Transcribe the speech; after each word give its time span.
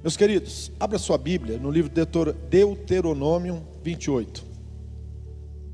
Meus 0.00 0.16
queridos, 0.16 0.70
abra 0.78 0.96
sua 0.96 1.18
Bíblia 1.18 1.58
no 1.58 1.72
livro 1.72 1.90
de 1.90 2.04
Deuteronômio 2.48 3.66
28. 3.82 4.44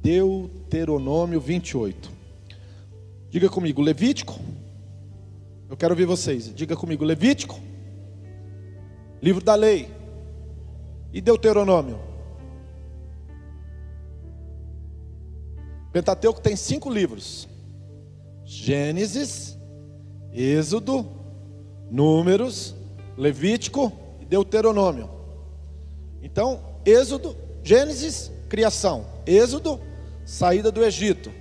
Deuteronômio 0.00 1.38
28. 1.38 2.10
Diga 3.28 3.50
comigo, 3.50 3.82
Levítico. 3.82 4.40
Eu 5.68 5.76
quero 5.76 5.92
ouvir 5.92 6.06
vocês. 6.06 6.54
Diga 6.54 6.74
comigo, 6.74 7.04
Levítico. 7.04 7.60
Livro 9.22 9.44
da 9.44 9.54
lei. 9.54 9.90
E 11.12 11.20
Deuteronômio. 11.20 12.00
Pentateuco 15.92 16.40
tem 16.40 16.56
cinco 16.56 16.90
livros: 16.90 17.46
Gênesis, 18.42 19.58
Êxodo, 20.32 21.06
Números, 21.90 22.74
Levítico 23.18 24.03
Deuteronômio. 24.24 25.10
Então, 26.22 26.60
Êxodo, 26.84 27.36
Gênesis, 27.62 28.30
criação. 28.48 29.06
Êxodo, 29.26 29.80
saída 30.24 30.70
do 30.70 30.84
Egito. 30.84 31.32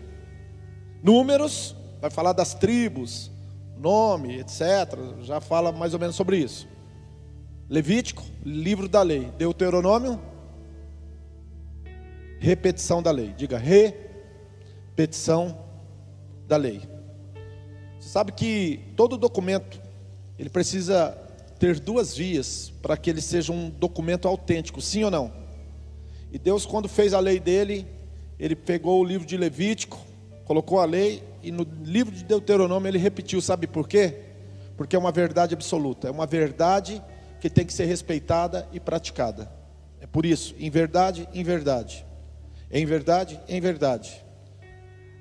Números, 1.02 1.76
vai 2.00 2.10
falar 2.10 2.34
das 2.34 2.54
tribos, 2.54 3.32
nome, 3.78 4.40
etc. 4.40 4.62
Já 5.22 5.42
fala 5.42 5.72
mais 5.72 5.94
ou 5.94 6.00
menos 6.00 6.16
sobre 6.16 6.38
isso. 6.38 6.68
Levítico, 7.70 8.24
livro 8.46 8.88
da 8.88 9.02
lei. 9.02 9.32
Deuteronômio, 9.38 10.20
repetição 12.40 13.02
da 13.02 13.12
lei. 13.12 13.34
Diga 13.38 13.58
repetição 13.58 15.58
da 16.48 16.58
lei. 16.58 16.82
Você 18.00 18.10
sabe 18.10 18.34
que 18.34 18.92
todo 18.96 19.18
documento 19.18 19.82
ele 20.38 20.50
precisa 20.50 21.18
ter 21.64 21.80
duas 21.80 22.14
vias 22.14 22.74
para 22.82 22.98
que 22.98 23.10
ele 23.10 23.22
seja 23.22 23.54
um 23.54 23.70
documento 23.70 24.28
autêntico, 24.28 24.82
sim 24.82 25.06
ou 25.06 25.10
não? 25.10 25.32
E 26.30 26.38
Deus, 26.38 26.66
quando 26.66 26.90
fez 26.90 27.14
a 27.14 27.22
lei 27.22 27.40
dele, 27.40 27.88
ele 28.38 28.54
pegou 28.54 29.00
o 29.00 29.04
livro 29.06 29.26
de 29.26 29.38
Levítico, 29.38 29.98
colocou 30.44 30.82
a 30.82 30.86
lei, 30.86 31.24
e 31.42 31.54
no 31.54 31.66
livro 31.86 32.14
de 32.14 32.26
Deuteronômio 32.26 32.90
ele 32.90 32.98
repetiu, 32.98 33.40
sabe 33.40 33.66
por 33.66 33.88
quê? 33.88 34.24
Porque 34.76 34.94
é 34.94 35.00
uma 35.00 35.10
verdade 35.10 35.54
absoluta, 35.54 36.10
é 36.10 36.12
uma 36.12 36.26
verdade 36.26 37.02
que 37.40 37.50
tem 37.50 37.66
que 37.66 37.72
ser 37.72 37.86
respeitada 37.86 38.68
e 38.74 38.78
praticada. 38.78 39.50
É 40.02 40.06
por 40.06 40.26
isso, 40.26 40.54
em 40.60 40.70
verdade, 40.70 41.30
em 41.34 41.46
verdade. 41.46 42.06
Em 42.70 42.86
verdade, 42.86 43.40
em 43.48 43.62
verdade. 43.62 44.22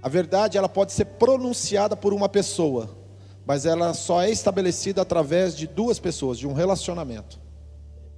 A 0.03 0.09
verdade 0.09 0.59
ela 0.59 0.69
pode 0.69 0.91
ser 0.91 1.05
pronunciada 1.05 1.97
por 1.97 2.13
uma 2.13 2.29
pessoa, 2.29 2.91
mas 3.45 3.67
ela 3.67 3.93
só 3.93 4.23
é 4.23 4.31
estabelecida 4.31 5.03
através 5.03 5.57
de 5.57 5.67
duas 5.67 5.98
pessoas, 5.98 6.39
de 6.39 6.47
um 6.47 6.53
relacionamento. 6.53 7.41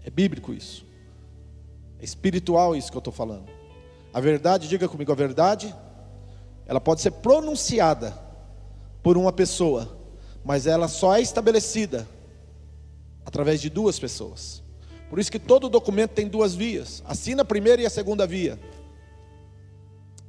É 0.04 0.10
bíblico 0.10 0.52
isso. 0.52 0.84
É 1.98 2.04
espiritual 2.04 2.76
isso 2.76 2.90
que 2.90 2.96
eu 2.96 3.00
estou 3.00 3.12
falando. 3.12 3.48
A 4.12 4.20
verdade, 4.20 4.68
diga 4.68 4.88
comigo, 4.88 5.10
a 5.10 5.14
verdade, 5.14 5.74
ela 6.66 6.80
pode 6.80 7.00
ser 7.00 7.10
pronunciada 7.10 8.16
por 9.02 9.16
uma 9.16 9.32
pessoa, 9.32 9.98
mas 10.44 10.66
ela 10.66 10.88
só 10.88 11.16
é 11.16 11.20
estabelecida 11.20 12.06
através 13.24 13.60
de 13.60 13.70
duas 13.70 13.98
pessoas. 13.98 14.62
Por 15.08 15.18
isso 15.18 15.32
que 15.32 15.38
todo 15.38 15.68
documento 15.68 16.12
tem 16.12 16.28
duas 16.28 16.54
vias: 16.54 17.02
assina 17.06 17.42
a 17.42 17.44
primeira 17.44 17.80
e 17.80 17.86
a 17.86 17.90
segunda 17.90 18.26
via. 18.26 18.58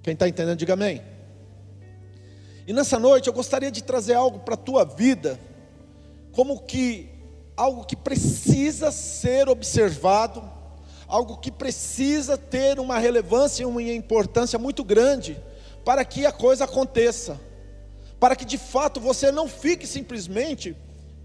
Quem 0.01 0.13
está 0.13 0.27
entendendo, 0.27 0.57
diga 0.57 0.73
amém. 0.73 1.01
E 2.67 2.73
nessa 2.73 2.97
noite 2.97 3.27
eu 3.27 3.33
gostaria 3.33 3.71
de 3.71 3.83
trazer 3.83 4.15
algo 4.15 4.39
para 4.39 4.55
a 4.55 4.57
tua 4.57 4.83
vida, 4.83 5.39
como 6.31 6.59
que 6.61 7.09
algo 7.55 7.85
que 7.85 7.95
precisa 7.95 8.91
ser 8.91 9.47
observado, 9.47 10.43
algo 11.07 11.37
que 11.37 11.51
precisa 11.51 12.37
ter 12.37 12.79
uma 12.79 12.97
relevância 12.97 13.63
e 13.63 13.65
uma 13.65 13.81
importância 13.81 14.57
muito 14.57 14.83
grande 14.83 15.41
para 15.83 16.03
que 16.03 16.25
a 16.25 16.31
coisa 16.31 16.65
aconteça, 16.65 17.39
para 18.19 18.35
que 18.35 18.43
de 18.43 18.57
fato 18.57 18.99
você 18.99 19.31
não 19.31 19.47
fique 19.47 19.85
simplesmente 19.85 20.75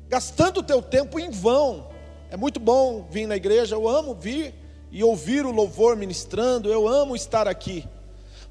gastando 0.09 0.59
o 0.59 0.63
teu 0.63 0.83
tempo 0.83 1.19
em 1.19 1.31
vão. 1.31 1.89
É 2.31 2.37
muito 2.37 2.61
bom 2.61 3.09
vir 3.11 3.27
na 3.27 3.37
igreja, 3.37 3.75
eu 3.75 3.89
amo 3.89 4.15
vir 4.15 4.55
e 4.93 5.03
ouvir 5.03 5.47
o 5.47 5.51
louvor 5.51 5.97
ministrando, 5.97 6.71
eu 6.71 6.87
amo 6.87 7.17
estar 7.17 7.49
aqui. 7.49 7.89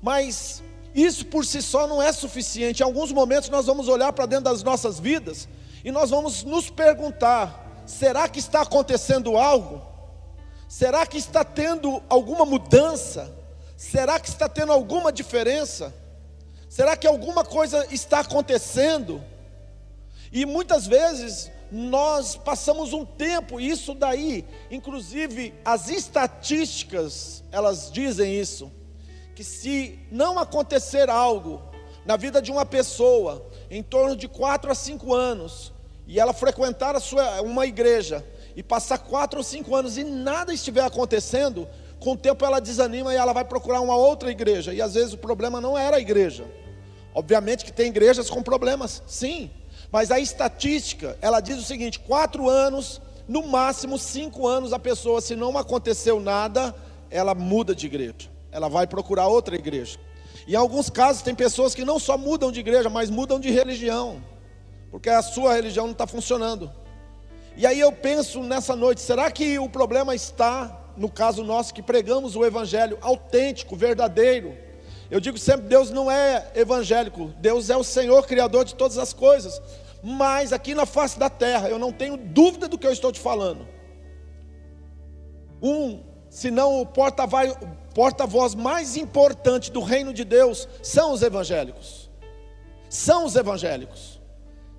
Mas 0.01 0.63
isso 0.93 1.25
por 1.25 1.45
si 1.45 1.61
só 1.61 1.87
não 1.87 2.01
é 2.01 2.11
suficiente. 2.11 2.81
Em 2.81 2.85
alguns 2.85 3.11
momentos 3.11 3.49
nós 3.49 3.65
vamos 3.65 3.87
olhar 3.87 4.11
para 4.13 4.25
dentro 4.25 4.45
das 4.45 4.63
nossas 4.63 4.99
vidas 4.99 5.47
e 5.83 5.91
nós 5.91 6.09
vamos 6.09 6.43
nos 6.43 6.69
perguntar: 6.69 7.83
será 7.85 8.27
que 8.27 8.39
está 8.39 8.61
acontecendo 8.61 9.37
algo? 9.37 9.81
Será 10.67 11.05
que 11.05 11.17
está 11.17 11.43
tendo 11.43 12.01
alguma 12.09 12.45
mudança? 12.45 13.35
Será 13.75 14.19
que 14.19 14.29
está 14.29 14.47
tendo 14.49 14.71
alguma 14.71 15.11
diferença? 15.11 15.93
Será 16.69 16.95
que 16.95 17.07
alguma 17.07 17.43
coisa 17.43 17.87
está 17.91 18.19
acontecendo? 18.19 19.23
E 20.31 20.45
muitas 20.45 20.85
vezes 20.85 21.49
nós 21.71 22.35
passamos 22.35 22.93
um 22.93 23.05
tempo, 23.05 23.59
isso 23.59 23.95
daí, 23.95 24.45
inclusive 24.69 25.53
as 25.63 25.89
estatísticas, 25.89 27.43
elas 27.51 27.91
dizem 27.91 28.39
isso 28.39 28.71
que 29.39 29.43
se 29.45 29.97
não 30.11 30.37
acontecer 30.37 31.09
algo 31.09 31.61
na 32.05 32.17
vida 32.17 32.41
de 32.41 32.51
uma 32.51 32.65
pessoa 32.65 33.49
em 33.71 33.81
torno 33.81 34.13
de 34.13 34.27
4 34.27 34.69
a 34.69 34.75
5 34.75 35.13
anos, 35.13 35.71
e 36.05 36.19
ela 36.19 36.33
frequentar 36.33 36.93
a 36.93 36.99
sua, 36.99 37.41
uma 37.41 37.65
igreja 37.65 38.21
e 38.53 38.61
passar 38.61 38.97
4 38.97 39.37
ou 39.37 39.43
5 39.43 39.73
anos 39.73 39.97
e 39.97 40.03
nada 40.03 40.53
estiver 40.53 40.83
acontecendo, 40.83 41.65
com 42.01 42.11
o 42.11 42.17
tempo 42.17 42.43
ela 42.43 42.59
desanima 42.59 43.13
e 43.13 43.15
ela 43.15 43.31
vai 43.31 43.45
procurar 43.45 43.79
uma 43.79 43.95
outra 43.95 44.29
igreja. 44.29 44.73
E 44.73 44.81
às 44.81 44.95
vezes 44.95 45.13
o 45.13 45.17
problema 45.17 45.61
não 45.61 45.77
era 45.77 45.95
a 45.95 46.01
igreja. 46.01 46.43
Obviamente 47.15 47.63
que 47.63 47.71
tem 47.71 47.87
igrejas 47.87 48.29
com 48.29 48.43
problemas, 48.43 49.01
sim. 49.07 49.49
Mas 49.89 50.11
a 50.11 50.19
estatística, 50.19 51.17
ela 51.21 51.39
diz 51.39 51.57
o 51.57 51.63
seguinte: 51.63 51.97
quatro 51.97 52.49
anos, 52.49 53.01
no 53.25 53.47
máximo 53.47 53.97
cinco 53.97 54.45
anos, 54.45 54.73
a 54.73 54.79
pessoa, 54.79 55.21
se 55.21 55.33
não 55.33 55.57
aconteceu 55.57 56.19
nada, 56.19 56.75
ela 57.09 57.33
muda 57.33 57.73
de 57.73 57.85
igreja 57.85 58.37
ela 58.51 58.69
vai 58.69 58.87
procurar 58.87 59.27
outra 59.27 59.55
igreja. 59.55 59.99
Em 60.47 60.55
alguns 60.55 60.89
casos, 60.89 61.21
tem 61.21 61.35
pessoas 61.35 61.75
que 61.75 61.85
não 61.85 61.99
só 61.99 62.17
mudam 62.17 62.51
de 62.51 62.59
igreja, 62.59 62.89
mas 62.89 63.09
mudam 63.09 63.39
de 63.39 63.51
religião, 63.51 64.23
porque 64.89 65.09
a 65.09 65.21
sua 65.21 65.53
religião 65.53 65.85
não 65.85 65.93
está 65.93 66.07
funcionando. 66.07 66.71
E 67.55 67.65
aí 67.65 67.79
eu 67.79 67.91
penso 67.91 68.41
nessa 68.41 68.75
noite: 68.75 69.01
será 69.01 69.29
que 69.29 69.59
o 69.59 69.69
problema 69.69 70.15
está, 70.15 70.93
no 70.97 71.09
caso 71.09 71.43
nosso, 71.43 71.73
que 71.73 71.81
pregamos 71.81 72.35
o 72.35 72.45
evangelho 72.45 72.97
autêntico, 73.01 73.75
verdadeiro? 73.75 74.57
Eu 75.11 75.19
digo 75.19 75.37
sempre: 75.37 75.67
Deus 75.67 75.89
não 75.91 76.09
é 76.09 76.51
evangélico, 76.55 77.33
Deus 77.37 77.69
é 77.69 77.77
o 77.77 77.83
Senhor, 77.83 78.25
Criador 78.25 78.65
de 78.65 78.75
todas 78.75 78.97
as 78.97 79.13
coisas. 79.13 79.61
Mas 80.01 80.53
aqui 80.53 80.73
na 80.73 80.85
face 80.85 81.19
da 81.19 81.29
terra, 81.29 81.69
eu 81.69 81.77
não 81.77 81.91
tenho 81.91 82.15
dúvida 82.15 82.67
do 82.67 82.77
que 82.77 82.87
eu 82.87 82.91
estou 82.91 83.11
te 83.11 83.19
falando. 83.19 83.67
Um, 85.61 86.01
se 86.29 86.49
não 86.49 86.79
o 86.79 86.85
porta-voz 86.85 87.53
porta-voz 87.93 88.55
mais 88.55 88.95
importante 88.95 89.71
do 89.71 89.81
reino 89.81 90.13
de 90.13 90.23
Deus 90.23 90.67
são 90.81 91.11
os 91.13 91.21
evangélicos. 91.21 92.09
São 92.89 93.25
os 93.25 93.35
evangélicos. 93.35 94.19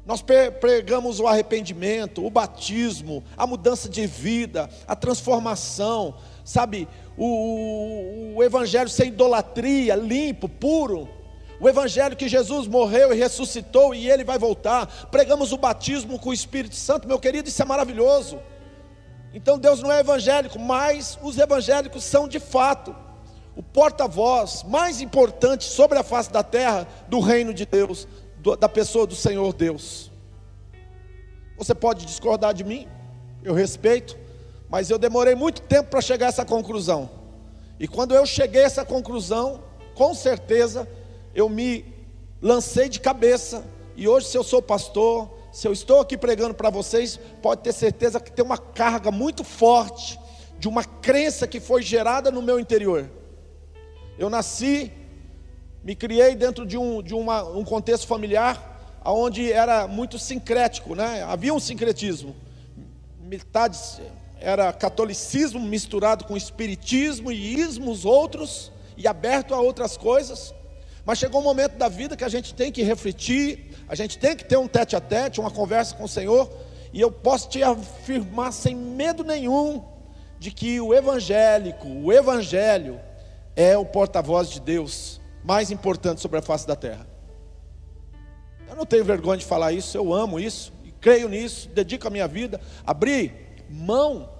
Nós 0.04 0.24
pregamos 0.60 1.20
o 1.20 1.26
arrependimento, 1.26 2.24
o 2.24 2.30
batismo, 2.30 3.22
a 3.36 3.46
mudança 3.46 3.88
de 3.88 4.06
vida, 4.06 4.68
a 4.86 4.96
transformação, 4.96 6.16
sabe? 6.44 6.88
O, 7.16 8.34
o, 8.34 8.42
evangelho 8.42 8.88
sem 8.88 9.08
idolatria, 9.08 9.94
limpo, 9.94 10.48
puro. 10.48 11.08
O 11.60 11.68
evangelho 11.68 12.16
que 12.16 12.28
Jesus 12.28 12.66
morreu 12.66 13.12
e 13.12 13.18
ressuscitou 13.18 13.94
e 13.94 14.10
ele 14.10 14.24
vai 14.24 14.38
voltar. 14.38 14.86
Pregamos 15.10 15.52
o 15.52 15.58
batismo 15.58 16.18
com 16.18 16.30
o 16.30 16.34
Espírito 16.34 16.74
Santo, 16.74 17.06
meu 17.06 17.18
querido, 17.18 17.48
isso 17.48 17.62
é 17.62 17.66
maravilhoso. 17.66 18.40
Então 19.32 19.58
Deus 19.58 19.80
não 19.80 19.92
é 19.92 20.00
evangélico, 20.00 20.58
mas 20.58 21.18
os 21.22 21.38
evangélicos 21.38 22.04
são 22.04 22.26
de 22.26 22.40
fato 22.40 22.94
o 23.56 23.62
porta-voz 23.62 24.62
mais 24.64 25.00
importante 25.00 25.64
sobre 25.64 25.98
a 25.98 26.02
face 26.02 26.30
da 26.30 26.42
terra 26.42 26.86
do 27.08 27.20
reino 27.20 27.52
de 27.52 27.66
Deus, 27.66 28.08
do, 28.38 28.56
da 28.56 28.68
pessoa 28.68 29.06
do 29.06 29.14
Senhor 29.14 29.52
Deus. 29.52 30.10
Você 31.58 31.74
pode 31.74 32.06
discordar 32.06 32.54
de 32.54 32.64
mim, 32.64 32.88
eu 33.42 33.52
respeito, 33.52 34.16
mas 34.68 34.88
eu 34.88 34.98
demorei 34.98 35.34
muito 35.34 35.62
tempo 35.62 35.90
para 35.90 36.00
chegar 36.00 36.26
a 36.26 36.28
essa 36.28 36.44
conclusão. 36.44 37.10
E 37.78 37.86
quando 37.86 38.14
eu 38.14 38.24
cheguei 38.24 38.62
a 38.62 38.66
essa 38.66 38.84
conclusão, 38.84 39.62
com 39.94 40.14
certeza 40.14 40.88
eu 41.34 41.48
me 41.48 41.84
lancei 42.40 42.88
de 42.88 43.00
cabeça. 43.00 43.64
E 43.96 44.08
hoje, 44.08 44.26
se 44.28 44.38
eu 44.38 44.42
sou 44.44 44.62
pastor, 44.62 45.28
se 45.52 45.66
eu 45.66 45.72
estou 45.72 46.00
aqui 46.00 46.16
pregando 46.16 46.54
para 46.54 46.70
vocês, 46.70 47.18
pode 47.42 47.62
ter 47.62 47.72
certeza 47.72 48.20
que 48.20 48.30
tem 48.30 48.44
uma 48.44 48.58
carga 48.58 49.10
muito 49.10 49.42
forte 49.42 50.18
de 50.58 50.68
uma 50.68 50.84
crença 50.84 51.46
que 51.46 51.58
foi 51.58 51.82
gerada 51.82 52.30
no 52.30 52.42
meu 52.42 52.60
interior. 52.60 53.10
Eu 54.18 54.28
nasci, 54.28 54.92
me 55.82 55.96
criei 55.96 56.34
dentro 56.34 56.66
de 56.66 56.76
um, 56.76 57.02
de 57.02 57.14
uma, 57.14 57.42
um 57.42 57.64
contexto 57.64 58.06
familiar 58.06 58.68
onde 59.04 59.50
era 59.50 59.88
muito 59.88 60.18
sincrético, 60.18 60.94
né? 60.94 61.22
havia 61.22 61.54
um 61.54 61.60
sincretismo. 61.60 62.36
Metade 63.20 63.78
era 64.38 64.72
catolicismo 64.72 65.60
misturado 65.60 66.24
com 66.24 66.36
espiritismo 66.36 67.32
e 67.32 67.58
ismos 67.58 68.04
outros, 68.04 68.70
e 68.96 69.08
aberto 69.08 69.54
a 69.54 69.60
outras 69.60 69.96
coisas. 69.96 70.54
Mas 71.10 71.18
chegou 71.18 71.40
um 71.40 71.44
momento 71.44 71.76
da 71.76 71.88
vida 71.88 72.16
que 72.16 72.22
a 72.22 72.28
gente 72.28 72.54
tem 72.54 72.70
que 72.70 72.84
refletir, 72.84 73.76
a 73.88 73.96
gente 73.96 74.16
tem 74.16 74.36
que 74.36 74.44
ter 74.44 74.56
um 74.56 74.68
tete 74.68 74.94
a 74.94 75.00
tete, 75.00 75.40
uma 75.40 75.50
conversa 75.50 75.96
com 75.96 76.04
o 76.04 76.08
Senhor, 76.08 76.48
e 76.92 77.00
eu 77.00 77.10
posso 77.10 77.48
te 77.48 77.64
afirmar 77.64 78.52
sem 78.52 78.76
medo 78.76 79.24
nenhum 79.24 79.82
de 80.38 80.52
que 80.52 80.80
o 80.80 80.94
evangélico, 80.94 81.88
o 81.88 82.12
evangelho 82.12 83.00
é 83.56 83.76
o 83.76 83.84
porta-voz 83.84 84.50
de 84.50 84.60
Deus 84.60 85.20
mais 85.42 85.72
importante 85.72 86.20
sobre 86.20 86.38
a 86.38 86.42
face 86.42 86.64
da 86.64 86.76
terra. 86.76 87.04
Eu 88.68 88.76
não 88.76 88.86
tenho 88.86 89.04
vergonha 89.04 89.38
de 89.38 89.44
falar 89.44 89.72
isso, 89.72 89.96
eu 89.96 90.14
amo 90.14 90.38
isso, 90.38 90.72
e 90.84 90.92
creio 90.92 91.28
nisso, 91.28 91.68
dedico 91.70 92.06
a 92.06 92.10
minha 92.10 92.28
vida, 92.28 92.60
abri 92.86 93.34
mão 93.68 94.30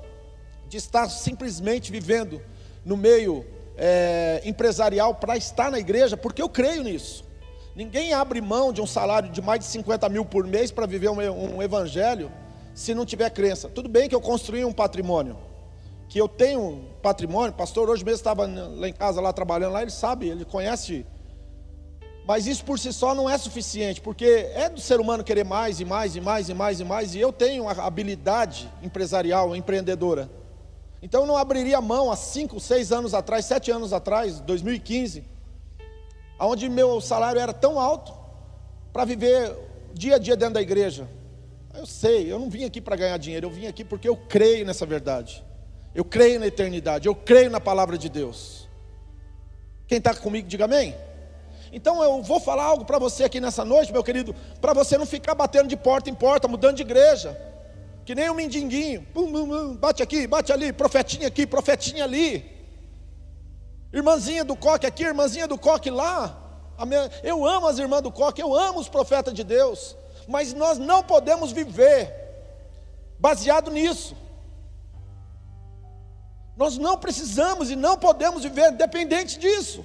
de 0.69 0.77
estar 0.77 1.09
simplesmente 1.09 1.91
vivendo 1.91 2.41
no 2.85 2.97
meio 2.97 3.45
é, 3.83 4.43
empresarial 4.45 5.15
para 5.15 5.39
estar 5.39 5.71
na 5.71 5.79
igreja, 5.79 6.15
porque 6.15 6.43
eu 6.43 6.51
creio 6.51 6.83
nisso. 6.83 7.25
Ninguém 7.75 8.13
abre 8.13 8.39
mão 8.43 8.75
de 8.75 8.83
um 8.83 8.87
salário 8.87 9.31
de 9.31 9.41
mais 9.41 9.61
de 9.61 9.67
50 9.67 10.07
mil 10.11 10.23
por 10.23 10.47
mês 10.47 10.71
para 10.71 10.85
viver 10.85 11.09
um, 11.09 11.57
um 11.57 11.63
evangelho 11.63 12.31
se 12.75 12.95
não 12.95 13.07
tiver 13.07 13.31
crença. 13.31 13.71
Tudo 13.71 13.89
bem 13.89 14.07
que 14.07 14.15
eu 14.15 14.21
construí 14.21 14.67
um 14.67 14.73
patrimônio, 14.73 15.39
que 16.11 16.21
eu 16.21 16.29
tenho 16.29 16.91
patrimônio, 17.01 17.55
pastor 17.55 17.89
hoje 17.89 18.05
mesmo 18.05 18.19
estava 18.19 18.47
lá 18.47 18.87
em 18.87 18.93
casa, 18.93 19.19
lá 19.19 19.33
trabalhando 19.33 19.73
lá, 19.73 19.81
ele 19.81 19.91
sabe, 19.91 20.29
ele 20.29 20.45
conhece. 20.45 21.07
Mas 22.27 22.47
isso 22.47 22.63
por 22.67 22.79
si 22.79 22.93
só 22.93 23.15
não 23.15 23.31
é 23.31 23.39
suficiente, 23.39 23.99
porque 23.99 24.51
é 24.55 24.69
do 24.69 24.81
ser 24.81 25.01
humano 25.01 25.25
querer 25.25 25.45
mais 25.45 25.81
e 25.81 25.87
mais 25.87 26.17
e 26.17 26.21
mais 26.21 26.51
e 26.51 26.55
mais 26.55 26.81
e 26.81 26.85
mais, 26.85 27.15
e 27.15 27.19
eu 27.19 27.33
tenho 27.33 27.67
a 27.67 27.73
habilidade 27.73 28.71
empresarial, 28.83 29.57
empreendedora. 29.57 30.40
Então 31.03 31.23
eu 31.23 31.27
não 31.27 31.37
abriria 31.37 31.81
mão 31.81 32.11
há 32.11 32.17
cinco, 32.17 32.61
seis 32.61 32.93
anos 32.93 33.15
atrás, 33.15 33.47
sete 33.47 33.71
anos 33.71 33.93
atrás, 33.93 34.41
2015, 34.41 35.25
onde 36.39 36.69
meu 36.69 37.01
salário 37.01 37.41
era 37.41 37.53
tão 37.53 37.81
alto 37.81 38.13
para 38.93 39.05
viver 39.05 39.57
dia 39.95 40.17
a 40.17 40.19
dia 40.19 40.37
dentro 40.37 40.55
da 40.55 40.63
igreja. 40.63 41.09
Eu 41.75 41.87
sei, 41.87 42.31
eu 42.31 42.39
não 42.39 42.51
vim 42.51 42.65
aqui 42.65 42.81
para 42.81 42.97
ganhar 42.97 43.17
dinheiro, 43.17 43.47
eu 43.47 43.51
vim 43.51 43.67
aqui 43.67 43.85
porque 43.85 44.09
eu 44.09 44.17
creio 44.17 44.67
nessa 44.67 44.85
verdade. 44.85 45.45
Eu 45.95 46.05
creio 46.05 46.39
na 46.39 46.47
eternidade, 46.47 47.09
eu 47.09 47.15
creio 47.15 47.51
na 47.51 47.61
palavra 47.61 47.97
de 47.97 48.09
Deus. 48.09 48.69
Quem 49.87 49.99
está 49.99 50.15
comigo, 50.15 50.47
diga 50.47 50.67
amém. 50.67 50.95
Então 51.73 52.03
eu 52.03 52.23
vou 52.23 52.41
falar 52.41 52.65
algo 52.65 52.85
para 52.85 52.99
você 52.99 53.25
aqui 53.25 53.41
nessa 53.41 53.65
noite, 53.65 53.93
meu 53.93 54.03
querido, 54.03 54.35
para 54.61 54.73
você 54.73 54.99
não 54.99 55.07
ficar 55.07 55.35
batendo 55.35 55.69
de 55.69 55.77
porta 55.77 56.11
em 56.11 56.15
porta, 56.15 56.49
mudando 56.49 56.77
de 56.77 56.83
igreja, 56.83 57.37
que 58.11 58.15
nem 58.17 58.29
um 58.29 58.35
mendinguinho, 58.35 59.03
pum, 59.15 59.77
bate 59.77 60.03
aqui, 60.03 60.27
bate 60.27 60.53
ali, 60.53 60.73
profetinha 60.73 61.29
aqui, 61.29 61.47
profetinha 61.47 62.03
ali, 62.03 62.45
irmãzinha 63.93 64.45
do 64.45 64.57
coque 64.57 64.85
aqui, 64.85 65.05
irmãzinha 65.05 65.47
do 65.47 65.57
coque 65.57 65.91
lá. 65.91 66.37
Eu 67.23 67.47
amo 67.47 67.69
as 67.69 67.79
irmãs 67.79 68.03
do 68.03 68.11
coque, 68.11 68.43
eu 68.43 68.53
amo 68.53 68.81
os 68.81 68.89
profetas 68.89 69.33
de 69.33 69.45
Deus, 69.45 69.97
mas 70.27 70.53
nós 70.53 70.77
não 70.77 71.05
podemos 71.05 71.53
viver 71.53 72.13
baseado 73.17 73.71
nisso. 73.71 74.17
Nós 76.57 76.77
não 76.77 76.99
precisamos 76.99 77.71
e 77.71 77.77
não 77.77 77.97
podemos 77.97 78.43
viver 78.43 78.73
dependente 78.73 79.39
disso. 79.39 79.85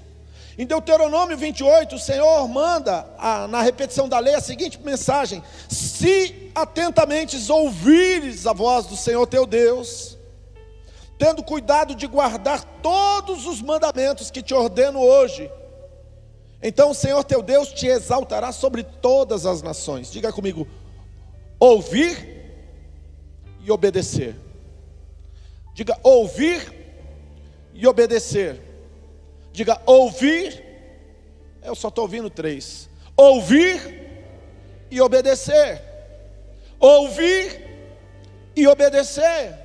Em 0.58 0.66
Deuteronômio 0.66 1.38
28, 1.38 1.96
o 1.96 2.00
Senhor 2.00 2.48
manda, 2.48 3.06
a, 3.18 3.46
na 3.48 3.62
repetição 3.62 4.08
da 4.08 4.20
lei, 4.20 4.36
a 4.36 4.42
seguinte 4.42 4.80
mensagem: 4.82 5.44
Se 5.70 6.52
atentamente 6.56 7.38
ouvires 7.52 8.48
a 8.48 8.54
voz 8.54 8.86
do 8.86 8.96
Senhor 8.96 9.28
teu 9.28 9.46
Deus, 9.46 10.18
tendo 11.18 11.44
cuidado 11.44 11.94
de 11.94 12.08
guardar 12.08 12.64
todos 12.82 13.46
os 13.46 13.62
mandamentos 13.62 14.32
que 14.32 14.42
te 14.42 14.54
ordeno 14.54 15.00
hoje, 15.00 15.52
então 16.64 16.92
o 16.92 16.96
Senhor 16.96 17.22
teu 17.26 17.42
Deus 17.42 17.74
te 17.74 17.88
exaltará 17.88 18.54
sobre 18.54 18.84
todas 18.84 19.46
as 19.46 19.62
nações. 19.62 20.10
Diga 20.10 20.32
comigo: 20.32 20.66
ouvir 21.60 22.36
e 23.60 23.70
obedecer. 23.70 24.38
Diga 25.74 26.00
ouvir 26.02 26.74
e 27.74 27.86
obedecer. 27.86 28.75
Diga 29.56 29.82
ouvir. 29.86 30.64
Eu 31.64 31.74
só 31.74 31.88
estou 31.88 32.04
ouvindo 32.04 32.30
três. 32.30 32.90
Ouvir 33.16 33.80
e 34.92 35.02
obedecer. 35.02 35.82
Ouvir 36.80 37.66
e 38.56 38.68
obedecer. 38.68 39.58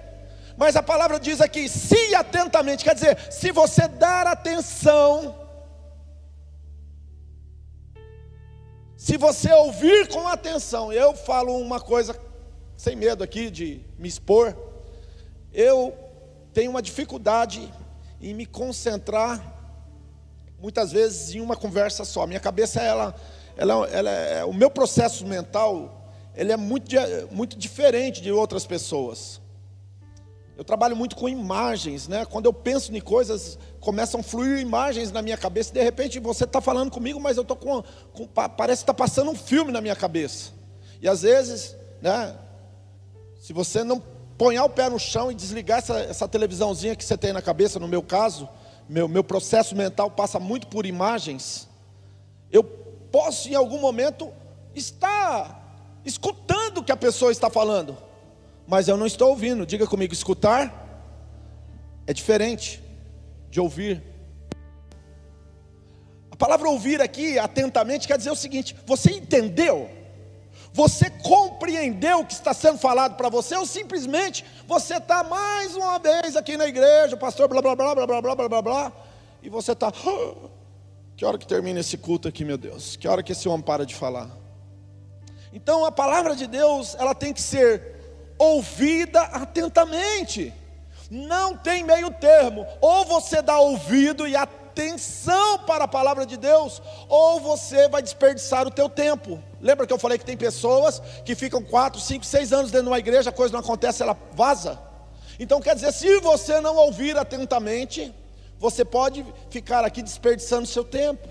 Mas 0.56 0.76
a 0.76 0.82
palavra 0.82 1.18
diz 1.18 1.40
aqui, 1.40 1.68
se 1.68 2.14
atentamente, 2.14 2.84
quer 2.84 2.94
dizer, 2.94 3.18
se 3.30 3.50
você 3.50 3.88
dar 3.88 4.26
atenção, 4.26 5.34
se 8.96 9.16
você 9.16 9.52
ouvir 9.52 10.08
com 10.08 10.28
atenção, 10.28 10.92
eu 10.92 11.14
falo 11.14 11.56
uma 11.58 11.80
coisa 11.80 12.18
sem 12.76 12.94
medo 12.94 13.24
aqui 13.24 13.50
de 13.50 13.80
me 13.98 14.08
expor 14.08 14.54
eu 15.52 15.96
tenho 16.52 16.70
uma 16.70 16.82
dificuldade 16.82 17.72
em 18.20 18.34
me 18.34 18.46
concentrar 18.46 19.59
muitas 20.60 20.92
vezes 20.92 21.34
em 21.34 21.40
uma 21.40 21.56
conversa 21.56 22.04
só. 22.04 22.26
Minha 22.26 22.40
cabeça 22.40 22.80
ela, 22.80 23.14
ela, 23.56 23.88
ela 23.88 24.10
é, 24.10 24.44
o 24.44 24.52
meu 24.52 24.70
processo 24.70 25.26
mental 25.26 26.00
ele 26.34 26.52
é 26.52 26.56
muito, 26.56 26.90
muito 27.30 27.58
diferente 27.58 28.20
de 28.20 28.30
outras 28.30 28.66
pessoas. 28.66 29.40
Eu 30.56 30.64
trabalho 30.64 30.94
muito 30.94 31.16
com 31.16 31.26
imagens, 31.28 32.06
né? 32.06 32.26
Quando 32.26 32.44
eu 32.44 32.52
penso 32.52 32.94
em 32.94 33.00
coisas, 33.00 33.58
começam 33.80 34.20
a 34.20 34.22
fluir 34.22 34.58
imagens 34.58 35.10
na 35.10 35.22
minha 35.22 35.36
cabeça. 35.36 35.72
De 35.72 35.82
repente 35.82 36.18
você 36.20 36.44
está 36.44 36.60
falando 36.60 36.90
comigo, 36.90 37.18
mas 37.18 37.38
eu 37.38 37.42
estou 37.42 37.56
com, 37.56 37.82
com, 38.12 38.26
parece 38.26 38.82
que 38.82 38.90
está 38.90 38.94
passando 38.94 39.30
um 39.30 39.34
filme 39.34 39.72
na 39.72 39.80
minha 39.80 39.96
cabeça. 39.96 40.52
E 41.00 41.08
às 41.08 41.22
vezes, 41.22 41.74
né? 42.02 42.36
Se 43.40 43.54
você 43.54 43.82
não 43.82 44.02
ponhar 44.36 44.64
o 44.64 44.70
pé 44.70 44.88
no 44.90 44.98
chão 44.98 45.32
e 45.32 45.34
desligar 45.34 45.78
essa, 45.78 45.98
essa 46.00 46.28
televisãozinha 46.28 46.94
que 46.94 47.04
você 47.04 47.16
tem 47.16 47.32
na 47.32 47.40
cabeça, 47.40 47.78
no 47.78 47.88
meu 47.88 48.02
caso, 48.02 48.46
meu, 48.90 49.06
meu 49.06 49.22
processo 49.22 49.76
mental 49.76 50.10
passa 50.10 50.40
muito 50.40 50.66
por 50.66 50.84
imagens, 50.84 51.68
eu 52.50 52.64
posso 52.64 53.48
em 53.48 53.54
algum 53.54 53.78
momento 53.78 54.32
estar 54.74 56.00
escutando 56.04 56.78
o 56.78 56.82
que 56.82 56.90
a 56.90 56.96
pessoa 56.96 57.30
está 57.30 57.48
falando, 57.48 57.96
mas 58.66 58.88
eu 58.88 58.96
não 58.96 59.06
estou 59.06 59.28
ouvindo. 59.28 59.64
Diga 59.64 59.86
comigo, 59.86 60.12
escutar 60.12 60.88
é 62.04 62.12
diferente 62.12 62.82
de 63.48 63.60
ouvir. 63.60 64.02
A 66.32 66.34
palavra 66.34 66.68
ouvir 66.68 67.00
aqui 67.00 67.38
atentamente 67.38 68.08
quer 68.08 68.18
dizer 68.18 68.32
o 68.32 68.36
seguinte: 68.36 68.74
você 68.84 69.12
entendeu? 69.12 69.88
Você 70.72 71.10
compreendeu 71.10 72.20
o 72.20 72.26
que 72.26 72.32
está 72.32 72.54
sendo 72.54 72.78
falado 72.78 73.16
para 73.16 73.28
você 73.28 73.56
ou 73.56 73.66
simplesmente 73.66 74.44
você 74.66 74.96
está 74.96 75.24
mais 75.24 75.74
uma 75.74 75.98
vez 75.98 76.36
aqui 76.36 76.56
na 76.56 76.66
igreja, 76.66 77.16
pastor, 77.16 77.48
blá 77.48 77.60
blá 77.60 77.74
blá 77.74 77.94
blá 77.94 78.06
blá 78.06 78.22
blá 78.22 78.34
blá 78.36 78.48
blá 78.48 78.62
blá, 78.62 78.92
e 79.42 79.48
você 79.48 79.72
está, 79.72 79.92
que 81.16 81.24
hora 81.24 81.38
que 81.38 81.46
termina 81.46 81.80
esse 81.80 81.98
culto 81.98 82.28
aqui, 82.28 82.44
meu 82.44 82.56
Deus? 82.56 82.94
Que 82.94 83.08
hora 83.08 83.22
que 83.22 83.32
esse 83.32 83.48
homem 83.48 83.62
para 83.62 83.84
de 83.84 83.96
falar? 83.96 84.30
Então 85.52 85.84
a 85.84 85.90
palavra 85.90 86.36
de 86.36 86.46
Deus, 86.46 86.94
ela 86.94 87.14
tem 87.14 87.32
que 87.32 87.42
ser 87.42 88.00
ouvida 88.38 89.20
atentamente. 89.22 90.54
Não 91.10 91.56
tem 91.56 91.82
meio 91.82 92.10
termo. 92.12 92.64
Ou 92.80 93.04
você 93.04 93.42
dá 93.42 93.58
ouvido 93.58 94.28
e 94.28 94.36
atenção 94.80 95.58
para 95.58 95.84
a 95.84 95.88
palavra 95.88 96.24
de 96.24 96.36
Deus, 96.38 96.80
ou 97.08 97.38
você 97.40 97.86
vai 97.88 98.02
desperdiçar 98.02 98.66
o 98.66 98.70
teu 98.70 98.88
tempo. 98.88 99.42
Lembra 99.60 99.86
que 99.86 99.92
eu 99.92 99.98
falei 99.98 100.16
que 100.16 100.24
tem 100.24 100.36
pessoas 100.36 101.00
que 101.24 101.34
ficam 101.34 101.62
4, 101.62 102.00
5, 102.00 102.24
6 102.24 102.52
anos 102.52 102.70
dentro 102.70 102.86
de 102.86 102.90
uma 102.90 102.98
igreja, 102.98 103.28
a 103.28 103.32
coisa 103.32 103.52
não 103.52 103.60
acontece, 103.60 104.02
ela 104.02 104.16
vaza. 104.32 104.80
Então 105.38 105.60
quer 105.60 105.74
dizer, 105.74 105.92
se 105.92 106.18
você 106.20 106.60
não 106.60 106.76
ouvir 106.76 107.16
atentamente, 107.18 108.14
você 108.58 108.84
pode 108.84 109.24
ficar 109.50 109.84
aqui 109.84 110.02
desperdiçando 110.02 110.66
seu 110.66 110.84
tempo. 110.84 111.28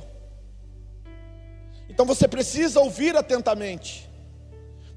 Então 1.90 2.06
você 2.06 2.28
precisa 2.28 2.80
ouvir 2.80 3.18
atentamente. 3.18 4.08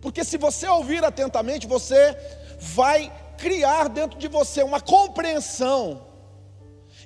Porque 0.01 0.25
se 0.25 0.37
você 0.37 0.69
ouvir 0.69 1.05
atentamente, 1.05 1.67
você 1.67 2.17
vai 2.59 3.13
criar 3.39 3.89
dentro 3.89 4.19
de 4.19 4.29
você 4.29 4.63
uma 4.63 4.81
compreensão. 4.81 6.12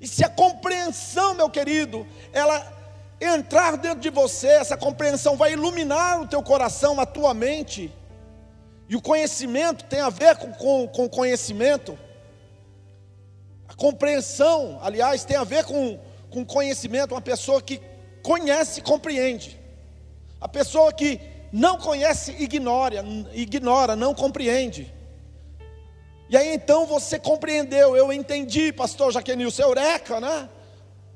E 0.01 0.07
se 0.07 0.25
a 0.25 0.29
compreensão, 0.29 1.35
meu 1.35 1.49
querido, 1.49 2.07
ela 2.33 2.75
entrar 3.21 3.77
dentro 3.77 4.01
de 4.01 4.11
você, 4.11 4.49
essa 4.49 4.77
compreensão 4.77 5.37
vai 5.37 5.53
iluminar 5.53 6.21
o 6.21 6.27
teu 6.27 6.43
coração, 6.43 7.01
a 7.01 7.07
tua 7.07 7.33
mente. 7.33 7.93
E 8.89 8.95
o 8.95 9.03
conhecimento 9.03 9.85
tem 9.85 10.01
a 10.01 10.11
ver 10.11 10.37
com, 10.37 10.53
com, 10.53 10.89
com 10.89 11.09
conhecimento. 11.09 11.99
A 13.69 13.75
compreensão, 13.75 14.79
aliás, 14.83 15.25
tem 15.25 15.37
a 15.37 15.45
ver 15.45 15.65
com, 15.65 15.99
com 16.31 16.45
conhecimento. 16.45 17.13
Uma 17.13 17.21
pessoa 17.21 17.61
que 17.61 17.81
conhece, 18.23 18.81
compreende. 18.81 19.59
A 20.41 20.49
pessoa 20.49 20.93
que 20.93 21.21
não 21.53 21.79
conhece, 21.79 22.33
ignora, 22.39 23.05
ignora, 23.33 23.97
não 23.97 24.15
compreende. 24.15 24.93
E 26.29 26.37
aí 26.37 26.55
então 26.55 26.87
você 26.87 27.19
compreendeu, 27.19 27.97
eu 27.97 28.13
entendi, 28.13 28.73
pastor 28.73 29.13
Jaquenilson, 29.13 29.63
eureka, 29.63 30.21
né? 30.21 30.49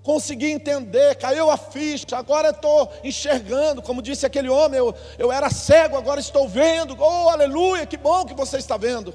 Consegui 0.02 0.50
entender, 0.50 1.16
caiu 1.16 1.50
a 1.50 1.56
ficha, 1.56 2.16
agora 2.16 2.50
estou 2.50 2.90
enxergando, 3.02 3.82
como 3.82 4.00
disse 4.00 4.24
aquele 4.24 4.48
homem, 4.48 4.78
eu, 4.78 4.94
eu 5.18 5.30
era 5.32 5.50
cego, 5.50 5.96
agora 5.96 6.20
estou 6.20 6.48
vendo, 6.48 6.96
oh 6.98 7.28
aleluia, 7.28 7.84
que 7.84 7.96
bom 7.96 8.24
que 8.24 8.34
você 8.34 8.56
está 8.56 8.76
vendo. 8.76 9.14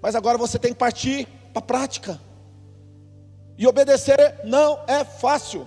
Mas 0.00 0.14
agora 0.14 0.38
você 0.38 0.58
tem 0.58 0.72
que 0.72 0.78
partir 0.78 1.26
para 1.52 1.60
a 1.60 1.64
prática. 1.64 2.20
E 3.56 3.66
obedecer 3.66 4.40
não 4.44 4.82
é 4.86 5.04
fácil, 5.04 5.66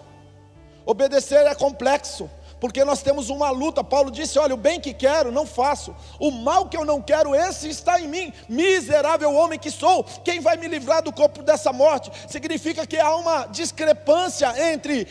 obedecer 0.85 1.45
é 1.45 1.53
complexo, 1.55 2.29
porque 2.63 2.85
nós 2.85 3.01
temos 3.01 3.29
uma 3.29 3.49
luta. 3.49 3.83
Paulo 3.83 4.09
disse: 4.09 4.39
Olha, 4.39 4.53
o 4.53 4.57
bem 4.57 4.79
que 4.79 4.93
quero, 4.93 5.33
não 5.33 5.45
faço, 5.45 5.93
o 6.17 6.31
mal 6.31 6.69
que 6.69 6.77
eu 6.77 6.85
não 6.85 7.01
quero, 7.01 7.35
esse 7.35 7.67
está 7.67 7.99
em 7.99 8.07
mim. 8.07 8.31
Miserável 8.47 9.35
homem 9.35 9.59
que 9.59 9.69
sou, 9.69 10.01
quem 10.23 10.39
vai 10.39 10.55
me 10.55 10.69
livrar 10.69 11.03
do 11.03 11.11
corpo 11.11 11.43
dessa 11.43 11.73
morte? 11.73 12.09
Significa 12.25 12.87
que 12.87 12.97
há 12.97 13.13
uma 13.17 13.47
discrepância 13.47 14.71
entre 14.71 15.03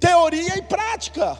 teoria 0.00 0.56
e 0.56 0.62
prática. 0.62 1.38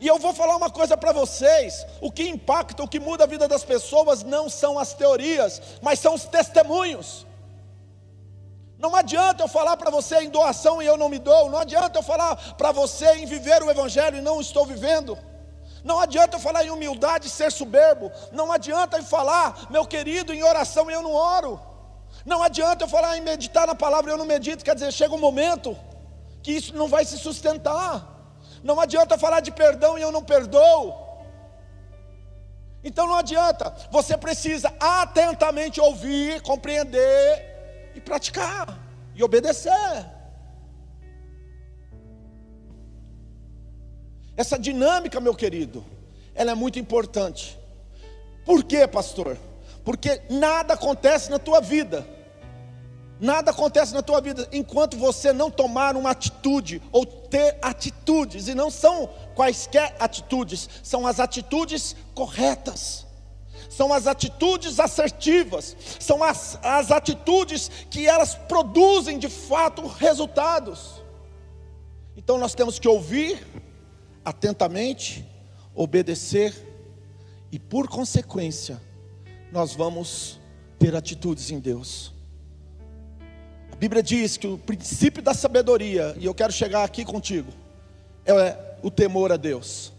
E 0.00 0.08
eu 0.08 0.18
vou 0.18 0.34
falar 0.34 0.56
uma 0.56 0.68
coisa 0.68 0.96
para 0.96 1.12
vocês: 1.12 1.86
o 2.00 2.10
que 2.10 2.24
impacta, 2.28 2.82
o 2.82 2.88
que 2.88 2.98
muda 2.98 3.22
a 3.22 3.28
vida 3.28 3.46
das 3.46 3.62
pessoas 3.62 4.24
não 4.24 4.48
são 4.48 4.80
as 4.80 4.92
teorias, 4.94 5.62
mas 5.80 6.00
são 6.00 6.14
os 6.14 6.24
testemunhos. 6.24 7.24
Não 8.82 8.96
adianta 8.96 9.44
eu 9.44 9.48
falar 9.48 9.76
para 9.76 9.92
você 9.92 10.16
em 10.22 10.28
doação 10.28 10.82
e 10.82 10.86
eu 10.86 10.96
não 10.96 11.08
me 11.08 11.20
dou. 11.20 11.48
Não 11.48 11.60
adianta 11.60 12.00
eu 12.00 12.02
falar 12.02 12.34
para 12.54 12.72
você 12.72 13.14
em 13.14 13.26
viver 13.26 13.62
o 13.62 13.70
Evangelho 13.70 14.18
e 14.18 14.20
não 14.20 14.40
estou 14.40 14.66
vivendo. 14.66 15.16
Não 15.84 16.00
adianta 16.00 16.36
eu 16.36 16.40
falar 16.40 16.64
em 16.64 16.70
humildade 16.70 17.28
e 17.28 17.30
ser 17.30 17.52
soberbo. 17.52 18.10
Não 18.32 18.50
adianta 18.50 18.96
eu 18.96 19.04
falar, 19.04 19.70
meu 19.70 19.86
querido, 19.86 20.34
em 20.34 20.42
oração 20.42 20.90
e 20.90 20.94
eu 20.94 21.00
não 21.00 21.12
oro. 21.14 21.60
Não 22.26 22.42
adianta 22.42 22.82
eu 22.82 22.88
falar 22.88 23.16
em 23.16 23.20
meditar 23.20 23.68
na 23.68 23.76
palavra 23.76 24.10
e 24.10 24.14
eu 24.14 24.18
não 24.18 24.26
medito. 24.26 24.64
Quer 24.64 24.74
dizer, 24.74 24.92
chega 24.92 25.14
um 25.14 25.18
momento 25.28 25.78
que 26.42 26.50
isso 26.50 26.74
não 26.74 26.88
vai 26.88 27.04
se 27.04 27.16
sustentar. 27.18 28.04
Não 28.64 28.80
adianta 28.80 29.14
eu 29.14 29.18
falar 29.18 29.38
de 29.38 29.52
perdão 29.52 29.96
e 29.96 30.02
eu 30.02 30.10
não 30.10 30.24
perdoo. 30.24 30.92
Então 32.82 33.06
não 33.06 33.14
adianta, 33.14 33.72
você 33.92 34.16
precisa 34.16 34.74
atentamente 34.80 35.80
ouvir, 35.80 36.42
compreender 36.42 37.51
e 37.94 38.00
praticar 38.00 38.78
e 39.14 39.22
obedecer. 39.22 40.06
Essa 44.36 44.58
dinâmica, 44.58 45.20
meu 45.20 45.34
querido, 45.34 45.84
ela 46.34 46.52
é 46.52 46.54
muito 46.54 46.78
importante. 46.78 47.58
Por 48.44 48.64
quê, 48.64 48.86
pastor? 48.86 49.36
Porque 49.84 50.22
nada 50.30 50.74
acontece 50.74 51.30
na 51.30 51.38
tua 51.38 51.60
vida. 51.60 52.06
Nada 53.20 53.50
acontece 53.52 53.94
na 53.94 54.02
tua 54.02 54.20
vida 54.20 54.48
enquanto 54.50 54.96
você 54.96 55.32
não 55.32 55.50
tomar 55.50 55.96
uma 55.96 56.10
atitude 56.10 56.82
ou 56.90 57.06
ter 57.06 57.56
atitudes, 57.62 58.48
e 58.48 58.54
não 58.54 58.68
são 58.68 59.08
quaisquer 59.34 59.94
atitudes, 60.00 60.68
são 60.82 61.06
as 61.06 61.20
atitudes 61.20 61.94
corretas 62.14 63.06
são 63.76 63.92
as 63.92 64.06
atitudes 64.06 64.78
assertivas, 64.78 65.74
são 65.98 66.22
as, 66.22 66.58
as 66.62 66.90
atitudes 66.90 67.70
que 67.90 68.06
elas 68.06 68.34
produzem 68.34 69.18
de 69.18 69.30
fato 69.30 69.86
resultados. 69.86 71.02
Então 72.14 72.36
nós 72.36 72.54
temos 72.54 72.78
que 72.78 72.86
ouvir 72.86 73.46
atentamente, 74.22 75.26
obedecer, 75.74 76.54
e 77.50 77.58
por 77.58 77.88
consequência, 77.88 78.80
nós 79.50 79.74
vamos 79.74 80.38
ter 80.78 80.94
atitudes 80.94 81.50
em 81.50 81.58
Deus. 81.58 82.12
A 83.72 83.76
Bíblia 83.76 84.02
diz 84.02 84.36
que 84.36 84.46
o 84.46 84.58
princípio 84.58 85.22
da 85.22 85.32
sabedoria, 85.32 86.14
e 86.18 86.26
eu 86.26 86.34
quero 86.34 86.52
chegar 86.52 86.84
aqui 86.84 87.04
contigo, 87.04 87.50
é 88.26 88.76
o 88.82 88.90
temor 88.90 89.32
a 89.32 89.36
Deus. 89.36 89.92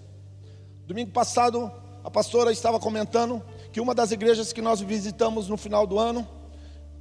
Domingo 0.86 1.12
passado, 1.12 1.72
a 2.04 2.12
pastora 2.12 2.52
estava 2.52 2.80
comentando 2.80 3.44
que 3.74 3.82
uma 3.82 3.96
das 3.96 4.12
igrejas 4.12 4.54
que 4.54 4.62
nós 4.62 4.80
visitamos 4.82 5.50
no 5.50 5.58
final 5.58 5.88
do 5.88 5.98
ano, 5.98 6.30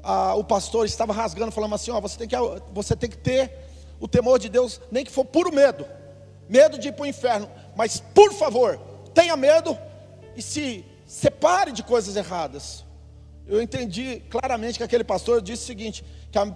a, 0.02 0.34
o 0.34 0.42
pastor 0.42 0.86
estava 0.86 1.12
rasgando, 1.12 1.52
falando 1.52 1.74
assim: 1.74 1.90
ó, 1.90 2.00
você 2.00 2.16
tem, 2.16 2.26
que, 2.26 2.34
você 2.72 2.96
tem 2.96 3.10
que 3.10 3.18
ter 3.18 3.52
o 4.00 4.08
temor 4.08 4.38
de 4.38 4.48
Deus, 4.48 4.80
nem 4.90 5.04
que 5.04 5.12
for 5.12 5.24
puro 5.24 5.54
medo, 5.54 5.86
medo 6.48 6.78
de 6.78 6.88
ir 6.88 6.92
para 6.92 7.02
o 7.02 7.06
inferno, 7.06 7.48
mas 7.76 8.00
por 8.00 8.32
favor, 8.32 8.80
tenha 9.12 9.36
medo 9.36 9.76
e 10.34 10.40
se 10.40 10.82
separe 11.06 11.72
de 11.72 11.82
coisas 11.82 12.16
erradas. 12.16 12.86
Eu 13.46 13.60
entendi 13.60 14.22
claramente 14.30 14.78
que 14.78 14.84
aquele 14.84 15.04
pastor 15.04 15.42
disse 15.42 15.64
o 15.64 15.66
seguinte: 15.66 16.02
que 16.30 16.38
a, 16.38 16.46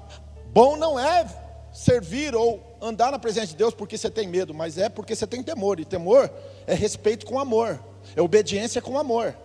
bom 0.46 0.76
não 0.76 0.98
é 0.98 1.26
servir 1.74 2.34
ou 2.34 2.78
andar 2.80 3.12
na 3.12 3.18
presença 3.18 3.48
de 3.48 3.56
Deus 3.56 3.74
porque 3.74 3.98
você 3.98 4.08
tem 4.08 4.26
medo, 4.26 4.54
mas 4.54 4.78
é 4.78 4.88
porque 4.88 5.14
você 5.14 5.26
tem 5.26 5.42
temor, 5.42 5.78
e 5.78 5.84
temor 5.84 6.30
é 6.66 6.72
respeito 6.72 7.26
com 7.26 7.38
amor, 7.38 7.78
é 8.16 8.22
obediência 8.22 8.80
com 8.80 8.98
amor. 8.98 9.36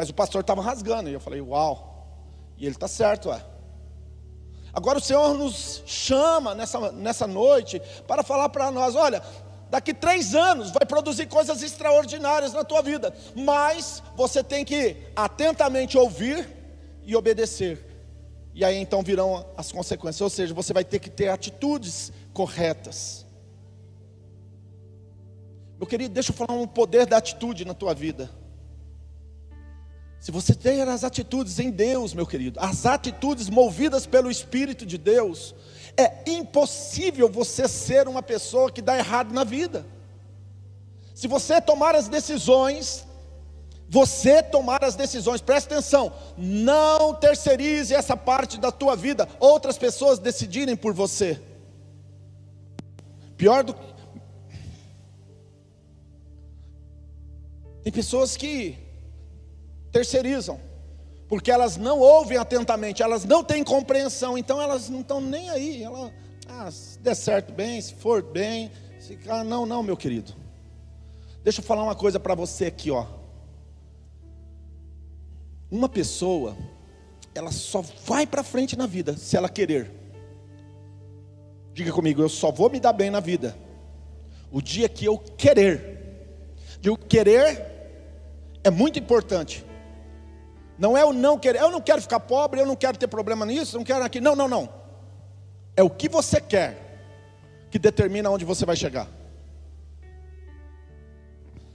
Mas 0.00 0.08
o 0.08 0.14
pastor 0.14 0.40
estava 0.40 0.62
rasgando. 0.62 1.10
E 1.10 1.12
eu 1.12 1.20
falei, 1.20 1.42
uau. 1.42 2.08
E 2.56 2.64
ele 2.64 2.74
está 2.74 2.88
certo, 2.88 3.30
é. 3.30 3.44
Agora 4.72 4.96
o 4.96 5.00
Senhor 5.02 5.36
nos 5.36 5.82
chama 5.84 6.54
nessa, 6.54 6.90
nessa 6.90 7.26
noite 7.26 7.82
para 8.06 8.22
falar 8.22 8.48
para 8.48 8.70
nós: 8.70 8.96
olha, 8.96 9.22
daqui 9.68 9.92
três 9.92 10.34
anos 10.34 10.70
vai 10.70 10.86
produzir 10.86 11.26
coisas 11.26 11.62
extraordinárias 11.62 12.54
na 12.54 12.64
tua 12.64 12.80
vida, 12.80 13.14
mas 13.34 14.02
você 14.16 14.42
tem 14.42 14.64
que 14.64 14.96
atentamente 15.14 15.98
ouvir 15.98 16.48
e 17.04 17.14
obedecer. 17.14 17.86
E 18.54 18.64
aí 18.64 18.78
então 18.78 19.02
virão 19.02 19.44
as 19.54 19.70
consequências, 19.70 20.22
ou 20.22 20.30
seja, 20.30 20.54
você 20.54 20.72
vai 20.72 20.82
ter 20.82 20.98
que 20.98 21.10
ter 21.10 21.28
atitudes 21.28 22.10
corretas. 22.32 23.26
Meu 25.76 25.86
querido, 25.86 26.14
deixa 26.14 26.32
eu 26.32 26.36
falar 26.36 26.58
um 26.58 26.66
poder 26.66 27.04
da 27.04 27.18
atitude 27.18 27.66
na 27.66 27.74
tua 27.74 27.92
vida. 27.92 28.39
Se 30.20 30.30
você 30.30 30.54
tem 30.54 30.82
as 30.82 31.02
atitudes 31.02 31.58
em 31.58 31.70
Deus, 31.70 32.12
meu 32.12 32.26
querido, 32.26 32.60
as 32.60 32.84
atitudes 32.84 33.48
movidas 33.48 34.04
pelo 34.04 34.30
Espírito 34.30 34.84
de 34.84 34.98
Deus, 34.98 35.54
é 35.96 36.30
impossível 36.30 37.26
você 37.26 37.66
ser 37.66 38.06
uma 38.06 38.22
pessoa 38.22 38.70
que 38.70 38.82
dá 38.82 38.98
errado 38.98 39.32
na 39.32 39.44
vida. 39.44 39.86
Se 41.14 41.26
você 41.26 41.58
tomar 41.58 41.94
as 41.94 42.06
decisões, 42.06 43.06
você 43.88 44.42
tomar 44.42 44.84
as 44.84 44.94
decisões, 44.94 45.40
presta 45.40 45.74
atenção, 45.74 46.12
não 46.36 47.14
terceirize 47.14 47.94
essa 47.94 48.14
parte 48.14 48.60
da 48.60 48.70
tua 48.70 48.94
vida, 48.94 49.26
outras 49.40 49.78
pessoas 49.78 50.18
decidirem 50.18 50.76
por 50.76 50.92
você. 50.92 51.40
Pior 53.38 53.64
do 53.64 53.72
que. 53.72 53.90
Tem 57.82 57.90
pessoas 57.90 58.36
que 58.36 58.89
terceirizam, 59.92 60.60
porque 61.28 61.50
elas 61.50 61.76
não 61.76 61.98
ouvem 61.98 62.38
atentamente, 62.38 63.02
elas 63.02 63.24
não 63.24 63.42
têm 63.44 63.62
compreensão, 63.62 64.36
então 64.36 64.60
elas 64.60 64.88
não 64.88 65.00
estão 65.00 65.20
nem 65.20 65.50
aí. 65.50 65.82
Ela, 65.82 66.12
ah, 66.48 66.70
se 66.70 66.98
der 66.98 67.14
certo 67.14 67.52
bem, 67.52 67.80
se 67.80 67.94
for 67.94 68.22
bem, 68.22 68.70
se, 68.98 69.18
ah, 69.28 69.44
não, 69.44 69.64
não, 69.66 69.82
meu 69.82 69.96
querido. 69.96 70.34
Deixa 71.42 71.60
eu 71.60 71.64
falar 71.64 71.82
uma 71.82 71.94
coisa 71.94 72.20
para 72.20 72.34
você 72.34 72.66
aqui, 72.66 72.90
ó. 72.90 73.06
Uma 75.70 75.88
pessoa, 75.88 76.56
ela 77.34 77.52
só 77.52 77.80
vai 78.04 78.26
para 78.26 78.42
frente 78.42 78.76
na 78.76 78.86
vida 78.86 79.16
se 79.16 79.36
ela 79.36 79.48
querer. 79.48 79.90
Diga 81.72 81.92
comigo, 81.92 82.20
eu 82.20 82.28
só 82.28 82.50
vou 82.50 82.68
me 82.68 82.80
dar 82.80 82.92
bem 82.92 83.10
na 83.10 83.20
vida 83.20 83.56
o 84.50 84.60
dia 84.60 84.88
que 84.88 85.04
eu 85.04 85.18
querer. 85.18 85.98
De 86.80 86.90
o 86.90 86.96
querer 86.96 87.64
é 88.64 88.70
muito 88.70 88.98
importante. 88.98 89.64
Não 90.80 90.96
é 90.96 91.04
o 91.04 91.12
não 91.12 91.38
querer, 91.38 91.60
eu 91.60 91.70
não 91.70 91.82
quero 91.82 92.00
ficar 92.00 92.18
pobre, 92.18 92.58
eu 92.58 92.64
não 92.64 92.74
quero 92.74 92.96
ter 92.96 93.06
problema 93.06 93.44
nisso, 93.44 93.76
não 93.76 93.84
quero 93.84 94.02
aqui. 94.02 94.18
Não, 94.18 94.34
não, 94.34 94.48
não. 94.48 94.66
É 95.76 95.82
o 95.82 95.90
que 95.90 96.08
você 96.08 96.40
quer 96.40 97.68
que 97.70 97.78
determina 97.78 98.30
onde 98.30 98.46
você 98.46 98.64
vai 98.64 98.74
chegar. 98.74 99.06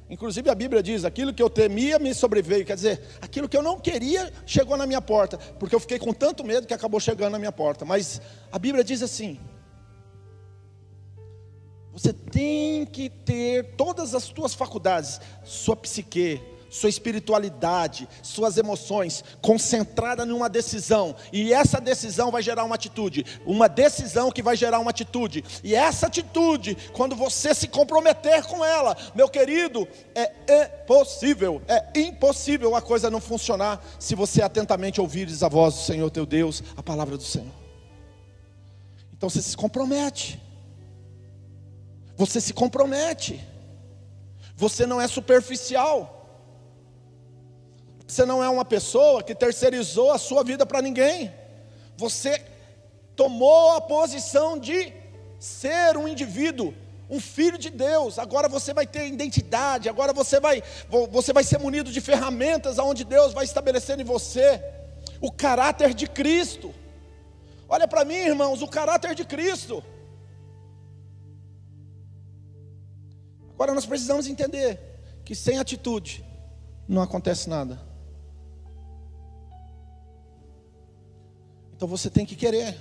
Inclusive 0.10 0.50
a 0.50 0.56
Bíblia 0.56 0.82
diz: 0.82 1.06
aquilo 1.06 1.32
que 1.32 1.44
eu 1.44 1.52
temia 1.52 2.00
me 2.00 2.16
sobreveio. 2.16 2.66
Quer 2.66 2.74
dizer, 2.74 3.02
aquilo 3.22 3.48
que 3.48 3.56
eu 3.56 3.62
não 3.62 3.80
queria 3.80 4.34
chegou 4.44 4.76
na 4.76 4.88
minha 4.88 5.02
porta, 5.02 5.38
porque 5.60 5.76
eu 5.76 5.80
fiquei 5.80 6.00
com 6.00 6.12
tanto 6.12 6.44
medo 6.44 6.66
que 6.66 6.74
acabou 6.74 7.00
chegando 7.00 7.34
na 7.34 7.40
minha 7.40 7.52
porta. 7.52 7.86
Mas 7.86 8.20
a 8.52 8.58
Bíblia 8.58 8.84
diz 8.84 9.04
assim: 9.04 9.40
você 11.94 12.12
tem 12.12 12.88
que 12.88 13.08
ter 13.08 13.76
todas 13.76 14.16
as 14.16 14.24
suas 14.24 14.56
faculdades, 14.56 15.22
sua 15.44 15.76
psique, 15.76 16.42
sua 16.76 16.90
espiritualidade, 16.90 18.08
suas 18.22 18.58
emoções 18.58 19.24
concentrada 19.42 20.26
numa 20.26 20.50
decisão, 20.50 21.16
e 21.32 21.54
essa 21.54 21.80
decisão 21.80 22.32
vai 22.32 22.44
gerar 22.44 22.66
uma 22.66 22.76
atitude, 22.76 23.26
uma 23.46 23.70
decisão 23.70 24.30
que 24.30 24.44
vai 24.44 24.58
gerar 24.58 24.80
uma 24.80 24.90
atitude, 24.90 25.44
e 25.64 25.74
essa 25.74 26.08
atitude, 26.08 26.76
quando 26.92 27.16
você 27.16 27.56
se 27.56 27.68
comprometer 27.68 28.44
com 28.46 28.64
ela, 28.64 28.96
meu 29.16 29.30
querido, 29.30 29.88
é 30.14 30.84
impossível, 30.84 31.62
é 31.68 32.00
impossível 32.00 32.76
a 32.76 32.82
coisa 32.82 33.10
não 33.10 33.22
funcionar 33.22 33.82
se 33.98 34.14
você 34.14 34.42
atentamente 34.42 35.00
ouvires 35.00 35.44
a 35.44 35.48
voz 35.48 35.76
do 35.76 35.82
Senhor 35.82 36.12
teu 36.12 36.26
Deus, 36.26 36.62
a 36.76 36.84
palavra 36.84 37.16
do 37.16 37.24
Senhor. 37.24 37.54
Então 39.14 39.30
você 39.30 39.42
se 39.42 39.56
compromete. 39.56 40.42
Você 42.18 42.40
se 42.42 42.54
compromete. 42.54 43.42
Você 44.56 44.86
não 44.86 45.02
é 45.02 45.08
superficial. 45.08 46.25
Você 48.08 48.26
não 48.26 48.44
é 48.44 48.50
uma 48.50 48.66
pessoa 48.66 49.24
que 49.24 49.34
terceirizou 49.34 50.12
a 50.12 50.18
sua 50.18 50.44
vida 50.44 50.66
para 50.66 50.82
ninguém. 50.82 51.34
Você 51.98 52.44
tomou 53.16 53.76
a 53.76 53.82
posição 53.82 54.60
de 54.60 54.94
ser 55.40 55.98
um 55.98 56.08
indivíduo, 56.08 56.74
um 57.10 57.20
filho 57.20 57.58
de 57.58 57.70
Deus. 57.70 58.20
Agora 58.20 58.48
você 58.48 58.74
vai 58.74 58.86
ter 58.86 59.08
identidade, 59.08 59.90
agora 59.90 60.14
você 60.14 60.40
vai 60.40 60.62
você 61.10 61.34
vai 61.34 61.44
ser 61.44 61.58
munido 61.60 61.92
de 61.92 62.02
ferramentas 62.02 62.78
aonde 62.78 63.04
Deus 63.04 63.34
vai 63.34 63.46
estabelecer 63.46 64.00
em 64.00 64.04
você 64.04 64.64
o 65.20 65.32
caráter 65.32 65.94
de 65.94 66.08
Cristo. 66.08 66.74
Olha 67.68 67.88
para 67.88 68.06
mim, 68.06 68.16
irmãos, 68.16 68.62
o 68.62 68.68
caráter 68.68 69.16
de 69.16 69.26
Cristo. 69.26 69.84
Agora 73.54 73.74
nós 73.74 73.86
precisamos 73.86 74.28
entender 74.28 74.80
que 75.24 75.34
sem 75.34 75.58
atitude 75.58 76.24
não 76.88 77.02
acontece 77.02 77.50
nada. 77.50 77.95
Então 81.76 81.88
você 81.88 82.10
tem 82.10 82.26
que 82.26 82.36
querer, 82.36 82.78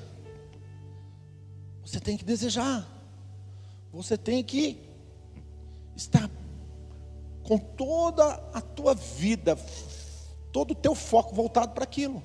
você 1.84 1.98
tem 1.98 2.16
que 2.16 2.24
desejar, 2.24 2.88
você 3.92 4.16
tem 4.16 4.42
que 4.42 4.78
estar 5.96 6.30
com 7.42 7.58
toda 7.58 8.34
a 8.52 8.60
tua 8.60 8.94
vida, 8.94 9.56
todo 10.52 10.70
o 10.70 10.74
teu 10.74 10.94
foco 10.94 11.34
voltado 11.34 11.72
para 11.72 11.84
aquilo. 11.84 12.22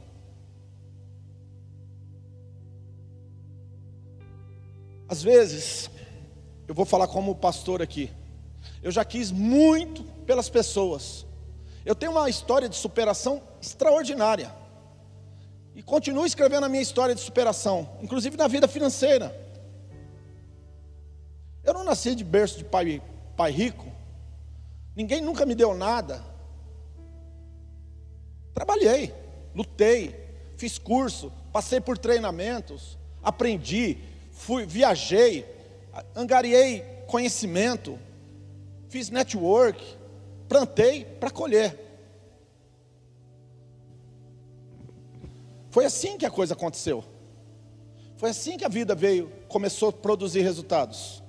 Às 5.08 5.24
vezes, 5.24 5.90
eu 6.68 6.76
vou 6.76 6.86
falar 6.86 7.08
como 7.08 7.36
pastor 7.36 7.82
aqui. 7.82 8.12
Eu 8.84 8.92
já 8.92 9.04
quis 9.04 9.32
muito 9.32 10.04
pelas 10.26 10.50
pessoas. 10.50 11.26
Eu 11.84 11.96
tenho 11.96 12.12
uma 12.12 12.30
história 12.30 12.70
de 12.70 12.76
superação 12.76 13.42
extraordinária. 13.60 14.54
E 15.80 15.82
continuo 15.82 16.26
escrevendo 16.26 16.66
a 16.66 16.70
minha 16.70 16.82
história 16.82 17.16
de 17.16 17.22
superação, 17.22 17.90
inclusive 18.02 18.36
na 18.36 18.50
vida 18.50 18.68
financeira. 18.68 19.34
Eu 21.64 21.74
não 21.74 21.86
nasci 21.86 22.14
de 22.16 22.22
berço 22.22 22.58
de 22.58 22.66
pai, 22.66 23.02
pai 23.38 23.50
rico. 23.50 23.90
Ninguém 24.94 25.22
nunca 25.22 25.46
me 25.46 25.56
deu 25.56 25.74
nada. 25.74 26.22
Trabalhei, 28.54 29.16
lutei, 29.56 30.20
fiz 30.58 30.78
curso, 30.78 31.32
passei 31.54 31.80
por 31.80 31.98
treinamentos, 31.98 32.98
aprendi, 33.24 34.00
fui, 34.34 34.66
viajei, 34.66 35.46
angariei 36.14 36.84
conhecimento, 37.08 37.98
fiz 38.90 39.10
network, 39.10 39.82
plantei 40.50 41.06
para 41.06 41.32
colher. 41.32 41.89
Foi 45.70 45.86
assim 45.86 46.18
que 46.18 46.26
a 46.26 46.32
coisa 46.32 46.54
aconteceu. 46.54 47.04
Foi 48.18 48.32
assim 48.32 48.58
que 48.58 48.66
a 48.66 48.70
vida 48.70 48.96
veio, 48.96 49.32
começou 49.48 49.90
a 49.90 49.94
produzir 49.94 50.42
resultados. 50.42 51.24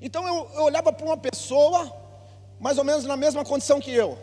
Então 0.00 0.26
eu, 0.26 0.50
eu 0.54 0.62
olhava 0.64 0.92
para 0.92 1.04
uma 1.04 1.16
pessoa, 1.16 1.92
mais 2.58 2.78
ou 2.78 2.84
menos 2.84 3.04
na 3.04 3.16
mesma 3.16 3.44
condição 3.44 3.80
que 3.80 3.92
eu. 3.92 4.18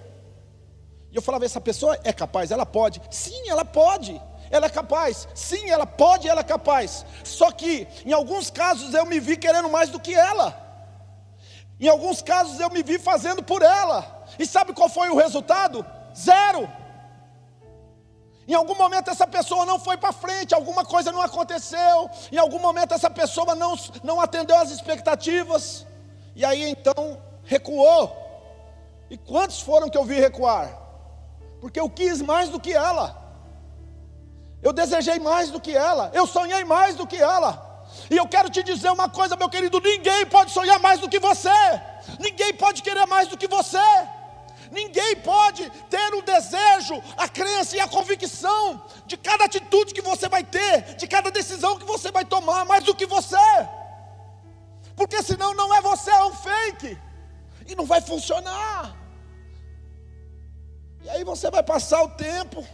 E 1.11 1.15
eu 1.15 1.21
falava: 1.21 1.45
essa 1.45 1.61
pessoa 1.61 1.97
é 2.03 2.11
capaz, 2.11 2.51
ela 2.51 2.65
pode. 2.65 3.01
Sim, 3.11 3.49
ela 3.49 3.65
pode. 3.65 4.19
Ela 4.51 4.65
é 4.65 4.69
capaz. 4.69 5.27
Sim, 5.35 5.69
ela 5.69 5.85
pode, 5.85 6.27
ela 6.27 6.41
é 6.41 6.43
capaz. 6.43 7.05
Só 7.23 7.51
que, 7.51 7.87
em 8.05 8.11
alguns 8.11 8.49
casos, 8.49 8.93
eu 8.93 9.05
me 9.05 9.19
vi 9.19 9.37
querendo 9.37 9.69
mais 9.69 9.89
do 9.89 9.99
que 9.99 10.13
ela. 10.13 10.69
Em 11.79 11.87
alguns 11.87 12.21
casos 12.21 12.59
eu 12.59 12.69
me 12.69 12.83
vi 12.83 12.99
fazendo 12.99 13.41
por 13.41 13.61
ela. 13.61 14.25
E 14.37 14.45
sabe 14.45 14.73
qual 14.73 14.89
foi 14.89 15.09
o 15.09 15.15
resultado? 15.15 15.85
Zero. 16.15 16.69
Em 18.49 18.55
algum 18.55 18.73
momento 18.73 19.11
essa 19.11 19.27
pessoa 19.27 19.63
não 19.63 19.77
foi 19.79 19.95
para 19.95 20.11
frente, 20.11 20.55
alguma 20.55 20.83
coisa 20.83 21.11
não 21.11 21.21
aconteceu. 21.21 22.09
Em 22.31 22.37
algum 22.37 22.57
momento 22.57 22.95
essa 22.95 23.07
pessoa 23.07 23.53
não, 23.53 23.75
não 24.03 24.19
atendeu 24.19 24.57
às 24.57 24.71
expectativas. 24.71 25.85
E 26.35 26.43
aí 26.43 26.63
então 26.71 27.21
recuou. 27.43 28.03
E 29.07 29.17
quantos 29.19 29.61
foram 29.61 29.87
que 29.87 29.95
eu 29.95 30.03
vi 30.03 30.19
recuar? 30.19 30.67
Porque 31.61 31.79
eu 31.79 31.87
quis 31.87 32.23
mais 32.23 32.49
do 32.49 32.59
que 32.59 32.73
ela. 32.73 33.15
Eu 34.63 34.73
desejei 34.73 35.19
mais 35.19 35.51
do 35.51 35.61
que 35.61 35.77
ela. 35.77 36.09
Eu 36.11 36.25
sonhei 36.25 36.63
mais 36.63 36.95
do 36.95 37.05
que 37.05 37.17
ela. 37.17 37.85
E 38.09 38.17
eu 38.17 38.27
quero 38.27 38.49
te 38.49 38.63
dizer 38.63 38.89
uma 38.89 39.07
coisa, 39.07 39.35
meu 39.35 39.47
querido: 39.49 39.79
ninguém 39.79 40.25
pode 40.25 40.49
sonhar 40.49 40.79
mais 40.79 40.99
do 40.99 41.07
que 41.07 41.19
você, 41.19 41.49
ninguém 42.19 42.51
pode 42.55 42.81
querer 42.81 43.05
mais 43.05 43.27
do 43.27 43.37
que 43.37 43.47
você, 43.47 43.77
ninguém 44.71 45.15
pode 45.17 45.69
ter 45.89 46.13
o 46.13 46.21
desejo, 46.21 47.01
a 47.17 47.27
crença 47.27 47.75
e 47.75 47.79
a 47.79 47.87
convicção 47.87 48.85
de 49.05 49.17
cada 49.17 49.45
atitude 49.45 49.93
que 49.93 50.01
você 50.01 50.27
vai 50.29 50.43
ter, 50.43 50.95
de 50.95 51.07
cada 51.07 51.31
decisão 51.31 51.77
que 51.77 51.85
você 51.85 52.11
vai 52.11 52.25
tomar, 52.25 52.65
mais 52.65 52.83
do 52.83 52.95
que 52.95 53.05
você, 53.05 53.37
porque 54.95 55.21
senão 55.23 55.53
não 55.53 55.73
é 55.73 55.81
você, 55.81 56.11
é 56.11 56.25
um 56.25 56.33
fake, 56.33 56.97
e 57.67 57.75
não 57.75 57.85
vai 57.85 58.01
funcionar. 58.01 58.95
E 61.01 61.09
aí 61.09 61.23
você 61.23 61.49
vai 61.49 61.63
passar 61.63 62.03
o 62.03 62.09
tempo, 62.09 62.65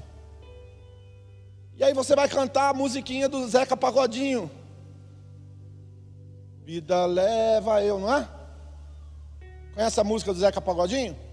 e 1.76 1.84
aí 1.84 1.94
você 1.94 2.16
vai 2.16 2.28
cantar 2.28 2.70
a 2.70 2.74
musiquinha 2.74 3.28
do 3.28 3.48
Zeca 3.48 3.76
Pagodinho. 3.76 4.50
Vida 6.64 7.06
leva 7.06 7.84
eu, 7.84 8.00
não 8.00 8.12
é? 8.12 8.28
Conhece 9.74 10.00
a 10.00 10.04
música 10.04 10.34
do 10.34 10.40
Zeca 10.40 10.60
Pagodinho? 10.60 11.25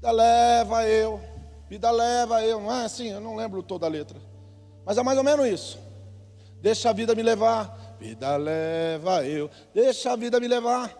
Vida 0.00 0.12
leva 0.12 0.88
eu, 0.88 1.20
vida 1.68 1.90
leva 1.90 2.42
eu, 2.42 2.58
não 2.58 2.72
é 2.72 2.86
assim? 2.86 3.08
Eu 3.08 3.20
não 3.20 3.36
lembro 3.36 3.62
toda 3.62 3.84
a 3.84 3.88
letra. 3.88 4.18
Mas 4.82 4.96
é 4.96 5.02
mais 5.02 5.18
ou 5.18 5.22
menos 5.22 5.46
isso. 5.46 5.78
Deixa 6.62 6.88
a 6.88 6.92
vida 6.94 7.14
me 7.14 7.22
levar, 7.22 7.96
vida 8.00 8.34
leva 8.38 9.26
eu, 9.26 9.50
deixa 9.74 10.10
a 10.10 10.16
vida 10.16 10.40
me 10.40 10.48
levar. 10.48 10.90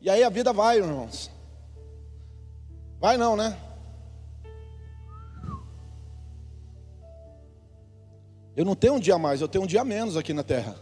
E 0.00 0.08
aí 0.08 0.22
a 0.22 0.28
vida 0.28 0.52
vai, 0.52 0.78
irmãos. 0.78 1.28
Vai 3.00 3.16
não, 3.16 3.34
né? 3.34 3.58
Eu 8.54 8.64
não 8.64 8.76
tenho 8.76 8.94
um 8.94 9.00
dia 9.00 9.18
mais, 9.18 9.40
eu 9.40 9.48
tenho 9.48 9.64
um 9.64 9.66
dia 9.66 9.84
menos 9.84 10.16
aqui 10.16 10.32
na 10.32 10.44
terra. 10.44 10.76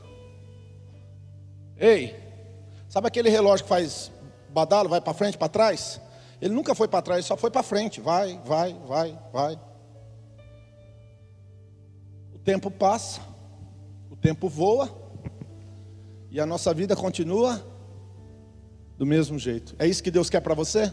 Ei, 1.79 2.15
sabe 2.91 3.09
aquele 3.09 3.31
relógio 3.31 3.65
que 3.65 3.71
faz 3.71 4.13
badalo, 4.51 4.91
vai 4.91 5.01
para 5.01 5.15
frente, 5.15 5.39
para 5.39 5.49
trás? 5.49 5.99
Ele 6.41 6.55
nunca 6.55 6.75
foi 6.75 6.89
para 6.89 7.03
trás, 7.03 7.27
só 7.27 7.37
foi 7.37 7.51
para 7.51 7.63
frente. 7.63 8.01
Vai, 8.01 8.41
vai, 8.45 8.73
vai, 8.87 9.19
vai. 9.33 9.61
O 12.35 12.39
tempo 12.39 12.71
passa, 12.71 13.21
o 14.11 14.17
tempo 14.17 14.49
voa, 14.49 14.89
e 16.31 16.41
a 16.41 16.47
nossa 16.47 16.73
vida 16.73 16.97
continua 16.97 17.63
do 18.97 19.05
mesmo 19.05 19.39
jeito. 19.39 19.75
É 19.79 19.87
isso 19.87 20.03
que 20.03 20.11
Deus 20.11 20.31
quer 20.31 20.41
para 20.41 20.55
você? 20.55 20.87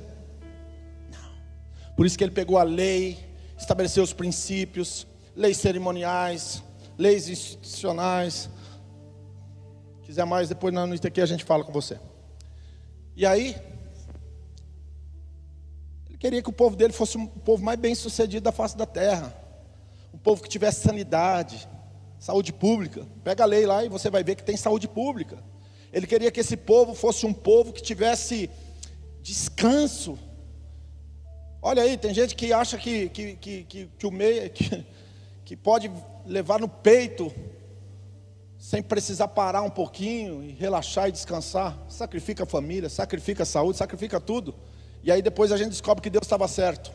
Não. 1.12 1.96
Por 1.96 2.06
isso 2.06 2.18
que 2.18 2.24
Ele 2.24 2.32
pegou 2.32 2.58
a 2.58 2.64
lei, 2.64 3.18
estabeleceu 3.58 4.04
os 4.04 4.14
princípios, 4.14 5.08
leis 5.36 5.58
cerimoniais, 5.58 6.64
leis 6.98 7.30
institucionais, 7.30 8.50
quiser 10.02 10.26
mais, 10.26 10.50
depois 10.50 10.74
na 10.74 10.86
noite 10.86 11.06
aqui 11.06 11.22
a 11.22 11.26
gente 11.26 11.44
fala 11.44 11.64
com 11.64 11.72
você. 11.72 12.00
E 13.16 13.26
aí, 13.26 13.56
ele 16.18 16.20
queria 16.20 16.42
que 16.42 16.50
o 16.50 16.54
povo 16.54 16.76
dele 16.76 16.94
fosse 16.94 17.16
um 17.18 17.28
povo 17.28 17.64
mais 17.64 17.80
bem 17.80 17.94
sucedido 17.94 18.44
da 18.44 18.52
face 18.52 18.76
da 18.76 18.88
terra. 18.88 19.34
Um 20.12 20.18
povo 20.18 20.42
que 20.42 20.50
tivesse 20.50 20.82
sanidade, 20.82 21.68
saúde 22.20 22.52
pública. 22.52 23.06
Pega 23.24 23.44
a 23.44 23.46
lei 23.46 23.68
lá 23.68 23.86
e 23.86 23.90
você 23.90 24.10
vai 24.10 24.24
ver 24.24 24.36
que 24.36 24.44
tem 24.44 24.58
saúde 24.58 24.88
pública. 24.88 25.38
Ele 25.94 26.08
queria 26.08 26.32
que 26.32 26.40
esse 26.40 26.58
povo 26.58 26.96
fosse 26.96 27.26
um 27.26 27.34
povo 27.34 27.72
que 27.72 27.84
tivesse 27.84 28.50
descanso. 29.22 30.18
Olha 31.62 31.84
aí, 31.84 31.98
tem 31.98 32.14
gente 32.14 32.36
que 32.36 32.52
acha 32.52 32.80
que, 32.80 33.10
que, 33.10 33.36
que, 33.36 33.64
que, 33.64 33.90
que 33.98 34.08
o 34.08 34.12
meio 34.12 34.50
que, 34.50 34.86
que 35.46 35.56
pode 35.56 35.92
levar 36.26 36.60
no 36.60 36.68
peito 36.68 37.32
sem 38.58 38.82
precisar 38.82 39.28
parar 39.28 39.62
um 39.62 39.70
pouquinho 39.70 40.44
e 40.44 40.52
relaxar 40.52 41.10
e 41.10 41.12
descansar. 41.12 41.78
Sacrifica 41.88 42.42
a 42.42 42.48
família, 42.48 42.90
sacrifica 42.90 43.44
a 43.44 43.46
saúde, 43.46 43.78
sacrifica 43.78 44.20
tudo. 44.20 44.56
E 45.08 45.12
aí 45.12 45.22
depois 45.22 45.54
a 45.54 45.58
gente 45.58 45.70
descobre 45.70 46.04
que 46.04 46.10
Deus 46.10 46.26
estava 46.26 46.46
certo. 46.50 46.92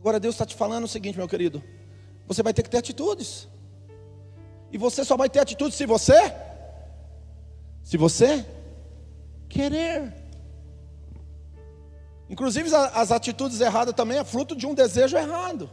Agora 0.00 0.18
Deus 0.18 0.34
está 0.34 0.44
te 0.44 0.56
falando 0.56 0.82
o 0.82 0.88
seguinte, 0.88 1.16
meu 1.16 1.28
querido: 1.28 1.62
você 2.26 2.42
vai 2.42 2.52
ter 2.52 2.64
que 2.64 2.68
ter 2.68 2.78
atitudes. 2.78 3.46
E 4.72 4.76
você 4.76 5.04
só 5.04 5.16
vai 5.16 5.30
ter 5.30 5.38
atitude 5.38 5.72
se 5.72 5.86
você, 5.86 6.34
se 7.84 7.96
você 7.96 8.44
querer. 9.48 10.12
Inclusive 12.28 12.68
as 12.92 13.12
atitudes 13.12 13.60
erradas 13.60 13.94
também 13.94 14.18
é 14.18 14.24
fruto 14.24 14.56
de 14.56 14.66
um 14.66 14.74
desejo 14.74 15.16
errado. 15.16 15.70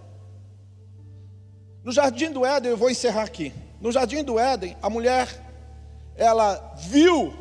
No 1.84 1.92
jardim 1.92 2.32
do 2.32 2.46
Éden, 2.46 2.70
eu 2.70 2.78
vou 2.78 2.92
encerrar 2.92 3.24
aqui. 3.24 3.52
No 3.80 3.92
jardim 3.92 4.24
do 4.24 4.38
Éden, 4.38 4.78
a 4.80 4.92
mulher 4.92 5.28
ela 6.16 6.76
viu 6.78 7.34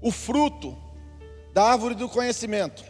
o 0.00 0.12
fruto 0.12 0.78
da 1.52 1.64
árvore 1.64 1.94
do 1.94 2.08
conhecimento. 2.08 2.84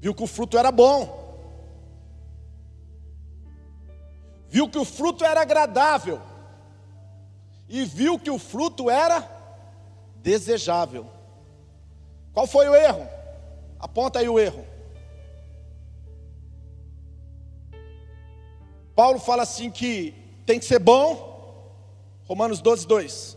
Viu 0.00 0.14
que 0.14 0.22
o 0.22 0.26
fruto 0.26 0.58
era 0.58 0.72
bom. 0.72 1.20
Viu 4.48 4.68
que 4.68 4.78
o 4.78 4.84
fruto 4.84 5.24
era 5.24 5.40
agradável. 5.40 6.20
E 7.68 7.84
viu 7.84 8.18
que 8.18 8.30
o 8.30 8.38
fruto 8.38 8.90
era 8.90 9.20
desejável. 10.16 11.06
Qual 12.32 12.46
foi 12.46 12.68
o 12.68 12.74
erro? 12.74 13.06
Aponta 13.78 14.18
aí 14.18 14.28
o 14.28 14.38
erro. 14.38 14.66
Paulo 18.94 19.18
fala 19.18 19.42
assim 19.42 19.70
que 19.70 20.21
tem 20.44 20.58
que 20.58 20.64
ser 20.64 20.78
bom, 20.78 21.32
Romanos 22.26 22.60
12, 22.60 22.86
2. 22.86 23.36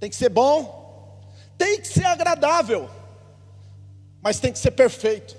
Tem 0.00 0.08
que 0.08 0.16
ser 0.16 0.28
bom, 0.28 1.20
tem 1.56 1.80
que 1.80 1.88
ser 1.88 2.04
agradável, 2.04 2.88
mas 4.20 4.38
tem 4.38 4.52
que 4.52 4.58
ser 4.58 4.70
perfeito. 4.70 5.36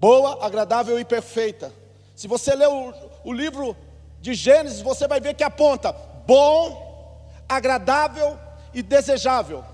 Boa, 0.00 0.44
agradável 0.44 0.98
e 0.98 1.04
perfeita. 1.04 1.72
Se 2.14 2.28
você 2.28 2.54
ler 2.54 2.68
o, 2.68 2.94
o 3.24 3.32
livro 3.32 3.76
de 4.20 4.34
Gênesis, 4.34 4.80
você 4.80 5.06
vai 5.06 5.20
ver 5.20 5.34
que 5.34 5.44
aponta 5.44 5.92
bom, 6.26 7.26
agradável 7.48 8.38
e 8.72 8.82
desejável. 8.82 9.64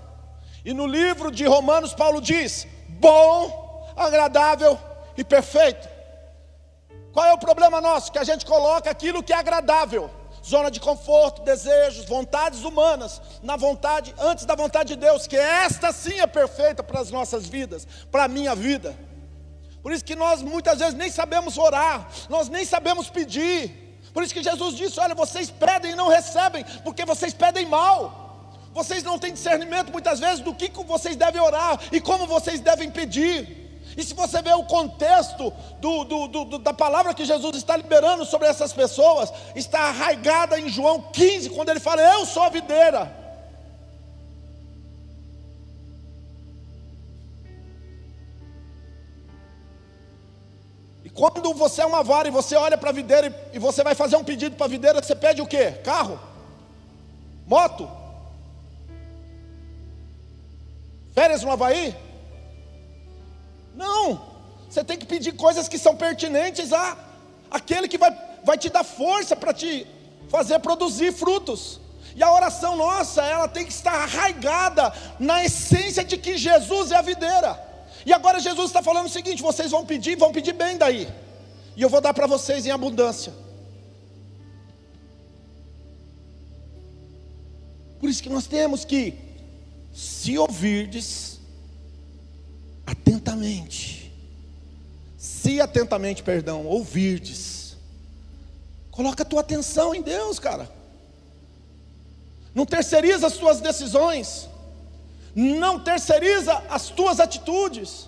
E 0.63 0.73
no 0.73 0.87
livro 0.87 1.31
de 1.31 1.45
Romanos, 1.45 1.93
Paulo 1.93 2.19
diz: 2.19 2.67
bom, 2.89 3.93
agradável 3.95 4.77
e 5.15 5.23
perfeito. 5.23 5.94
Qual 7.15 7.25
é 7.25 7.31
o 7.31 7.37
problema 7.37 7.79
nosso? 7.79 8.11
Que 8.11 8.19
a 8.19 8.25
gente 8.25 8.45
coloca 8.45 8.91
aquilo 8.91 9.23
que 9.23 9.31
é 9.31 9.37
agradável, 9.37 10.11
zona 10.45 10.69
de 10.69 10.81
conforto, 10.81 11.43
desejos, 11.43 12.03
vontades 12.03 12.65
humanas, 12.65 13.21
na 13.41 13.55
vontade, 13.55 14.13
antes 14.19 14.43
da 14.43 14.53
vontade 14.53 14.89
de 14.89 14.99
Deus, 14.99 15.25
que 15.25 15.37
esta 15.37 15.93
sim 15.93 16.19
é 16.19 16.27
perfeita 16.27 16.83
para 16.83 16.99
as 16.99 17.11
nossas 17.11 17.47
vidas, 17.47 17.87
para 18.11 18.25
a 18.25 18.27
minha 18.27 18.53
vida. 18.53 18.93
Por 19.81 19.93
isso 19.93 20.03
que 20.03 20.13
nós 20.13 20.41
muitas 20.41 20.79
vezes 20.79 20.93
nem 20.93 21.09
sabemos 21.09 21.57
orar, 21.57 22.05
nós 22.27 22.49
nem 22.49 22.65
sabemos 22.65 23.09
pedir. 23.09 23.97
Por 24.13 24.21
isso 24.21 24.33
que 24.33 24.43
Jesus 24.43 24.75
disse: 24.75 24.99
Olha, 24.99 25.15
vocês 25.15 25.49
pedem 25.49 25.93
e 25.93 25.95
não 25.95 26.09
recebem, 26.09 26.65
porque 26.83 27.05
vocês 27.05 27.33
pedem 27.33 27.65
mal. 27.65 28.23
Vocês 28.73 29.03
não 29.03 29.17
têm 29.17 29.31
discernimento 29.31 29.89
muitas 29.89 30.19
vezes 30.19 30.41
do 30.41 30.53
que 30.53 30.69
vocês 30.83 31.15
devem 31.15 31.39
orar 31.39 31.79
e 31.93 32.01
como 32.01 32.27
vocês 32.27 32.59
devem 32.59 32.91
pedir. 32.91 33.64
E 33.97 34.03
se 34.03 34.13
você 34.13 34.41
vê 34.41 34.53
o 34.53 34.65
contexto 34.65 35.53
do, 35.79 36.03
do, 36.03 36.27
do, 36.27 36.59
da 36.59 36.73
palavra 36.73 37.13
que 37.13 37.23
Jesus 37.23 37.55
está 37.55 37.77
liberando 37.77 38.25
sobre 38.25 38.47
essas 38.47 38.73
pessoas, 38.73 39.31
está 39.55 39.79
arraigada 39.83 40.59
em 40.59 40.67
João 40.67 41.01
15, 41.01 41.49
quando 41.51 41.69
ele 41.69 41.79
fala: 41.79 42.01
Eu 42.01 42.25
sou 42.25 42.43
a 42.43 42.49
videira. 42.49 43.23
E 51.05 51.09
quando 51.09 51.53
você 51.53 51.81
é 51.81 51.85
uma 51.85 52.03
vara 52.03 52.27
e 52.27 52.31
você 52.31 52.55
olha 52.57 52.77
para 52.77 52.89
a 52.89 52.93
videira 52.93 53.49
e 53.53 53.59
você 53.59 53.81
vai 53.81 53.95
fazer 53.95 54.17
um 54.17 54.23
pedido 54.23 54.57
para 54.57 54.65
a 54.65 54.69
videira, 54.69 55.01
você 55.01 55.15
pede 55.15 55.41
o 55.41 55.47
quê? 55.47 55.71
Carro? 55.83 56.19
Moto? 57.47 57.89
Férias 61.13 61.43
no 61.43 61.51
Havaí? 61.51 61.95
Não, 63.75 64.21
você 64.69 64.83
tem 64.83 64.97
que 64.97 65.05
pedir 65.05 65.33
coisas 65.33 65.67
que 65.67 65.77
são 65.77 65.95
pertinentes 65.95 66.71
a 66.71 66.97
aquele 67.49 67.87
que 67.87 67.97
vai, 67.97 68.11
vai 68.43 68.57
te 68.57 68.69
dar 68.69 68.83
força 68.83 69.35
para 69.35 69.53
te 69.53 69.87
fazer 70.29 70.59
produzir 70.59 71.13
frutos. 71.13 71.79
E 72.15 72.23
a 72.23 72.31
oração 72.31 72.75
nossa, 72.77 73.21
ela 73.21 73.47
tem 73.47 73.65
que 73.65 73.71
estar 73.71 73.93
arraigada 73.93 74.93
na 75.19 75.43
essência 75.43 76.03
de 76.03 76.17
que 76.17 76.37
Jesus 76.37 76.91
é 76.91 76.95
a 76.95 77.01
videira. 77.01 77.59
E 78.05 78.13
agora 78.13 78.39
Jesus 78.39 78.67
está 78.67 78.81
falando 78.81 79.07
o 79.07 79.09
seguinte: 79.09 79.41
vocês 79.41 79.71
vão 79.71 79.85
pedir, 79.85 80.15
vão 80.15 80.31
pedir 80.31 80.53
bem 80.53 80.77
daí, 80.77 81.09
e 81.75 81.81
eu 81.81 81.89
vou 81.89 81.99
dar 81.99 82.13
para 82.13 82.27
vocês 82.27 82.65
em 82.65 82.71
abundância. 82.71 83.33
Por 87.99 88.09
isso 88.09 88.21
que 88.21 88.29
nós 88.29 88.45
temos 88.45 88.85
que, 88.85 89.17
se 89.93 90.37
ouvirdes, 90.37 91.34
atentamente, 92.85 94.11
se 95.17 95.59
atentamente, 95.59 96.23
perdão, 96.23 96.65
ouvirdes, 96.65 97.75
coloca 98.91 99.23
a 99.23 99.25
tua 99.25 99.41
atenção 99.41 99.93
em 99.93 100.01
Deus, 100.01 100.39
cara. 100.39 100.69
Não 102.53 102.65
terceiriza 102.65 103.27
as 103.27 103.33
tuas 103.33 103.59
decisões, 103.59 104.47
não 105.35 105.79
terceiriza 105.79 106.63
as 106.69 106.87
tuas 106.87 107.19
atitudes. 107.19 108.07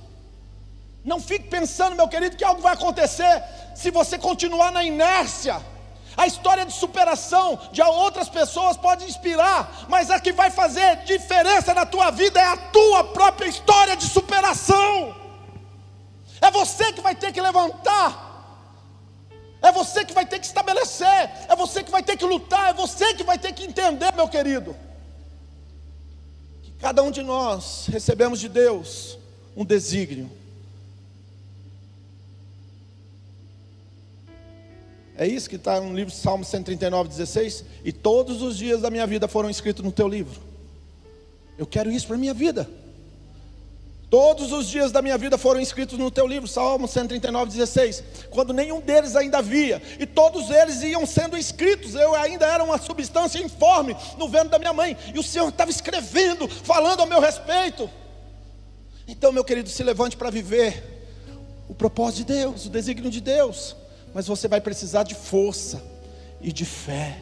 Não 1.04 1.22
fique 1.22 1.48
pensando, 1.48 1.96
meu 1.96 2.08
querido, 2.10 2.36
que 2.36 2.44
algo 2.44 2.62
vai 2.62 2.74
acontecer 2.74 3.42
se 3.74 3.90
você 3.90 4.18
continuar 4.18 4.72
na 4.74 4.84
inércia. 4.84 5.62
A 6.18 6.26
história 6.26 6.66
de 6.66 6.74
superação 6.74 7.60
de 7.72 7.80
outras 7.80 8.28
pessoas 8.28 8.76
pode 8.76 9.06
inspirar, 9.06 9.86
mas 9.88 10.10
a 10.10 10.20
que 10.20 10.34
vai 10.34 10.50
fazer 10.50 11.04
diferença 11.04 11.76
na 11.76 11.86
tua 11.86 12.10
vida 12.10 12.40
é 12.40 12.46
a 12.46 12.58
tua 12.58 13.04
própria 13.04 13.48
história 13.48 13.96
de 13.96 14.06
superação. 14.06 15.16
É 16.42 16.50
você 16.50 16.92
que 16.92 17.02
vai 17.02 17.14
ter 17.14 17.32
que 17.32 17.40
levantar. 17.40 18.26
É 19.62 19.72
você 19.72 20.06
que 20.06 20.14
vai 20.14 20.26
ter 20.26 20.40
que 20.40 20.46
estabelecer, 20.46 21.32
é 21.48 21.56
você 21.56 21.84
que 21.84 21.92
vai 21.92 22.04
ter 22.04 22.16
que 22.16 22.26
lutar, 22.26 22.70
é 22.70 22.74
você 22.74 23.14
que 23.14 23.24
vai 23.24 23.38
ter 23.38 23.54
que 23.54 23.66
entender, 23.66 24.14
meu 24.14 24.28
querido. 24.28 24.76
Que 26.64 26.72
cada 26.74 27.02
um 27.02 27.12
de 27.12 27.24
nós 27.24 27.88
recebemos 27.92 28.40
de 28.40 28.50
Deus 28.50 29.18
um 29.56 29.66
desígnio, 29.66 30.32
É 35.18 35.26
isso 35.26 35.50
que 35.50 35.56
está 35.56 35.82
no 35.82 35.96
livro 35.96 36.14
Salmo 36.14 36.46
139, 36.46 37.10
16. 37.10 37.66
E 37.84 37.92
todos 37.92 38.44
os 38.44 38.56
dias 38.56 38.82
da 38.82 38.92
minha 38.92 39.08
vida 39.08 39.28
foram 39.28 39.50
escritos 39.50 39.84
no 39.84 39.92
teu 39.92 40.08
livro. 40.08 40.40
Eu 41.58 41.66
quero 41.66 41.92
isso 41.92 42.06
para 42.06 42.16
a 42.16 42.20
minha 42.20 42.36
vida. 42.36 42.70
Todos 44.12 44.52
os 44.52 44.68
dias 44.68 44.92
da 44.92 45.02
minha 45.02 45.18
vida 45.18 45.36
foram 45.36 45.60
escritos 45.60 45.98
no 45.98 46.12
teu 46.12 46.28
livro, 46.28 46.48
Salmo 46.48 46.88
139, 46.88 47.52
16. 47.52 48.04
Quando 48.30 48.54
nenhum 48.54 48.80
deles 48.80 49.16
ainda 49.16 49.40
havia, 49.40 49.82
e 50.00 50.06
todos 50.06 50.52
eles 50.52 50.82
iam 50.84 51.06
sendo 51.06 51.36
escritos, 51.36 51.96
eu 51.96 52.16
ainda 52.16 52.46
era 52.46 52.64
uma 52.64 52.78
substância 52.78 53.40
informe 53.40 53.98
no 54.18 54.30
ventre 54.30 54.50
da 54.50 54.60
minha 54.60 54.72
mãe, 54.72 54.96
e 55.14 55.20
o 55.20 55.24
Senhor 55.24 55.50
estava 55.50 55.72
escrevendo, 55.72 56.48
falando 56.48 57.02
ao 57.02 57.08
meu 57.08 57.20
respeito. 57.20 57.90
Então, 59.08 59.32
meu 59.34 59.44
querido, 59.44 59.68
se 59.68 59.84
levante 59.84 60.16
para 60.16 60.30
viver 60.30 60.82
o 61.68 61.74
propósito 61.74 62.20
de 62.20 62.34
Deus, 62.36 62.66
o 62.68 62.70
desígnio 62.70 63.12
de 63.12 63.20
Deus 63.20 63.76
mas 64.14 64.28
você 64.28 64.48
vai 64.48 64.62
precisar 64.62 65.04
de 65.04 65.16
força, 65.16 65.82
e 66.42 66.52
de 66.52 66.66
fé, 66.66 67.20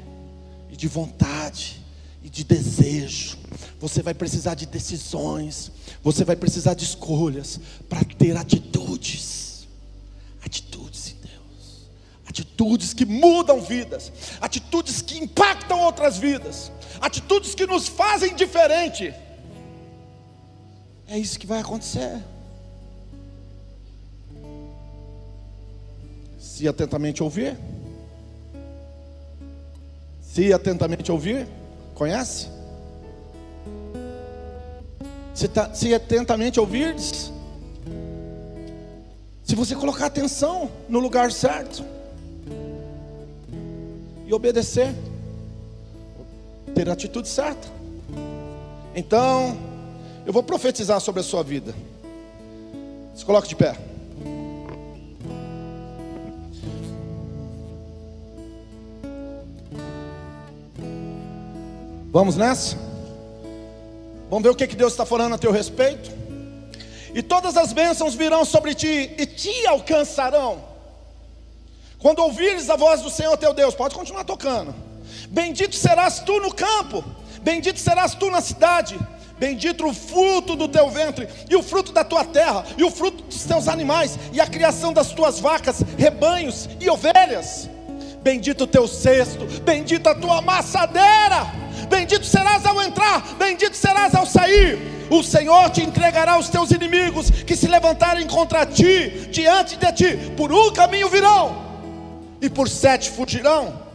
e 0.69 0.75
de 0.75 0.87
vontade, 0.87 1.81
e 2.23 2.29
de 2.29 2.43
desejo. 2.43 3.37
Você 3.79 4.01
vai 4.01 4.13
precisar 4.13 4.55
de 4.55 4.65
decisões, 4.65 5.71
você 6.03 6.23
vai 6.23 6.35
precisar 6.35 6.73
de 6.73 6.83
escolhas 6.83 7.59
para 7.87 8.03
ter 8.03 8.35
atitudes, 8.35 9.67
atitudes 10.43 11.09
em 11.11 11.27
Deus, 11.27 11.89
atitudes 12.27 12.93
que 12.93 13.05
mudam 13.05 13.61
vidas, 13.61 14.11
atitudes 14.41 15.01
que 15.01 15.17
impactam 15.17 15.79
outras 15.81 16.17
vidas, 16.17 16.71
atitudes 16.99 17.53
que 17.53 17.65
nos 17.65 17.87
fazem 17.87 18.35
diferente. 18.35 19.13
É 21.07 21.17
isso 21.17 21.39
que 21.39 21.45
vai 21.45 21.59
acontecer. 21.59 22.23
Se 26.55 26.65
atentamente 26.69 27.21
ouvir. 27.21 27.57
Se 30.21 30.53
atentamente 30.53 31.11
ouvir, 31.11 31.45
conhece? 31.93 32.47
Se, 35.33 35.49
tá, 35.49 35.73
se 35.73 35.93
atentamente 35.93 36.57
ouvir, 36.57 36.95
se 36.97 37.29
você 39.53 39.75
colocar 39.75 40.05
atenção 40.05 40.71
no 40.87 40.99
lugar 40.99 41.29
certo, 41.29 41.83
e 44.25 44.33
obedecer, 44.33 44.95
ter 46.73 46.87
a 46.87 46.93
atitude 46.93 47.27
certa. 47.27 47.67
Então, 48.95 49.57
eu 50.25 50.31
vou 50.31 50.41
profetizar 50.41 51.01
sobre 51.01 51.19
a 51.19 51.23
sua 51.23 51.43
vida. 51.43 51.75
Se 53.13 53.25
coloque 53.25 53.49
de 53.49 53.57
pé. 53.57 53.94
Vamos 62.15 62.37
nessa? 62.37 62.77
Vamos 64.29 64.43
ver 64.43 64.49
o 64.49 64.55
que, 64.55 64.67
que 64.67 64.75
Deus 64.77 64.93
está 64.93 65.05
falando 65.05 65.35
a 65.35 65.37
teu 65.37 65.51
respeito? 65.51 66.09
E 67.13 67.21
todas 67.21 67.57
as 67.57 67.73
bênçãos 67.73 68.15
virão 68.15 68.45
sobre 68.45 68.73
ti 68.73 69.13
e 69.17 69.25
te 69.25 69.67
alcançarão. 69.67 70.63
Quando 71.99 72.19
ouvires 72.19 72.69
a 72.69 72.77
voz 72.77 73.01
do 73.01 73.09
Senhor 73.09 73.35
teu 73.35 73.53
Deus, 73.53 73.75
pode 73.75 73.93
continuar 73.93 74.23
tocando. 74.23 74.73
Bendito 75.27 75.75
serás 75.75 76.21
tu 76.21 76.39
no 76.39 76.55
campo, 76.55 77.03
bendito 77.41 77.81
serás 77.81 78.15
tu 78.15 78.31
na 78.31 78.39
cidade, 78.39 78.97
bendito 79.37 79.85
o 79.85 79.93
fruto 79.93 80.55
do 80.55 80.69
teu 80.69 80.89
ventre, 80.89 81.27
e 81.49 81.55
o 81.57 81.61
fruto 81.61 81.91
da 81.91 82.05
tua 82.05 82.23
terra, 82.23 82.63
e 82.77 82.83
o 82.85 82.89
fruto 82.89 83.23
dos 83.23 83.43
teus 83.43 83.67
animais, 83.67 84.17
e 84.31 84.39
a 84.39 84.47
criação 84.47 84.93
das 84.93 85.11
tuas 85.11 85.41
vacas, 85.41 85.83
rebanhos 85.97 86.69
e 86.79 86.89
ovelhas. 86.89 87.69
Bendito 88.23 88.63
o 88.63 88.67
teu 88.67 88.87
cesto, 88.87 89.45
bendita 89.63 90.11
a 90.11 90.15
tua 90.15 90.37
amassadeira 90.37 91.64
Bendito 91.89 92.25
serás 92.25 92.65
ao 92.65 92.81
entrar, 92.81 93.35
bendito 93.37 93.75
serás 93.75 94.13
ao 94.15 94.25
sair. 94.25 94.77
O 95.09 95.21
Senhor 95.21 95.69
te 95.69 95.81
entregará 95.81 96.37
os 96.37 96.49
teus 96.49 96.71
inimigos 96.71 97.29
que 97.29 97.55
se 97.55 97.67
levantarem 97.67 98.27
contra 98.27 98.65
ti, 98.65 99.27
diante 99.31 99.77
de 99.77 99.91
ti. 99.91 100.17
Por 100.35 100.51
um 100.51 100.71
caminho 100.71 101.09
virão, 101.09 101.63
e 102.41 102.49
por 102.49 102.67
sete 102.67 103.09
fugirão. 103.11 103.85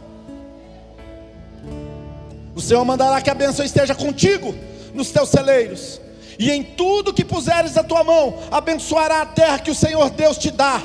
O 2.55 2.61
Senhor 2.61 2.83
mandará 2.85 3.21
que 3.21 3.29
a 3.29 3.35
bênção 3.35 3.65
esteja 3.65 3.95
contigo 3.95 4.53
nos 4.93 5.09
teus 5.09 5.29
celeiros, 5.29 6.01
e 6.37 6.49
em 6.51 6.63
tudo 6.63 7.13
que 7.13 7.23
puseres 7.23 7.77
a 7.77 7.83
tua 7.83 8.03
mão, 8.03 8.39
abençoará 8.51 9.21
a 9.21 9.25
terra 9.25 9.59
que 9.59 9.71
o 9.71 9.75
Senhor 9.75 10.09
Deus 10.09 10.37
te 10.37 10.51
dá. 10.51 10.81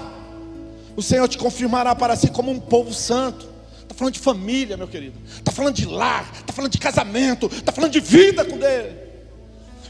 O 0.96 1.02
Senhor 1.02 1.28
te 1.28 1.38
confirmará 1.38 1.94
para 1.94 2.16
si 2.16 2.28
como 2.28 2.50
um 2.50 2.58
povo 2.58 2.92
santo 2.92 3.55
falando 3.96 4.14
de 4.14 4.20
família, 4.20 4.76
meu 4.76 4.86
querido. 4.86 5.18
Está 5.26 5.50
falando 5.50 5.74
de 5.74 5.86
lar, 5.86 6.30
está 6.40 6.52
falando 6.52 6.70
de 6.70 6.78
casamento, 6.78 7.46
está 7.46 7.72
falando 7.72 7.92
de 7.92 8.00
vida 8.00 8.44
com 8.44 8.56
Ele. 8.56 9.06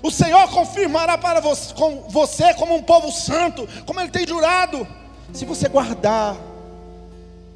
O 0.03 0.11
Senhor 0.11 0.49
confirmará 0.51 1.19
para 1.19 1.41
você, 1.41 1.75
você 2.09 2.55
como 2.55 2.77
um 2.77 2.83
povo 2.83 3.11
santo, 3.11 3.69
como 3.85 4.01
Ele 4.01 4.11
tem 4.11 4.27
jurado, 4.27 4.87
se 5.33 5.45
você 5.45 5.69
guardar 5.69 6.37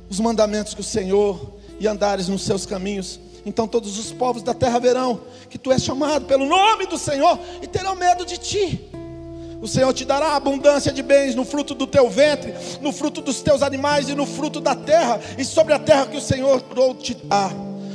os 0.08 0.18
mandamentos 0.18 0.74
do 0.74 0.82
Senhor 0.82 1.54
e 1.78 1.86
andares 1.86 2.28
nos 2.28 2.42
seus 2.42 2.66
caminhos. 2.66 3.20
Então 3.46 3.68
todos 3.68 3.98
os 3.98 4.12
povos 4.12 4.42
da 4.42 4.52
terra 4.52 4.78
verão 4.78 5.20
que 5.48 5.56
tu 5.56 5.70
és 5.72 5.82
chamado 5.82 6.26
pelo 6.26 6.46
nome 6.46 6.86
do 6.86 6.98
Senhor 6.98 7.38
e 7.62 7.66
terão 7.66 7.94
medo 7.94 8.26
de 8.26 8.36
ti. 8.36 8.90
O 9.60 9.68
Senhor 9.68 9.92
te 9.92 10.06
dará 10.06 10.36
abundância 10.36 10.90
de 10.90 11.02
bens 11.02 11.34
no 11.34 11.44
fruto 11.44 11.74
do 11.74 11.86
teu 11.86 12.08
ventre, 12.08 12.54
no 12.80 12.92
fruto 12.92 13.20
dos 13.20 13.42
teus 13.42 13.62
animais 13.62 14.08
e 14.08 14.14
no 14.14 14.24
fruto 14.24 14.60
da 14.60 14.74
terra, 14.74 15.20
e 15.36 15.44
sobre 15.44 15.74
a 15.74 15.78
terra 15.78 16.06
que 16.06 16.16
o 16.16 16.20
Senhor 16.20 16.62
te 16.98 17.14
dar. 17.14 17.52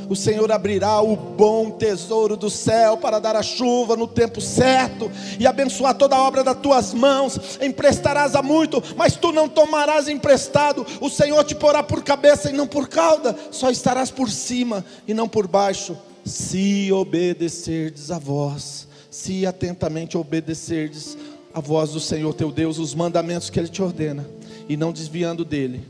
O 0.08 0.14
Senhor 0.14 0.52
abrirá 0.52 1.00
o 1.00 1.16
bom 1.16 1.70
tesouro 1.72 2.36
do 2.36 2.48
céu 2.48 2.96
para 2.96 3.18
dar 3.18 3.34
a 3.34 3.42
chuva 3.42 3.96
no 3.96 4.06
tempo 4.06 4.40
certo 4.40 5.10
e 5.36 5.44
abençoar 5.44 5.94
toda 5.94 6.14
a 6.14 6.22
obra 6.22 6.44
das 6.44 6.56
tuas 6.58 6.94
mãos. 6.94 7.58
Emprestarás 7.60 8.36
a 8.36 8.42
muito, 8.42 8.80
mas 8.96 9.16
tu 9.16 9.32
não 9.32 9.48
tomarás 9.48 10.06
emprestado. 10.06 10.86
O 11.00 11.10
Senhor 11.10 11.42
te 11.42 11.56
porá 11.56 11.82
por 11.82 12.04
cabeça 12.04 12.50
e 12.50 12.52
não 12.52 12.68
por 12.68 12.88
cauda, 12.88 13.36
só 13.50 13.68
estarás 13.68 14.08
por 14.08 14.30
cima 14.30 14.84
e 15.08 15.12
não 15.12 15.28
por 15.28 15.48
baixo, 15.48 15.96
se 16.24 16.92
obedecerdes 16.92 18.12
a 18.12 18.18
voz, 18.18 18.86
se 19.10 19.44
atentamente 19.44 20.16
obedecerdes 20.16 21.16
a 21.56 21.60
voz 21.60 21.92
do 21.92 22.00
Senhor 22.00 22.34
teu 22.34 22.52
Deus, 22.52 22.76
os 22.76 22.94
mandamentos 22.94 23.48
que 23.48 23.58
Ele 23.58 23.68
te 23.68 23.82
ordena, 23.82 24.28
e 24.68 24.76
não 24.76 24.92
desviando 24.92 25.42
dele, 25.42 25.82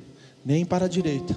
nem 0.45 0.65
para 0.65 0.85
a 0.85 0.89
direita, 0.89 1.37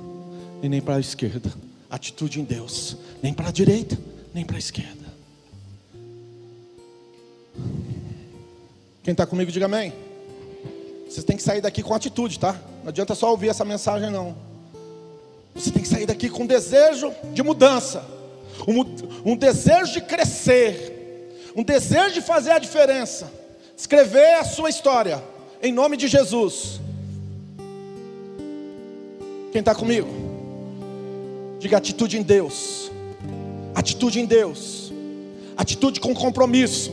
e 0.62 0.70
nem 0.70 0.80
para 0.80 0.98
a 0.98 1.00
esquerda. 1.00 1.52
Atitude 1.90 2.40
em 2.40 2.44
Deus, 2.44 2.96
nem 3.24 3.34
para 3.34 3.48
a 3.48 3.52
direita, 3.52 3.98
nem 4.32 4.46
para 4.46 4.58
a 4.58 4.60
esquerda. 4.60 5.10
Quem 9.02 9.14
está 9.14 9.26
comigo, 9.26 9.52
diga 9.52 9.66
amém. 9.66 9.92
Você 11.10 11.24
tem 11.24 11.36
que 11.36 11.42
sair 11.42 11.62
daqui 11.62 11.82
com 11.82 11.96
atitude, 11.96 12.38
tá? 12.38 12.54
Não 12.84 12.90
adianta 12.90 13.16
só 13.16 13.32
ouvir 13.32 13.50
essa 13.50 13.66
mensagem, 13.66 14.12
não. 14.12 14.38
Você 15.56 15.72
tem 15.72 15.82
que 15.82 15.90
sair 15.90 16.06
daqui 16.06 16.30
com 16.30 16.46
desejo 16.46 17.12
de 17.34 17.42
mudança, 17.42 18.06
um, 18.68 19.32
um 19.32 19.36
desejo 19.36 19.92
de 19.92 20.02
crescer, 20.02 21.52
um 21.56 21.64
desejo 21.64 22.14
de 22.14 22.22
fazer 22.22 22.52
a 22.52 22.60
diferença 22.60 23.40
escrever 23.80 24.34
a 24.34 24.44
sua 24.44 24.70
história, 24.70 25.24
em 25.64 25.72
nome 25.72 25.96
de 25.96 26.10
Jesus. 26.10 26.82
Quem 29.54 29.62
está 29.62 29.74
comigo? 29.74 30.10
Diga 31.60 31.78
atitude 31.78 32.18
em 32.18 32.22
Deus, 32.22 32.92
atitude 33.74 34.20
em 34.20 34.26
Deus, 34.26 34.92
atitude 35.56 36.02
com 36.02 36.14
compromisso. 36.14 36.92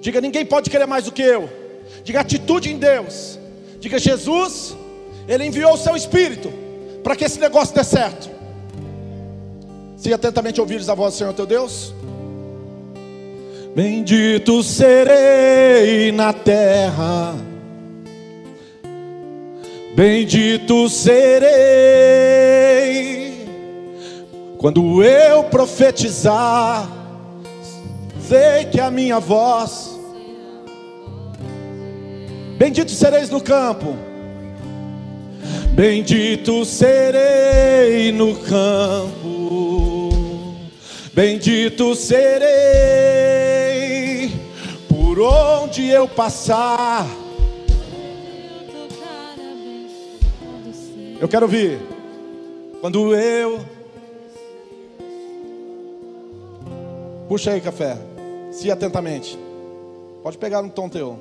Diga 0.00 0.20
ninguém 0.20 0.46
pode 0.46 0.70
querer 0.70 0.86
mais 0.86 1.06
do 1.06 1.12
que 1.12 1.22
eu. 1.22 1.50
Diga 2.04 2.20
atitude 2.20 2.70
em 2.70 2.78
Deus. 2.78 3.36
Diga 3.80 3.98
Jesus, 3.98 4.76
Ele 5.26 5.44
enviou 5.44 5.74
o 5.74 5.76
seu 5.76 5.96
Espírito 5.96 6.52
para 7.02 7.16
que 7.16 7.24
esse 7.24 7.40
negócio 7.40 7.74
dê 7.74 7.82
certo. 7.82 8.30
Se 9.96 10.12
atentamente 10.12 10.60
ouvires 10.60 10.88
a 10.88 10.94
voz 10.94 11.14
do 11.14 11.18
Senhor 11.18 11.34
teu 11.34 11.46
Deus. 11.46 11.92
Bendito 13.76 14.62
serei 14.62 16.10
na 16.10 16.32
terra, 16.32 17.36
bendito 19.94 20.88
serei 20.88 21.46
quando 24.56 25.04
eu 25.04 25.44
profetizar. 25.44 26.90
Sei 28.18 28.64
que 28.64 28.80
a 28.80 28.90
minha 28.90 29.20
voz, 29.20 30.00
bendito 32.56 32.90
sereis 32.92 33.28
no 33.28 33.42
campo, 33.42 33.94
bendito 35.72 36.64
serei 36.64 38.10
no 38.10 38.36
campo, 38.36 40.14
bendito 41.12 41.94
serei 41.94 43.55
por 45.16 45.22
onde 45.22 45.88
eu 45.88 46.06
passar. 46.06 47.06
Eu 51.18 51.26
quero 51.26 51.46
ouvir. 51.46 51.80
Quando 52.82 53.14
eu. 53.14 53.58
Puxa 57.28 57.52
aí, 57.52 57.62
café. 57.62 57.96
Se 58.52 58.70
atentamente. 58.70 59.38
Pode 60.22 60.36
pegar 60.36 60.60
no 60.60 60.68
tom 60.68 60.86
teu. 60.86 61.18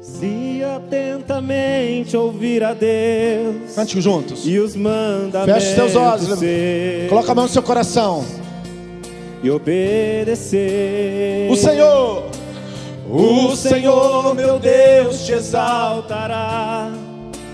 Se 0.00 0.62
atentamente 0.62 2.16
ouvir 2.16 2.62
a 2.62 2.72
Deus. 2.72 3.74
Cante 3.74 4.00
juntos. 4.00 4.46
E 4.46 4.60
os 4.60 4.76
mandamentos. 4.76 5.64
Feche 5.64 5.74
seus 5.74 5.96
olhos. 5.96 6.28
Coloca 7.08 7.32
a 7.32 7.34
mão 7.34 7.46
no 7.46 7.50
seu 7.50 7.64
coração 7.64 8.43
e 9.44 9.50
obedecer. 9.50 11.50
O 11.50 11.56
Senhor, 11.56 12.30
o 13.10 13.54
Senhor, 13.54 14.34
meu 14.34 14.58
Deus, 14.58 15.26
te 15.26 15.32
exaltará 15.32 16.90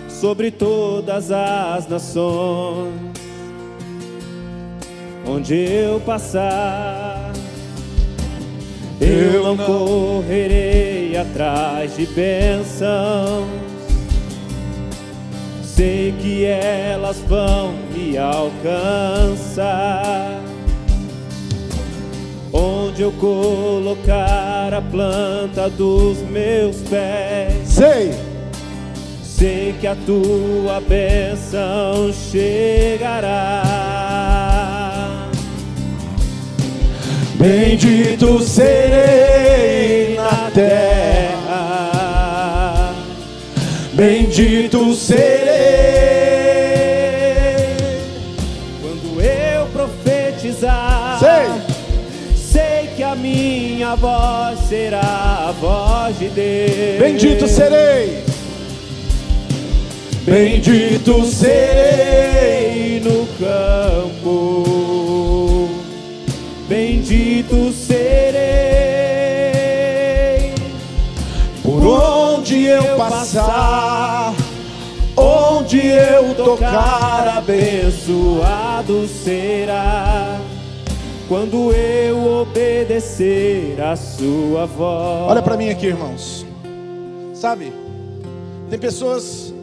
sobre 0.09 0.53
todas 0.53 1.33
as 1.33 1.89
nações. 1.89 3.11
Onde 5.27 5.57
eu 5.57 5.99
passar, 6.01 7.33
eu 9.01 9.43
não 9.43 9.57
correrei 9.57 11.17
atrás 11.17 11.97
de 11.97 12.07
bênçãos. 12.07 13.49
Sei 15.65 16.15
que 16.21 16.45
elas 16.45 17.19
vão 17.23 17.75
me 17.93 18.17
alcançar 18.17 18.81
onde 22.53 23.03
eu 23.03 23.13
colocar 23.13 24.75
a 24.75 24.83
planta 24.83 25.69
dos 25.71 26.19
meus 26.19 26.77
pés. 26.89 27.69
Sei, 27.69 28.13
sei 29.23 29.75
que 29.81 29.87
a 29.87 29.95
tua 29.95 30.81
bênção 30.81 32.13
chegará. 32.13 33.63
Bendito 37.35 38.41
serei 38.43 40.17
na 40.17 40.51
terra, 40.53 41.85
bendito 43.95 44.95
serei 44.95 45.40
minha 53.91 53.97
voz 53.97 54.59
será 54.69 55.49
a 55.49 55.53
voz 55.53 56.19
de 56.19 56.29
Deus. 56.29 56.99
Bendito 57.01 57.49
serei. 57.49 58.23
Bendito 60.23 61.25
serei 61.25 63.01
no 63.01 63.27
campo. 63.39 64.61
Bendito 66.69 67.73
serei 67.73 68.39
Por 71.65 71.85
onde 71.85 72.67
eu 72.67 72.97
passar, 72.97 74.33
onde 75.17 75.85
eu 75.89 76.33
tocar, 76.37 77.39
abençoado 77.39 79.09
será 79.09 80.39
quando 81.31 81.73
eu 81.73 82.41
obedecer 82.41 83.81
a 83.81 83.95
sua 83.95 84.67
voz. 84.67 85.31
Olha 85.31 85.41
para 85.41 85.57
mim 85.57 85.71
aqui, 85.71 85.87
irmãos. 85.87 86.45
Sabe? 87.33 87.73
Tem 88.69 88.77
pessoas. 88.77 89.55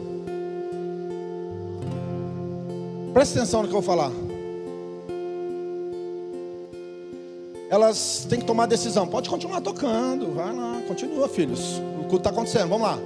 Presta 3.12 3.40
atenção 3.40 3.60
no 3.60 3.68
que 3.68 3.74
eu 3.74 3.82
vou 3.82 3.86
falar. 3.86 4.10
Elas 7.68 8.26
têm 8.26 8.38
que 8.38 8.46
tomar 8.46 8.64
decisão. 8.64 9.06
Pode 9.06 9.28
continuar 9.28 9.60
tocando. 9.60 10.32
Vai 10.32 10.56
lá, 10.56 10.80
continua, 10.88 11.28
filhos. 11.28 11.82
O 12.00 12.04
culto 12.04 12.16
está 12.16 12.30
acontecendo. 12.30 12.70
Vamos 12.70 12.88
lá. 12.88 12.98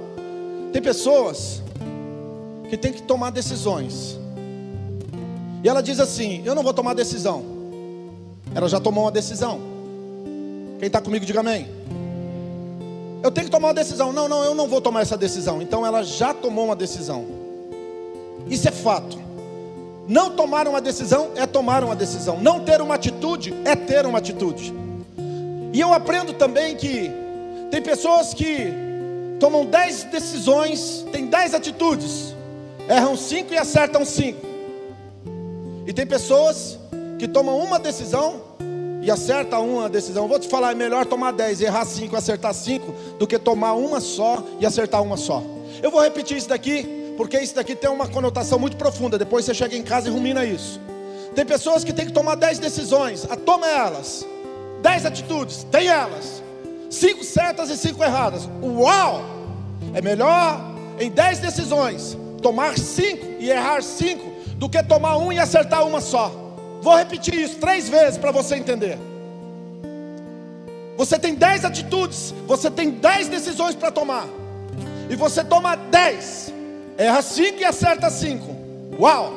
Tem 0.71 0.81
pessoas 0.81 1.61
que 2.69 2.77
têm 2.77 2.93
que 2.93 3.01
tomar 3.01 3.29
decisões. 3.31 4.17
E 5.61 5.67
ela 5.67 5.83
diz 5.83 5.99
assim: 5.99 6.41
Eu 6.45 6.55
não 6.55 6.63
vou 6.63 6.73
tomar 6.73 6.93
decisão. 6.93 7.52
Ela 8.55 8.69
já 8.69 8.79
tomou 8.79 9.05
uma 9.05 9.11
decisão. 9.11 9.59
Quem 10.79 10.87
está 10.87 11.01
comigo, 11.01 11.25
diga 11.25 11.39
amém. 11.39 11.67
Eu 13.23 13.31
tenho 13.31 13.45
que 13.45 13.51
tomar 13.51 13.69
uma 13.69 13.73
decisão. 13.73 14.11
Não, 14.11 14.27
não, 14.27 14.43
eu 14.43 14.53
não 14.53 14.67
vou 14.67 14.81
tomar 14.81 15.01
essa 15.01 15.17
decisão. 15.17 15.61
Então 15.61 15.85
ela 15.85 16.03
já 16.03 16.33
tomou 16.33 16.65
uma 16.65 16.75
decisão. 16.75 17.25
Isso 18.47 18.67
é 18.67 18.71
fato. 18.71 19.17
Não 20.07 20.31
tomar 20.31 20.67
uma 20.67 20.81
decisão 20.81 21.31
é 21.35 21.45
tomar 21.47 21.83
uma 21.83 21.95
decisão. 21.95 22.39
Não 22.39 22.59
ter 22.59 22.81
uma 22.81 22.95
atitude 22.95 23.53
é 23.63 23.75
ter 23.75 24.05
uma 24.05 24.17
atitude. 24.17 24.73
E 25.71 25.79
eu 25.79 25.93
aprendo 25.93 26.33
também 26.33 26.75
que 26.75 27.09
tem 27.71 27.81
pessoas 27.81 28.33
que 28.33 28.71
tomam 29.39 29.65
dez 29.65 30.03
decisões, 30.03 31.05
têm 31.11 31.25
dez 31.25 31.53
atitudes, 31.53 32.35
erram 32.87 33.15
cinco 33.15 33.53
e 33.53 33.57
acertam 33.57 34.05
cinco. 34.05 34.45
E 35.87 35.93
tem 35.93 36.05
pessoas 36.05 36.77
que 37.17 37.27
tomam 37.27 37.57
uma 37.57 37.79
decisão 37.79 38.41
e 39.03 39.11
acerta 39.11 39.59
uma 39.59 39.89
decisão. 39.89 40.29
Vou 40.29 40.39
te 40.39 40.47
falar, 40.47 40.71
é 40.71 40.75
melhor 40.75 41.05
tomar 41.05 41.31
dez, 41.31 41.61
errar 41.61 41.85
cinco, 41.85 42.15
acertar 42.15 42.53
cinco, 42.53 42.95
do 43.19 43.27
que 43.27 43.37
tomar 43.37 43.73
uma 43.73 43.99
só 43.99 44.41
e 44.61 44.65
acertar 44.65 45.03
uma 45.03 45.17
só. 45.17 45.43
Eu 45.81 45.91
vou 45.91 46.01
repetir 46.01 46.37
isso 46.37 46.47
daqui, 46.47 47.13
porque 47.17 47.37
isso 47.37 47.53
daqui 47.53 47.75
tem 47.75 47.89
uma 47.89 48.07
conotação 48.07 48.57
muito 48.57 48.77
profunda. 48.77 49.17
Depois 49.17 49.43
você 49.43 49.53
chega 49.53 49.75
em 49.75 49.83
casa 49.83 50.07
e 50.07 50.11
rumina 50.11 50.45
isso. 50.45 50.79
Tem 51.35 51.45
pessoas 51.45 51.83
que 51.83 51.91
têm 51.91 52.05
que 52.05 52.13
tomar 52.13 52.35
dez 52.35 52.59
decisões, 52.59 53.27
a 53.29 53.35
toma 53.35 53.67
elas. 53.67 54.25
Dez 54.81 55.05
atitudes, 55.05 55.65
tem 55.69 55.87
elas. 55.87 56.41
Cinco 56.89 57.25
certas 57.25 57.69
e 57.69 57.77
cinco 57.77 58.01
erradas. 58.03 58.47
Uau! 58.61 59.21
É 59.93 60.01
melhor 60.01 60.61
em 60.97 61.11
dez 61.11 61.39
decisões 61.39 62.17
tomar 62.41 62.77
cinco 62.77 63.25
e 63.39 63.49
errar 63.49 63.81
cinco 63.81 64.31
do 64.55 64.69
que 64.69 64.81
tomar 64.83 65.17
um 65.17 65.31
e 65.31 65.39
acertar 65.39 65.85
uma 65.85 65.99
só. 65.99 66.42
Vou 66.83 66.97
repetir 66.97 67.33
isso 67.35 67.55
três 67.55 67.87
vezes 67.87 68.17
para 68.17 68.29
você 68.29 68.55
entender. 68.55 68.99
Você 70.97 71.17
tem 71.17 71.33
dez 71.33 71.63
atitudes, 71.63 72.33
você 72.45 72.69
tem 72.69 72.89
dez 72.89 73.29
decisões 73.29 73.73
para 73.73 73.89
tomar, 73.89 74.27
e 75.09 75.15
você 75.15 75.45
toma 75.45 75.75
dez, 75.77 76.53
erra 76.97 77.21
cinco 77.21 77.61
e 77.61 77.65
acerta 77.65 78.09
cinco. 78.09 78.53
Uau! 78.99 79.31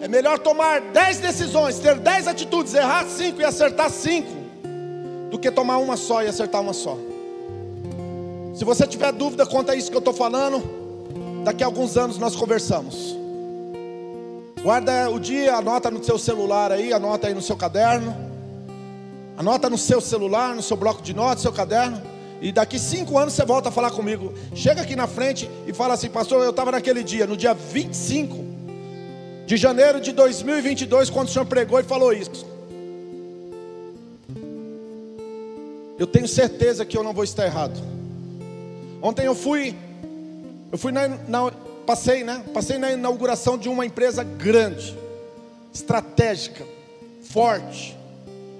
É 0.00 0.08
melhor 0.08 0.40
tomar 0.40 0.80
dez 0.80 1.18
decisões, 1.18 1.78
ter 1.78 1.96
dez 1.98 2.26
atitudes, 2.26 2.74
errar 2.74 3.06
cinco 3.06 3.40
e 3.40 3.44
acertar 3.44 3.90
cinco, 3.90 4.32
do 5.30 5.38
que 5.38 5.52
tomar 5.52 5.78
uma 5.78 5.96
só 5.96 6.24
e 6.24 6.26
acertar 6.26 6.60
uma 6.60 6.72
só. 6.72 6.98
Se 8.54 8.64
você 8.64 8.88
tiver 8.88 9.12
dúvida 9.12 9.46
quanto 9.46 9.70
a 9.70 9.76
isso 9.76 9.88
que 9.88 9.96
eu 9.96 10.00
estou 10.00 10.14
falando, 10.14 10.62
daqui 11.44 11.62
a 11.62 11.66
alguns 11.66 11.96
anos 11.96 12.18
nós 12.18 12.34
conversamos. 12.34 13.16
Guarda 14.68 15.08
o 15.08 15.18
dia, 15.18 15.54
anota 15.54 15.90
no 15.90 16.04
seu 16.04 16.18
celular 16.18 16.70
aí, 16.70 16.92
anota 16.92 17.26
aí 17.26 17.32
no 17.32 17.40
seu 17.40 17.56
caderno. 17.56 18.14
Anota 19.34 19.70
no 19.70 19.78
seu 19.78 19.98
celular, 19.98 20.54
no 20.54 20.60
seu 20.60 20.76
bloco 20.76 21.00
de 21.00 21.14
notas, 21.14 21.36
no 21.36 21.42
seu 21.44 21.52
caderno. 21.54 22.02
E 22.38 22.52
daqui 22.52 22.78
cinco 22.78 23.16
anos 23.16 23.32
você 23.32 23.46
volta 23.46 23.70
a 23.70 23.72
falar 23.72 23.90
comigo. 23.92 24.34
Chega 24.54 24.82
aqui 24.82 24.94
na 24.94 25.06
frente 25.06 25.48
e 25.66 25.72
fala 25.72 25.94
assim, 25.94 26.10
pastor, 26.10 26.44
eu 26.44 26.50
estava 26.50 26.70
naquele 26.70 27.02
dia, 27.02 27.26
no 27.26 27.34
dia 27.34 27.54
25 27.54 28.44
de 29.46 29.56
janeiro 29.56 30.02
de 30.02 30.12
2022, 30.12 31.08
quando 31.08 31.28
o 31.28 31.30
senhor 31.30 31.46
pregou 31.46 31.80
e 31.80 31.82
falou 31.82 32.12
isso. 32.12 32.44
Eu 35.98 36.06
tenho 36.06 36.28
certeza 36.28 36.84
que 36.84 36.94
eu 36.94 37.02
não 37.02 37.14
vou 37.14 37.24
estar 37.24 37.46
errado. 37.46 37.80
Ontem 39.00 39.24
eu 39.24 39.34
fui, 39.34 39.74
eu 40.70 40.76
fui 40.76 40.92
na, 40.92 41.08
na 41.08 41.52
passei, 41.88 42.22
né? 42.22 42.44
Passei 42.52 42.76
na 42.76 42.92
inauguração 42.92 43.56
de 43.56 43.66
uma 43.66 43.86
empresa 43.86 44.22
grande, 44.22 44.94
estratégica, 45.72 46.62
forte. 47.22 47.96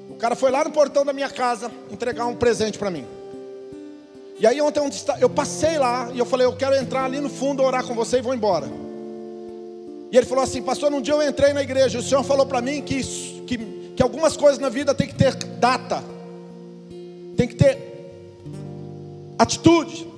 O 0.09 0.15
cara 0.15 0.35
foi 0.35 0.51
lá 0.51 0.65
no 0.65 0.71
portão 0.71 1.05
da 1.05 1.13
minha 1.13 1.29
casa 1.29 1.71
entregar 1.91 2.25
um 2.25 2.35
presente 2.35 2.79
para 2.79 2.91
mim. 2.91 3.05
E 4.41 4.47
aí 4.47 4.59
ontem 4.63 4.81
eu 5.21 5.29
passei 5.29 5.77
lá 5.77 6.09
e 6.15 6.19
eu 6.19 6.25
falei, 6.25 6.47
eu 6.47 6.57
quero 6.57 6.75
entrar 6.75 7.05
ali 7.05 7.21
no 7.21 7.29
fundo 7.29 7.63
orar 7.63 7.85
com 7.85 7.95
você 7.95 8.17
e 8.17 8.23
vou 8.23 8.33
embora. 8.33 8.67
E 10.11 10.17
ele 10.17 10.25
falou 10.25 10.43
assim, 10.43 10.63
pastor, 10.63 10.91
um 10.91 11.03
dia 11.03 11.13
eu 11.13 11.29
entrei 11.29 11.53
na 11.53 11.63
igreja, 11.63 11.99
o 11.99 12.03
senhor 12.03 12.25
falou 12.25 12.47
para 12.47 12.63
mim 12.63 12.81
que, 12.81 13.05
que, 13.45 13.59
que 13.95 14.03
algumas 14.03 14.39
coisas 14.39 14.59
na 14.59 14.71
vida 14.71 14.95
tem 14.95 15.07
que 15.07 15.15
ter 15.15 15.35
data, 15.35 16.03
tem 17.37 17.47
que 17.47 17.57
ter 17.57 17.77
atitude, 19.39 20.09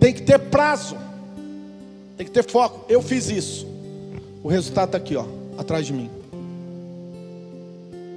tem 0.00 0.14
que 0.14 0.22
ter 0.22 0.38
prazo. 0.38 1.09
Tem 2.20 2.26
que 2.26 2.32
ter 2.34 2.44
foco. 2.44 2.84
Eu 2.86 3.00
fiz 3.00 3.30
isso. 3.30 3.66
O 4.42 4.48
resultado 4.48 4.88
está 4.88 4.98
aqui, 4.98 5.16
ó, 5.16 5.24
atrás 5.56 5.86
de 5.86 5.94
mim. 5.94 6.10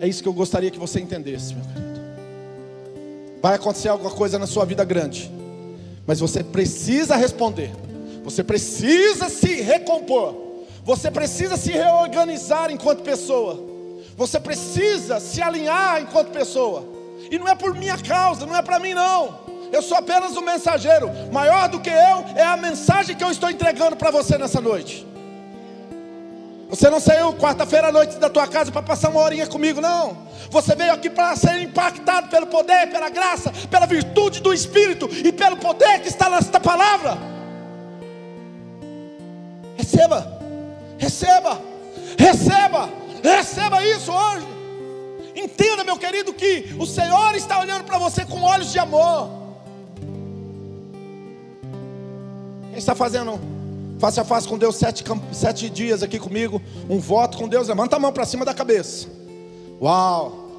É 0.02 0.08
isso 0.10 0.22
que 0.22 0.28
eu 0.28 0.34
gostaria 0.34 0.70
que 0.70 0.78
você 0.78 1.00
entendesse, 1.00 1.54
meu 1.54 1.64
querido. 1.64 2.02
Vai 3.42 3.56
acontecer 3.56 3.88
alguma 3.88 4.12
coisa 4.12 4.38
na 4.38 4.46
sua 4.46 4.66
vida 4.66 4.84
grande, 4.84 5.32
mas 6.06 6.20
você 6.20 6.44
precisa 6.44 7.16
responder. 7.16 7.72
Você 8.26 8.44
precisa 8.44 9.30
se 9.30 9.62
recompor. 9.62 10.36
Você 10.84 11.10
precisa 11.10 11.56
se 11.56 11.72
reorganizar 11.72 12.70
enquanto 12.72 13.04
pessoa. 13.04 13.58
Você 14.18 14.38
precisa 14.38 15.22
se 15.22 15.42
alinhar 15.42 16.02
enquanto 16.02 16.28
pessoa. 16.34 16.84
E 17.32 17.40
não 17.40 17.48
é 17.48 17.56
por 17.56 17.74
minha 17.74 17.98
causa, 17.98 18.46
não 18.46 18.58
é 18.58 18.62
para 18.62 18.80
mim 18.80 18.94
não 18.94 19.43
eu 19.74 19.82
sou 19.82 19.98
apenas 19.98 20.38
um 20.38 20.42
mensageiro. 20.42 21.10
Maior 21.32 21.68
do 21.68 21.80
que 21.80 21.90
eu 21.90 22.26
é 22.36 22.44
a 22.44 22.56
mensagem 22.56 23.16
que 23.16 23.24
eu 23.24 23.32
estou 23.32 23.50
entregando 23.50 23.96
para 23.96 24.12
você 24.12 24.38
nessa 24.38 24.62
noite. 24.62 25.06
Você 26.70 26.92
não 26.92 27.00
saiu 27.00 27.34
quarta-feira 27.34 27.88
à 27.88 27.92
noite 27.92 28.18
da 28.18 28.30
tua 28.30 28.48
casa 28.48 28.72
para 28.72 28.84
passar 28.84 29.10
uma 29.10 29.22
horinha 29.22 29.48
comigo, 29.48 29.82
não. 29.82 30.28
Você 30.52 30.76
veio 30.76 30.94
aqui 30.94 31.10
para 31.10 31.36
ser 31.36 31.60
impactado 31.60 32.30
pelo 32.30 32.46
poder, 32.48 32.88
pela 32.92 33.10
graça, 33.10 33.52
pela 33.70 33.88
virtude 33.88 34.42
do 34.42 34.54
Espírito 34.54 35.10
e 35.12 35.32
pelo 35.32 35.58
poder 35.58 36.02
que 36.02 36.08
está 36.08 36.30
nesta 36.30 36.60
palavra. 36.60 37.18
Receba, 39.76 40.40
receba, 41.00 41.60
receba, 42.18 42.90
receba 43.24 43.84
isso 43.84 44.12
hoje. 44.12 44.48
Entenda, 45.36 45.84
meu 45.84 45.98
querido, 45.98 46.32
que 46.32 46.76
o 46.78 46.86
Senhor 46.86 47.34
está 47.34 47.60
olhando 47.60 47.86
para 47.86 47.98
você 47.98 48.24
com 48.24 48.44
olhos 48.44 48.72
de 48.72 48.78
amor. 48.78 49.43
Quem 52.74 52.80
está 52.80 52.96
fazendo 52.96 53.40
face 54.00 54.20
a 54.20 54.26
face 54.26 54.48
com 54.48 54.58
Deus 54.58 54.78
sete, 54.78 55.04
sete 55.32 55.70
dias 55.70 56.02
aqui 56.02 56.18
comigo? 56.18 56.60
Um 56.90 56.98
voto 56.98 57.38
com 57.38 57.48
Deus, 57.48 57.68
levanta 57.68 57.98
a 57.98 58.00
mão 58.00 58.12
para 58.12 58.26
cima 58.26 58.44
da 58.44 58.52
cabeça. 58.52 59.08
Uau! 59.80 60.50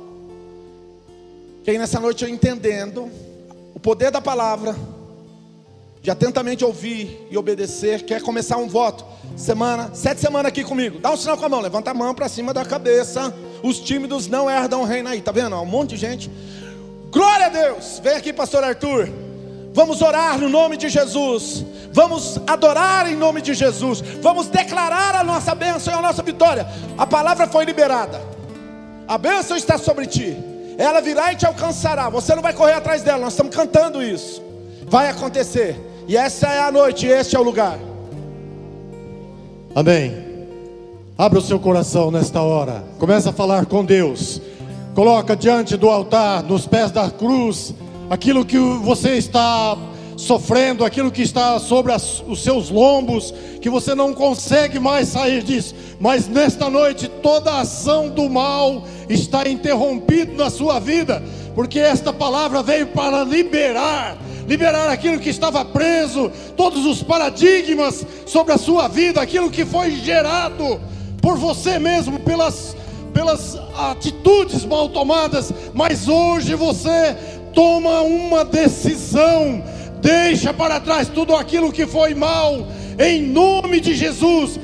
Quem 1.65 1.77
nessa 1.77 1.99
noite 1.99 2.23
eu 2.23 2.31
entendendo 2.31 3.11
o 3.75 3.81
poder 3.81 4.13
da 4.13 4.21
palavra, 4.21 4.77
de 6.01 6.09
atentamente 6.09 6.65
ouvir 6.65 7.27
e 7.33 7.37
obedecer, 7.37 8.05
quer 8.05 8.23
começar 8.23 8.59
um 8.59 8.69
voto, 8.69 9.05
semana, 9.37 9.91
sete 9.93 10.21
semanas 10.21 10.51
aqui 10.51 10.63
comigo, 10.63 11.01
dá 11.01 11.11
um 11.11 11.17
sinal 11.17 11.37
com 11.37 11.47
a 11.47 11.49
mão, 11.49 11.61
levanta 11.61 11.91
a 11.91 11.95
mão 11.95 12.15
para 12.15 12.29
cima 12.29 12.55
da 12.55 12.65
cabeça. 12.65 13.35
Os 13.61 13.81
tímidos 13.81 14.29
não 14.29 14.49
herdam 14.49 14.83
o 14.83 14.85
reino 14.85 15.09
aí, 15.09 15.21
tá 15.21 15.33
vendo? 15.33 15.57
Um 15.57 15.67
monte 15.67 15.91
de 15.91 15.97
gente. 15.97 16.31
Glória 17.11 17.47
a 17.47 17.49
Deus! 17.49 18.01
Vem 18.05 18.15
aqui, 18.15 18.33
pastor 18.33 18.63
Arthur. 18.63 19.09
Vamos 19.73 20.01
orar 20.01 20.39
no 20.39 20.49
nome 20.49 20.77
de 20.77 20.89
Jesus. 20.89 21.65
Vamos 21.95 22.41
adorar 22.45 23.09
em 23.09 23.15
nome 23.15 23.41
de 23.41 23.55
Jesus. 23.55 24.01
Vamos 24.21 24.49
declarar 24.49 25.15
a 25.15 25.23
nossa 25.23 25.55
bênção 25.55 25.95
e 25.95 25.97
a 25.97 26.03
nossa 26.03 26.25
vitória. 26.25 26.67
A 26.99 27.07
palavra 27.07 27.47
foi 27.47 27.65
liberada. 27.65 28.21
A 29.07 29.17
bênção 29.17 29.57
está 29.57 29.79
sobre 29.79 30.05
ti. 30.07 30.37
Ela 30.77 31.01
virá 31.01 31.33
e 31.33 31.37
te 31.37 31.47
alcançará. 31.47 32.09
Você 32.09 32.35
não 32.35 32.43
vai 32.43 32.53
correr 32.53 32.73
atrás 32.73 33.03
dela. 33.03 33.21
Nós 33.21 33.35
estamos 33.35 33.55
cantando 33.55 34.03
isso. 34.03 34.43
Vai 34.89 35.09
acontecer. 35.09 35.81
E 36.09 36.17
essa 36.17 36.49
é 36.49 36.59
a 36.59 36.73
noite, 36.73 37.07
este 37.07 37.37
é 37.37 37.39
o 37.39 37.45
lugar. 37.45 37.79
Amém. 39.73 40.17
Abra 41.17 41.39
o 41.39 41.43
seu 41.43 41.61
coração 41.61 42.11
nesta 42.11 42.43
hora. 42.43 42.83
Começa 42.99 43.31
a 43.31 43.33
falar 43.33 43.67
com 43.67 43.85
Deus. 43.85 44.43
Coloca 44.97 45.37
diante 45.37 45.77
do 45.77 45.89
altar, 45.89 46.43
nos 46.43 46.67
pés 46.67 46.91
da 46.91 47.09
cruz, 47.09 47.73
aquilo 48.11 48.45
que 48.45 48.59
você 48.59 49.11
está 49.11 49.77
sofrendo, 50.17 50.85
aquilo 50.85 51.11
que 51.11 51.23
está 51.23 51.59
sobre 51.59 51.93
as, 51.93 52.23
os 52.27 52.43
seus 52.43 52.71
lombos, 52.71 53.33
que 53.61 53.71
você 53.71 53.95
não 53.95 54.13
consegue 54.13 54.79
mais 54.79 55.09
sair 55.09 55.43
disso. 55.43 55.75
Mas 56.01 56.29
nesta 56.29 56.69
noite, 56.71 57.09
toda 57.09 57.53
a 57.53 57.61
ação 57.61 58.09
do 58.09 58.29
mal 58.29 58.85
está 59.09 59.49
interrompida 59.49 60.33
na 60.35 60.51
sua 60.51 60.79
vida, 60.79 61.23
porque 61.55 61.79
esta 61.79 62.13
palavra 62.13 62.63
veio 62.63 62.89
para 62.89 63.25
liberar 63.25 64.19
liberar 64.47 64.91
aquilo 64.91 65.19
que 65.19 65.31
estava 65.31 65.65
preso, 65.65 66.31
todos 66.57 66.85
os 66.85 67.03
paradigmas 67.03 68.07
sobre 68.27 68.53
a 68.53 68.59
sua 68.59 68.89
vida, 68.89 69.21
aquilo 69.21 69.51
que 69.51 69.65
foi 69.65 69.93
gerado 69.93 70.81
por 71.21 71.37
você 71.37 71.79
mesmo, 71.79 72.21
pelas, 72.21 72.77
pelas 73.13 73.59
atitudes 73.75 74.65
mal 74.65 74.89
tomadas, 74.91 75.53
mas 75.73 76.09
hoje 76.09 76.55
você 76.55 77.17
toma 77.55 78.03
uma 78.03 78.45
decisão, 78.45 79.63
deixa 80.05 80.53
para 80.53 80.79
trás 80.79 81.09
tudo 81.09 81.35
aquilo 81.35 81.73
que 81.73 81.87
foi 81.87 82.15
mal, 82.15 82.67
em 82.99 83.23
nome 83.23 83.81
de 83.81 83.95
Jesus, 83.95 84.61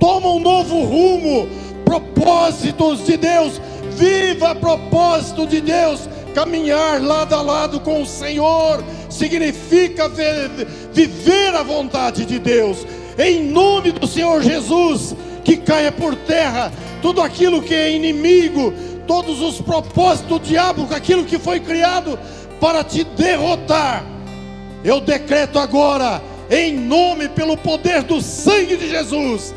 toma 0.00 0.28
um 0.30 0.40
novo 0.40 0.82
rumo, 0.82 1.48
propósitos 1.84 3.06
de 3.06 3.16
Deus, 3.16 3.60
viva 3.96 4.52
propósito 4.52 5.46
de 5.46 5.60
Deus, 5.60 6.08
caminhar 6.34 7.00
lado 7.00 7.36
a 7.36 7.40
lado 7.40 7.78
com 7.78 8.02
o 8.02 8.06
Senhor, 8.06 8.82
significa 9.08 10.10
viver 10.92 11.54
a 11.54 11.62
vontade 11.62 12.24
de 12.24 12.40
Deus, 12.40 12.84
em 13.16 13.44
nome 13.44 13.92
do 13.92 14.08
Senhor 14.08 14.42
Jesus, 14.42 15.14
que 15.44 15.56
caia 15.56 15.92
por 15.92 16.16
terra 16.16 16.72
tudo 17.00 17.22
aquilo 17.22 17.62
que 17.62 17.74
é 17.74 17.92
inimigo, 17.92 18.74
todos 19.06 19.40
os 19.40 19.60
propósitos 19.60 20.28
do 20.28 20.40
diabo, 20.40 20.88
aquilo 20.92 21.24
que 21.24 21.38
foi 21.38 21.60
criado 21.60 22.18
para 22.58 22.82
te 22.82 23.04
derrotar. 23.04 24.13
Eu 24.84 25.00
decreto 25.00 25.58
agora, 25.58 26.22
em 26.50 26.76
nome, 26.76 27.28
pelo 27.30 27.56
poder 27.56 28.02
do 28.02 28.20
sangue 28.20 28.76
de 28.76 28.90
Jesus, 28.90 29.54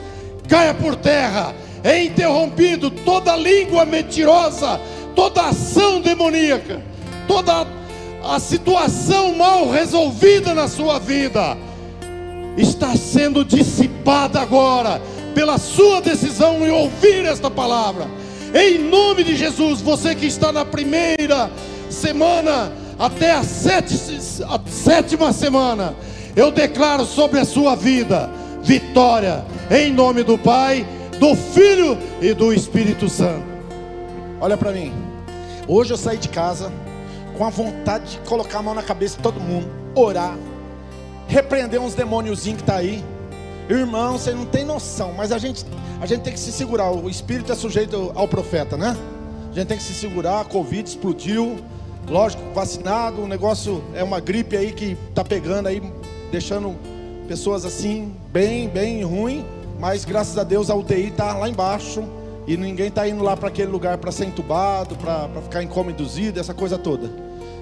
caia 0.48 0.74
por 0.74 0.96
terra, 0.96 1.54
é 1.84 2.02
interrompido 2.04 2.90
toda 2.90 3.36
língua 3.36 3.86
mentirosa, 3.86 4.80
toda 5.14 5.50
ação 5.50 6.00
demoníaca, 6.00 6.82
toda 7.28 7.68
a 8.24 8.40
situação 8.40 9.36
mal 9.36 9.70
resolvida 9.70 10.54
na 10.54 10.68
sua 10.68 10.98
vida 10.98 11.58
está 12.58 12.96
sendo 12.96 13.46
dissipada 13.46 14.40
agora 14.40 15.02
pela 15.36 15.58
sua 15.58 16.02
decisão 16.02 16.66
em 16.66 16.72
ouvir 16.72 17.26
esta 17.26 17.52
palavra. 17.52 18.08
Em 18.54 18.80
nome 18.80 19.24
de 19.24 19.36
Jesus, 19.36 19.82
você 19.82 20.16
que 20.16 20.26
está 20.26 20.52
na 20.52 20.66
primeira 20.66 21.52
semana 21.90 22.72
até 22.98 23.34
a, 23.34 23.44
sete, 23.44 23.96
a 24.48 24.60
sétima 24.70 25.32
semana, 25.32 25.96
eu 26.36 26.52
declaro 26.52 27.06
sobre 27.06 27.40
a 27.40 27.46
sua 27.46 27.76
vida 27.76 28.30
vitória, 28.62 29.46
em 29.70 29.94
nome 29.94 30.24
do 30.24 30.38
Pai, 30.38 30.86
do 31.20 31.36
Filho 31.36 31.98
e 32.22 32.34
do 32.34 32.54
Espírito 32.54 33.08
Santo. 33.08 33.46
Olha 34.42 34.58
para 34.58 34.72
mim, 34.72 34.92
hoje 35.68 35.94
eu 35.94 35.98
saí 35.98 36.18
de 36.18 36.30
casa 36.30 36.72
com 37.38 37.46
a 37.46 37.50
vontade 37.50 38.12
de 38.12 38.18
colocar 38.28 38.60
a 38.60 38.62
mão 38.64 38.74
na 38.74 38.84
cabeça 38.84 39.18
de 39.18 39.24
todo 39.24 39.40
mundo, 39.40 39.68
orar, 39.96 40.36
repreender 41.28 41.80
uns 41.80 41.94
demôniozinhos 41.94 42.58
que 42.58 42.64
está 42.64 42.78
aí. 42.78 43.04
Irmão, 43.70 44.18
você 44.18 44.32
não 44.32 44.46
tem 44.46 44.64
noção, 44.64 45.14
mas 45.14 45.32
a 45.32 45.38
gente, 45.38 45.66
a 46.02 46.06
gente 46.06 46.22
tem 46.22 46.34
que 46.34 46.40
se 46.40 46.52
segurar. 46.52 46.92
O 46.92 47.10
espírito 47.10 47.52
é 47.52 47.56
sujeito 47.56 48.12
ao 48.16 48.28
profeta, 48.28 48.78
né? 48.78 48.96
A 49.52 49.54
gente 49.54 49.68
tem 49.68 49.78
que 49.78 49.84
se 49.84 49.94
segurar. 49.94 50.42
A 50.42 50.46
Covid 50.46 50.88
explodiu, 50.88 51.58
lógico, 52.10 52.42
vacinado. 52.54 53.22
O 53.22 53.28
negócio 53.28 53.84
é 53.94 54.04
uma 54.04 54.20
gripe 54.20 54.56
aí 54.56 54.72
que 54.72 54.98
está 55.10 55.24
pegando 55.24 55.68
aí, 55.68 55.82
deixando 56.32 56.76
pessoas 57.28 57.66
assim, 57.66 58.14
bem, 58.32 58.68
bem 58.70 59.04
ruim. 59.04 59.46
Mas 59.80 60.06
graças 60.06 60.38
a 60.38 60.44
Deus 60.44 60.70
a 60.70 60.76
UTI 60.76 61.10
está 61.10 61.36
lá 61.36 61.48
embaixo 61.48 62.04
e 62.48 62.58
ninguém 62.58 62.88
está 62.88 63.08
indo 63.08 63.24
lá 63.24 63.38
para 63.38 63.50
aquele 63.50 63.70
lugar 63.70 63.98
para 63.98 64.12
ser 64.12 64.26
entubado, 64.26 64.96
para 64.96 65.30
ficar 65.44 65.62
em 65.62 65.68
coma 65.68 65.92
induzido, 65.92 66.40
essa 66.40 66.54
coisa 66.54 66.78
toda. 66.78 67.12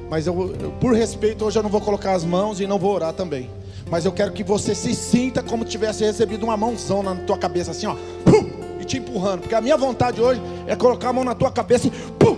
Mas 0.10 0.28
eu, 0.28 0.56
eu, 0.62 0.72
por 0.80 0.94
respeito, 0.94 1.44
hoje 1.44 1.58
eu 1.58 1.64
não 1.64 1.70
vou 1.70 1.82
colocar 1.82 2.14
as 2.14 2.24
mãos 2.24 2.60
e 2.60 2.68
não 2.68 2.78
vou 2.78 2.94
orar 2.94 3.12
também. 3.12 3.50
Mas 3.90 4.06
eu 4.06 4.12
quero 4.12 4.32
que 4.32 4.44
você 4.44 4.74
se 4.74 4.96
sinta 4.96 5.44
como 5.44 5.66
tivesse 5.66 6.04
recebido 6.04 6.44
uma 6.44 6.56
mãozão 6.56 7.04
na 7.04 7.16
tua 7.16 7.38
cabeça, 7.38 7.72
assim, 7.72 7.88
ó, 7.88 7.96
pum, 8.24 8.48
e 8.80 8.86
te 8.86 8.98
empurrando. 8.98 9.42
Porque 9.42 9.56
a 9.56 9.62
minha 9.62 9.78
vontade 9.78 10.22
hoje 10.22 10.42
é 10.68 10.76
colocar 10.76 11.10
a 11.10 11.14
mão 11.14 11.24
na 11.24 11.36
tua 11.36 11.52
cabeça 11.52 11.88
e, 11.88 11.92
pum, 12.20 12.38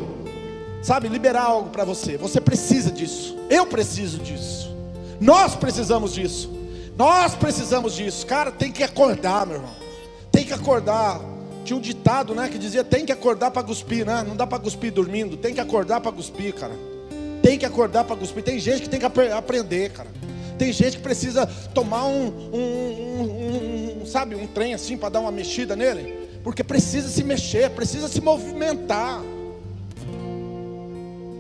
sabe, 0.82 1.08
liberar 1.08 1.44
algo 1.44 1.70
para 1.70 1.84
você. 1.84 2.18
Você 2.18 2.40
precisa 2.40 2.92
disso. 2.92 3.38
Eu 3.50 3.66
preciso 3.66 4.20
disso. 4.20 4.76
Nós 5.20 5.56
precisamos 5.56 6.14
disso. 6.14 6.52
Nós 6.98 7.36
precisamos 7.36 7.96
disso. 7.96 8.26
Cara, 8.26 8.52
tem 8.52 8.72
que 8.72 8.84
acordar, 8.84 9.46
meu 9.46 9.58
irmão. 9.58 9.76
Tem 10.32 10.44
que 10.46 10.54
acordar. 10.54 11.20
Tinha 11.64 11.78
um 11.78 11.82
ditado, 11.82 12.34
né, 12.34 12.50
que 12.50 12.58
dizia: 12.58 12.84
tem 12.84 13.06
que 13.06 13.12
acordar 13.12 13.52
para 13.52 13.64
cuspir, 13.64 14.06
né? 14.06 14.24
Não 14.28 14.36
dá 14.36 14.48
para 14.48 14.60
cuspir 14.60 14.92
dormindo. 14.92 15.38
Tem 15.38 15.54
que 15.54 15.60
acordar 15.60 16.02
para 16.02 16.12
cuspir, 16.12 16.54
cara 16.54 16.74
tem 17.48 17.58
que 17.58 17.66
acordar 17.66 18.04
para 18.04 18.18
cuspir. 18.18 18.44
Tem 18.44 18.60
gente 18.60 18.82
que 18.82 18.90
tem 18.90 19.00
que 19.00 19.06
aprender, 19.06 19.92
cara. 19.92 20.10
Tem 20.58 20.74
gente 20.74 20.98
que 20.98 21.04
precisa 21.04 21.46
tomar 21.74 22.06
um, 22.06 22.28
um, 22.54 23.22
um, 23.22 24.02
um 24.02 24.06
sabe, 24.06 24.36
um 24.36 24.46
trem 24.46 24.74
assim 24.74 24.98
para 24.98 25.08
dar 25.08 25.22
uma 25.22 25.32
mexida 25.32 25.74
nele, 25.74 26.28
porque 26.44 26.62
precisa 26.62 27.08
se 27.08 27.24
mexer, 27.24 27.70
precisa 27.70 28.10
se 28.10 28.20
movimentar. 28.20 29.22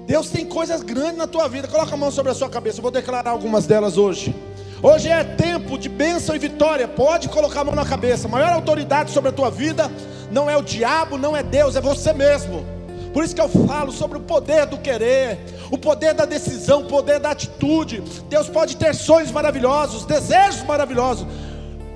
Deus 0.07 0.29
tem 0.29 0.45
coisas 0.45 0.81
grandes 0.81 1.17
na 1.17 1.27
tua 1.27 1.49
vida. 1.49 1.67
Coloca 1.67 1.93
a 1.93 1.97
mão 1.97 2.09
sobre 2.09 2.31
a 2.31 2.35
sua 2.35 2.49
cabeça. 2.49 2.77
Eu 2.77 2.81
vou 2.81 2.89
declarar 2.89 3.29
algumas 3.29 3.67
delas 3.67 3.97
hoje. 3.97 4.33
Hoje 4.81 5.09
é 5.09 5.21
tempo 5.21 5.77
de 5.77 5.89
bênção 5.89 6.33
e 6.33 6.39
vitória. 6.39 6.87
Pode 6.87 7.27
colocar 7.27 7.59
a 7.59 7.63
mão 7.65 7.75
na 7.75 7.85
cabeça. 7.85 8.25
A 8.25 8.31
maior 8.31 8.53
autoridade 8.53 9.11
sobre 9.11 9.31
a 9.31 9.33
tua 9.33 9.51
vida 9.51 9.91
não 10.31 10.49
é 10.49 10.55
o 10.55 10.61
diabo, 10.61 11.17
não 11.17 11.35
é 11.35 11.43
Deus, 11.43 11.75
é 11.75 11.81
você 11.81 12.13
mesmo. 12.13 12.65
Por 13.13 13.21
isso 13.21 13.35
que 13.35 13.41
eu 13.41 13.49
falo 13.49 13.91
sobre 13.91 14.17
o 14.17 14.21
poder 14.21 14.65
do 14.65 14.77
querer, 14.77 15.39
o 15.69 15.77
poder 15.77 16.13
da 16.13 16.23
decisão, 16.23 16.83
o 16.83 16.85
poder 16.85 17.19
da 17.19 17.31
atitude. 17.31 18.01
Deus 18.29 18.47
pode 18.47 18.77
ter 18.77 18.95
sonhos 18.95 19.29
maravilhosos, 19.29 20.05
desejos 20.05 20.63
maravilhosos, 20.63 21.27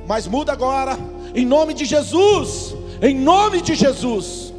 mas 0.05 0.27
muda 0.27 0.51
agora, 0.51 0.97
em 1.33 1.45
nome 1.45 1.73
de 1.73 1.85
Jesus. 1.85 2.75
Em 3.01 3.15
nome 3.15 3.61
de 3.61 3.73
Jesus. 3.73 4.50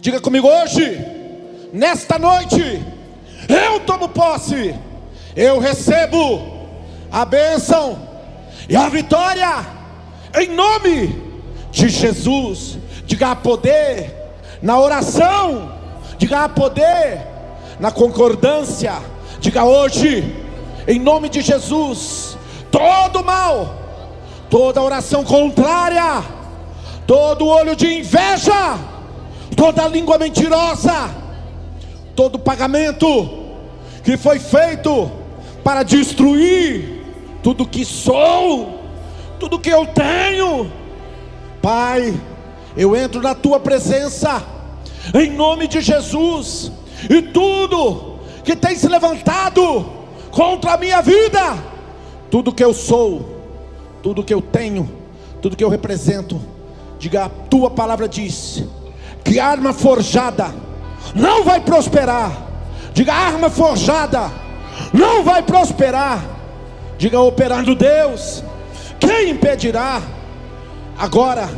Diga 0.00 0.20
comigo 0.20 0.46
hoje, 0.46 1.04
nesta 1.72 2.18
noite, 2.18 2.82
eu 3.48 3.80
tomo 3.80 4.08
posse, 4.08 4.74
eu 5.34 5.58
recebo 5.58 6.68
a 7.10 7.24
bênção 7.24 7.98
e 8.68 8.76
a 8.76 8.88
vitória, 8.88 9.66
em 10.38 10.54
nome 10.54 11.20
de 11.72 11.88
Jesus. 11.88 12.78
Diga 13.06 13.34
poder 13.34 14.14
na 14.62 14.78
oração. 14.78 15.72
Diga 16.16 16.48
poder 16.48 17.20
na 17.80 17.90
concordância. 17.90 18.94
Diga 19.40 19.64
hoje, 19.64 20.36
em 20.86 20.98
nome 20.98 21.28
de 21.28 21.40
Jesus, 21.40 22.36
todo 22.70 23.24
mal, 23.24 23.74
toda 24.50 24.82
oração 24.82 25.24
contrária, 25.24 26.22
todo 27.06 27.46
olho 27.46 27.74
de 27.76 27.98
inveja, 27.98 28.78
toda 29.58 29.88
língua 29.88 30.16
mentirosa, 30.18 31.10
todo 32.14 32.38
pagamento 32.38 33.06
que 34.04 34.16
foi 34.16 34.38
feito 34.38 35.10
para 35.64 35.82
destruir 35.82 37.02
tudo 37.42 37.66
que 37.66 37.84
sou, 37.84 38.78
tudo 39.40 39.58
que 39.58 39.68
eu 39.68 39.84
tenho. 39.86 40.70
Pai, 41.60 42.18
eu 42.76 42.94
entro 42.94 43.20
na 43.20 43.34
tua 43.34 43.58
presença, 43.58 44.40
em 45.12 45.32
nome 45.32 45.66
de 45.66 45.80
Jesus, 45.80 46.70
e 47.10 47.20
tudo 47.20 48.20
que 48.44 48.54
tem 48.54 48.76
se 48.76 48.86
levantado 48.86 49.90
contra 50.30 50.74
a 50.74 50.76
minha 50.76 51.02
vida, 51.02 51.58
tudo 52.30 52.54
que 52.54 52.62
eu 52.62 52.72
sou, 52.72 53.42
tudo 54.04 54.22
que 54.22 54.32
eu 54.32 54.40
tenho, 54.40 54.88
tudo 55.42 55.56
que 55.56 55.64
eu 55.64 55.68
represento, 55.68 56.40
diga 56.96 57.24
a 57.24 57.28
tua 57.28 57.68
palavra 57.68 58.08
diz 58.08 58.64
que 59.24 59.38
arma 59.38 59.72
forjada 59.72 60.54
não 61.14 61.44
vai 61.44 61.60
prosperar. 61.60 62.32
Diga 62.92 63.12
arma 63.12 63.50
forjada 63.50 64.30
não 64.92 65.22
vai 65.22 65.42
prosperar. 65.42 66.22
Diga 66.96 67.20
operando 67.20 67.74
Deus, 67.74 68.42
quem 68.98 69.30
impedirá? 69.30 70.02
Agora 70.98 71.48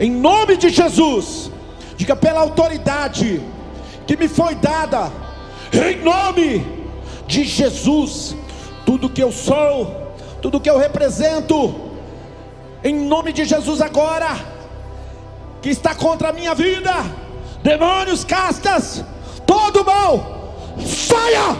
Em 0.00 0.10
nome 0.10 0.56
de 0.56 0.70
Jesus. 0.70 1.50
Diga 1.94 2.16
pela 2.16 2.40
autoridade 2.40 3.42
que 4.06 4.16
me 4.16 4.26
foi 4.26 4.54
dada. 4.54 5.12
Em 5.70 6.02
nome 6.02 6.66
de 7.26 7.44
Jesus. 7.44 8.34
Tudo 8.86 9.10
que 9.10 9.22
eu 9.22 9.30
sou, 9.30 10.14
tudo 10.40 10.58
que 10.58 10.70
eu 10.70 10.78
represento. 10.78 11.90
Em 12.82 12.94
nome 12.94 13.30
de 13.34 13.44
Jesus 13.44 13.82
agora. 13.82 14.59
Que 15.62 15.70
está 15.70 15.94
contra 15.94 16.30
a 16.30 16.32
minha 16.32 16.54
vida. 16.54 16.92
Demônios, 17.62 18.24
castas, 18.24 19.04
todo 19.46 19.84
mal. 19.84 20.74
Saia! 20.84 21.56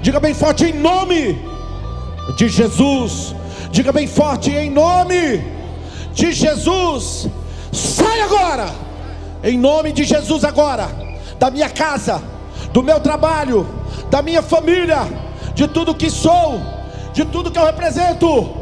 Diga 0.00 0.20
bem 0.20 0.34
forte 0.34 0.64
em 0.66 0.72
nome 0.72 1.38
de 2.36 2.48
Jesus. 2.48 3.34
Diga 3.70 3.92
bem 3.92 4.06
forte 4.06 4.50
em 4.50 4.70
nome 4.70 5.44
de 6.12 6.32
Jesus. 6.32 7.28
Sai 7.72 8.20
agora, 8.22 8.68
em 9.42 9.58
nome 9.58 9.92
de 9.92 10.04
Jesus 10.04 10.44
agora, 10.44 10.88
da 11.38 11.50
minha 11.50 11.68
casa, 11.68 12.22
do 12.72 12.82
meu 12.82 12.98
trabalho, 13.00 13.66
da 14.10 14.22
minha 14.22 14.42
família, 14.42 14.98
de 15.54 15.68
tudo 15.68 15.94
que 15.94 16.10
sou, 16.10 16.60
de 17.12 17.24
tudo 17.24 17.50
que 17.50 17.58
eu 17.58 17.66
represento. 17.66 18.56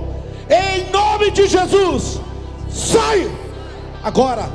Em 0.51 0.91
nome 0.91 1.31
de 1.31 1.47
Jesus. 1.47 2.20
Sai 2.68 3.31
agora, 4.03 4.49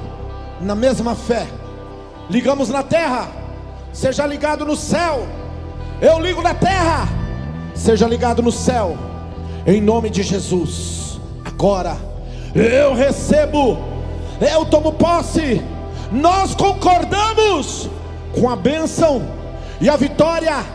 na 0.62 0.76
mesma 0.76 1.16
fé. 1.16 1.48
Ligamos 2.30 2.70
na 2.70 2.84
terra, 2.84 3.30
seja 3.92 4.26
ligado 4.26 4.66
no 4.66 4.76
céu. 4.76 5.28
Eu 6.02 6.20
ligo 6.20 6.42
na 6.42 6.54
terra, 6.54 7.08
seja 7.76 8.08
ligado 8.08 8.42
no 8.42 8.52
céu 8.52 8.98
em 9.66 9.82
nome 9.82 10.10
de 10.10 10.24
Jesus. 10.24 11.20
Agora 11.46 11.98
eu 12.56 12.94
recebo, 12.94 13.78
eu 14.40 14.66
tomo 14.66 14.94
posse. 14.94 15.62
Nós 16.12 16.54
concordamos 16.56 17.90
com 18.38 18.50
a 18.50 18.56
bênção 18.56 19.22
e 19.80 19.90
a 19.90 19.96
vitória 19.96 20.66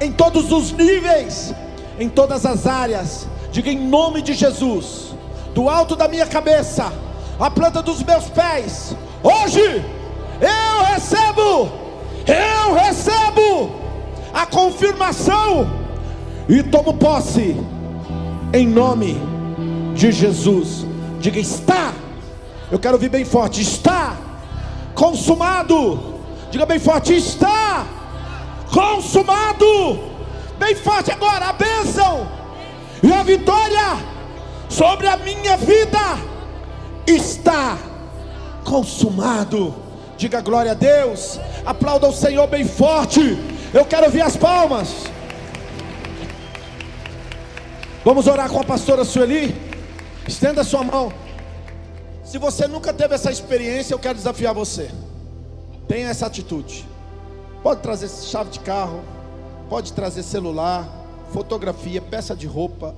em 0.00 0.10
todos 0.10 0.50
os 0.50 0.72
níveis, 0.72 1.54
em 1.98 2.08
todas 2.08 2.46
as 2.46 2.66
áreas. 2.66 3.28
Diga 3.52 3.70
em 3.70 3.78
nome 3.78 4.22
de 4.22 4.32
Jesus, 4.32 5.14
do 5.54 5.68
alto 5.68 5.96
da 5.96 6.06
minha 6.08 6.26
cabeça, 6.26 6.92
a 7.38 7.50
planta 7.50 7.82
dos 7.82 8.02
meus 8.02 8.26
pés. 8.26 8.94
Hoje 9.22 9.84
eu 10.40 10.84
recebo, 10.94 11.70
eu 12.26 12.74
recebo 12.74 13.70
a 14.32 14.46
confirmação 14.46 15.70
e 16.48 16.62
tomo 16.62 16.94
posse 16.94 17.56
em 18.52 18.66
nome 18.66 19.20
de 19.94 20.10
Jesus. 20.10 20.86
Diga: 21.20 21.38
está. 21.38 21.92
Eu 22.70 22.78
quero 22.78 22.94
ouvir 22.94 23.10
bem 23.10 23.24
forte: 23.24 23.60
está 23.60 24.16
consumado. 24.94 26.14
Diga 26.50 26.64
bem 26.64 26.78
forte: 26.78 27.14
está 27.14 27.86
consumado. 28.72 29.98
Bem 30.58 30.74
forte 30.74 31.10
agora, 31.10 31.46
a 31.46 31.52
bênção 31.52 32.26
e 33.02 33.12
a 33.12 33.22
vitória 33.22 33.98
sobre 34.68 35.08
a 35.08 35.16
minha 35.18 35.56
vida 35.56 36.18
está 37.06 37.76
consumado. 38.64 39.74
Diga 40.16 40.40
glória 40.40 40.72
a 40.72 40.74
Deus. 40.74 41.40
Aplauda 41.64 42.08
o 42.08 42.12
Senhor 42.12 42.46
bem 42.46 42.64
forte. 42.64 43.20
Eu 43.72 43.84
quero 43.84 44.06
ouvir 44.06 44.22
as 44.22 44.36
palmas. 44.36 45.04
Vamos 48.04 48.26
orar 48.26 48.50
com 48.50 48.60
a 48.60 48.64
pastora 48.64 49.04
Sueli? 49.04 49.54
Estenda 50.26 50.64
sua 50.64 50.82
mão. 50.82 51.12
Se 52.24 52.38
você 52.38 52.66
nunca 52.66 52.92
teve 52.92 53.14
essa 53.14 53.30
experiência, 53.30 53.92
eu 53.92 53.98
quero 53.98 54.14
desafiar 54.14 54.54
você. 54.54 54.90
Tenha 55.88 56.08
essa 56.08 56.26
atitude. 56.26 56.86
Pode 57.62 57.82
trazer 57.82 58.08
chave 58.08 58.50
de 58.50 58.60
carro, 58.60 59.02
pode 59.68 59.92
trazer 59.92 60.22
celular, 60.22 60.88
fotografia, 61.32 62.00
peça 62.00 62.34
de 62.34 62.46
roupa, 62.46 62.94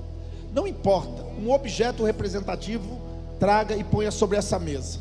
não 0.53 0.67
importa. 0.67 1.23
Um 1.37 1.51
objeto 1.51 2.03
representativo, 2.03 3.01
traga 3.39 3.75
e 3.75 3.83
ponha 3.83 4.11
sobre 4.11 4.37
essa 4.37 4.57
mesa. 4.59 4.99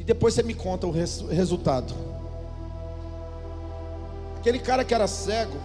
E 0.00 0.02
depois 0.02 0.34
você 0.34 0.42
me 0.42 0.54
conta 0.54 0.88
o 0.88 0.90
res 0.90 1.20
resultado. 1.30 1.94
Aquele 4.38 4.58
cara 4.58 4.84
que 4.84 4.92
era 4.92 5.06
cego, 5.06 5.56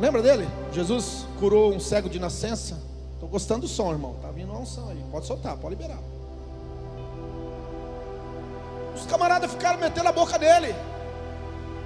Lembra 0.00 0.22
dele? 0.22 0.48
Jesus 0.72 1.26
curou 1.38 1.72
um 1.72 1.78
cego 1.78 2.08
de 2.08 2.18
nascença. 2.18 2.78
Estou 3.14 3.28
gostando 3.28 3.62
do 3.62 3.68
som, 3.68 3.92
irmão. 3.92 4.16
Tá 4.20 4.30
vindo 4.30 4.50
uma 4.50 4.60
unção 4.60 4.88
aí. 4.88 5.02
Pode 5.10 5.26
soltar, 5.26 5.56
pode 5.56 5.76
liberar. 5.76 5.98
Os 8.94 9.06
camaradas 9.06 9.50
ficaram 9.52 9.78
metendo 9.78 10.08
a 10.08 10.12
boca 10.12 10.38
dele. 10.38 10.74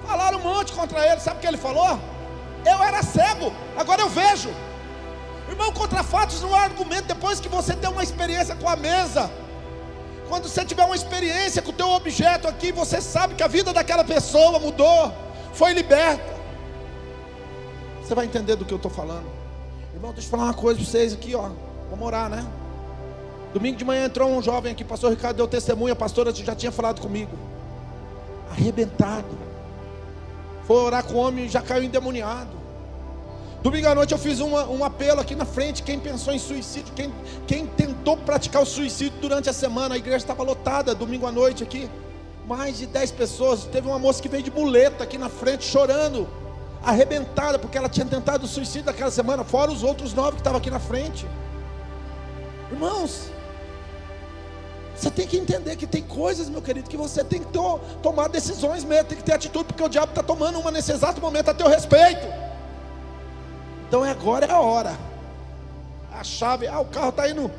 Falaram 0.05 0.39
um 0.39 0.41
monte 0.41 0.73
contra 0.73 1.05
ele. 1.05 1.19
Sabe 1.19 1.37
o 1.37 1.39
que 1.39 1.47
ele 1.47 1.57
falou? 1.57 1.99
Eu 2.65 2.83
era 2.83 3.03
cego, 3.03 3.53
agora 3.77 4.01
eu 4.01 4.09
vejo. 4.09 4.49
Irmão, 5.47 5.71
contra 5.71 6.03
fatos 6.03 6.41
não 6.41 6.53
há 6.53 6.61
argumento 6.61 7.07
depois 7.07 7.39
que 7.39 7.47
você 7.47 7.75
tem 7.75 7.89
uma 7.89 8.03
experiência 8.03 8.55
com 8.55 8.67
a 8.67 8.75
mesa. 8.75 9.29
Quando 10.29 10.47
você 10.47 10.63
tiver 10.63 10.85
uma 10.85 10.95
experiência 10.95 11.59
com 11.59 11.71
o 11.71 11.73
teu 11.73 11.89
objeto 11.89 12.47
aqui, 12.47 12.71
você 12.71 13.01
sabe 13.01 13.33
que 13.33 13.41
a 13.41 13.47
vida 13.47 13.73
daquela 13.73 14.03
pessoa 14.03 14.59
mudou, 14.59 15.11
foi 15.53 15.73
liberta. 15.73 16.37
Você 18.03 18.13
vai 18.13 18.25
entender 18.25 18.55
do 18.55 18.63
que 18.63 18.71
eu 18.71 18.77
estou 18.77 18.91
falando. 18.91 19.25
Irmão, 19.91 20.13
deixa 20.13 20.27
eu 20.27 20.31
falar 20.31 20.43
uma 20.43 20.53
coisa 20.53 20.79
para 20.79 20.87
vocês 20.87 21.13
aqui, 21.13 21.33
ó. 21.33 21.49
Vamos 21.89 22.05
orar, 22.05 22.29
né? 22.29 22.45
Domingo 23.51 23.75
de 23.75 23.83
manhã 23.83 24.05
entrou 24.05 24.29
um 24.29 24.41
jovem 24.41 24.71
aqui, 24.71 24.83
pastor 24.83 25.09
Ricardo 25.09 25.37
deu 25.37 25.47
testemunha, 25.47 25.93
a 25.93 25.95
pastora 25.95 26.31
já 26.31 26.53
tinha 26.53 26.71
falado 26.71 27.01
comigo. 27.01 27.35
Arrebentado. 28.51 29.35
Foi 30.67 30.77
orar 30.77 31.03
com 31.03 31.15
o 31.15 31.17
homem 31.17 31.45
e 31.45 31.49
já 31.49 31.59
caiu 31.59 31.83
endemoniado. 31.83 32.58
Domingo 33.61 33.87
à 33.89 33.95
noite 33.95 34.13
eu 34.13 34.17
fiz 34.17 34.39
uma, 34.39 34.65
um 34.69 34.83
apelo 34.85 35.19
aqui 35.19 35.35
na 35.35 35.45
frente. 35.45 35.83
Quem 35.83 35.99
pensou 35.99 36.33
em 36.33 36.39
suicídio, 36.39 36.93
quem, 36.95 37.13
quem 37.45 37.65
tentou 37.65 38.15
praticar 38.15 38.61
o 38.61 38.65
suicídio 38.65 39.19
durante 39.19 39.49
a 39.49 39.53
semana, 39.53 39.95
a 39.95 39.97
igreja 39.97 40.17
estava 40.17 40.43
lotada 40.43 40.95
domingo 40.95 41.27
à 41.27 41.31
noite 41.31 41.61
aqui. 41.61 41.89
Mais 42.47 42.77
de 42.77 42.85
10 42.85 43.11
pessoas. 43.11 43.65
Teve 43.65 43.87
uma 43.87 43.99
moça 43.99 44.21
que 44.21 44.29
veio 44.29 44.43
de 44.43 44.51
muleta 44.51 45.03
aqui 45.03 45.17
na 45.17 45.27
frente 45.27 45.65
chorando 45.65 46.27
arrebentada, 46.81 47.59
porque 47.59 47.77
ela 47.77 47.89
tinha 47.89 48.05
tentado 48.05 48.45
o 48.45 48.47
suicídio 48.47 48.85
naquela 48.85 49.11
semana, 49.11 49.43
fora 49.43 49.69
os 49.69 49.83
outros 49.83 50.13
nove 50.13 50.31
que 50.31 50.39
estavam 50.39 50.59
aqui 50.59 50.71
na 50.71 50.79
frente. 50.79 51.27
Irmãos, 52.71 53.29
você 54.95 55.11
tem 55.11 55.27
que 55.27 55.37
entender 55.37 55.75
que 55.75 55.85
tem 55.85 56.01
coisas, 56.01 56.47
meu 56.47 56.61
querido, 56.61 56.89
que 56.89 56.95
você 56.95 57.21
tem 57.23 57.41
que 57.41 57.47
to 57.47 57.81
tomar 58.01 58.29
decisões 58.29 58.85
mesmo, 58.85 59.05
tem 59.05 59.17
que 59.17 59.23
ter 59.23 59.33
atitude, 59.33 59.65
porque 59.65 59.83
o 59.83 59.89
diabo 59.89 60.11
está 60.11 60.23
tomando 60.23 60.57
uma 60.57 60.71
nesse 60.71 60.93
exato 60.93 61.19
momento 61.19 61.49
a 61.49 61.53
teu 61.53 61.67
respeito. 61.67 62.38
Então 63.89 64.05
é 64.05 64.11
agora 64.11 64.45
é 64.45 64.51
a 64.51 64.59
hora. 64.59 64.97
A 66.13 66.23
chave, 66.23 66.67
ah, 66.67 66.79
o 66.79 66.85
carro 66.85 67.09
está 67.09 67.29
indo, 67.29 67.51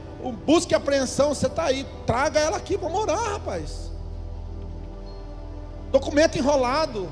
busca 0.46 0.72
e 0.72 0.74
apreensão, 0.74 1.34
você 1.34 1.46
está 1.46 1.64
aí, 1.64 1.86
traga 2.06 2.40
ela 2.40 2.56
aqui, 2.56 2.78
vamos 2.78 2.98
orar, 2.98 3.32
rapaz. 3.32 3.90
Documento 5.92 6.38
enrolado, 6.38 7.08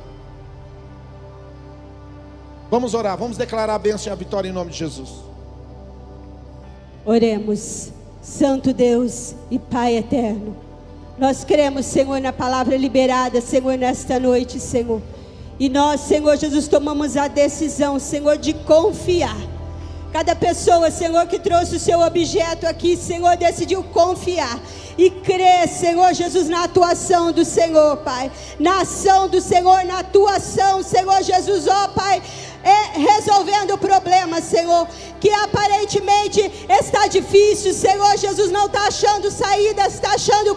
Vamos 2.70 2.92
orar, 2.92 3.16
vamos 3.16 3.38
declarar 3.38 3.74
a 3.74 3.78
bênção 3.78 4.10
e 4.10 4.12
a 4.12 4.14
vitória 4.14 4.48
em 4.48 4.52
nome 4.52 4.70
de 4.70 4.76
Jesus. 4.76 5.08
Oremos, 7.04 7.90
Santo 8.20 8.74
Deus 8.74 9.34
e 9.50 9.58
Pai 9.58 9.96
eterno. 9.96 10.54
Nós 11.16 11.44
cremos, 11.44 11.86
Senhor, 11.86 12.20
na 12.20 12.32
palavra 12.32 12.76
liberada, 12.76 13.40
Senhor, 13.40 13.78
nesta 13.78 14.20
noite, 14.20 14.60
Senhor. 14.60 15.00
E 15.58 15.68
nós, 15.68 16.02
Senhor 16.02 16.36
Jesus, 16.36 16.68
tomamos 16.68 17.16
a 17.16 17.26
decisão, 17.26 17.98
Senhor, 17.98 18.36
de 18.38 18.52
confiar. 18.54 19.36
Cada 20.12 20.34
pessoa, 20.34 20.90
Senhor, 20.90 21.26
que 21.26 21.38
trouxe 21.38 21.76
o 21.76 21.80
seu 21.80 22.00
objeto 22.00 22.66
aqui, 22.66 22.96
Senhor, 22.96 23.36
decidiu 23.36 23.82
confiar 23.82 24.58
e 24.96 25.10
crer, 25.10 25.68
Senhor 25.68 26.14
Jesus, 26.14 26.48
na 26.48 26.64
atuação 26.64 27.30
do 27.30 27.44
Senhor, 27.44 27.98
Pai. 27.98 28.30
Na 28.58 28.80
ação 28.82 29.28
do 29.28 29.40
Senhor, 29.40 29.84
na 29.84 29.98
atuação, 29.98 30.82
Senhor 30.82 31.22
Jesus, 31.22 31.66
ó 31.66 31.88
Pai 31.88 32.22
é, 32.62 32.98
resolvendo 32.98 33.74
o 33.74 33.78
problema, 33.78 34.40
Senhor, 34.40 34.86
que 35.20 35.30
aparentemente 35.30 36.40
está 36.68 37.06
difícil, 37.06 37.72
Senhor 37.72 38.16
Jesus 38.16 38.50
não 38.50 38.66
está 38.66 38.86
achando 38.86 39.30
saída, 39.30 39.86
está 39.86 40.12
achando 40.12 40.54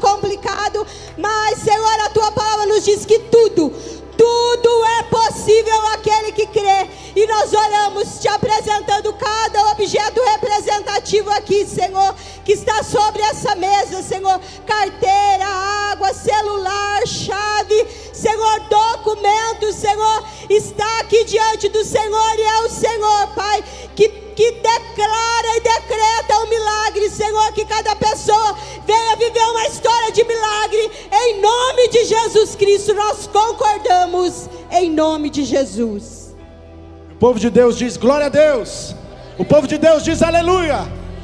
de 35.32 35.44
Jesus. 35.44 36.36
O 37.12 37.16
povo 37.16 37.40
de 37.40 37.50
Deus 37.50 37.78
diz 37.78 37.98
glória 37.98 38.28
a 38.28 38.30
Deus. 38.30 38.96
O 39.38 39.46
povo 39.46 39.68
de 39.68 39.78
Deus 39.78 40.04
diz 40.04 40.22
aleluia. 40.22 40.80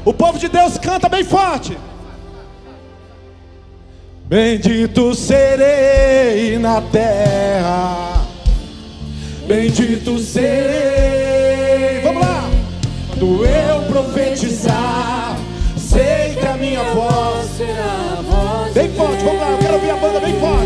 O 0.06 0.14
povo 0.14 0.40
de 0.40 0.48
Deus 0.48 0.78
canta 0.78 1.10
bem 1.10 1.24
forte. 1.24 1.78
Bendito 4.26 5.14
serei 5.14 6.58
na 6.58 6.82
terra. 6.82 8.26
Bendito 9.48 10.20
serei. 10.20 12.02
Vamos 12.04 12.22
lá. 12.22 12.50
Quando 13.10 13.46
eu 13.46 13.82
profetizar, 13.84 15.38
sei 15.78 16.36
que 16.40 16.46
a 16.46 16.58
minha 16.58 16.84
voz 16.94 17.48
será 17.58 18.22
voz 18.22 18.74
bem 18.74 18.90
forte. 18.94 19.24
Vamos 19.24 19.40
lá, 19.40 19.52
eu 19.52 19.58
quero 19.58 19.74
ouvir 19.76 19.92
a 19.92 19.96
banda 19.96 20.20
bem 20.20 20.40
forte. 20.40 20.57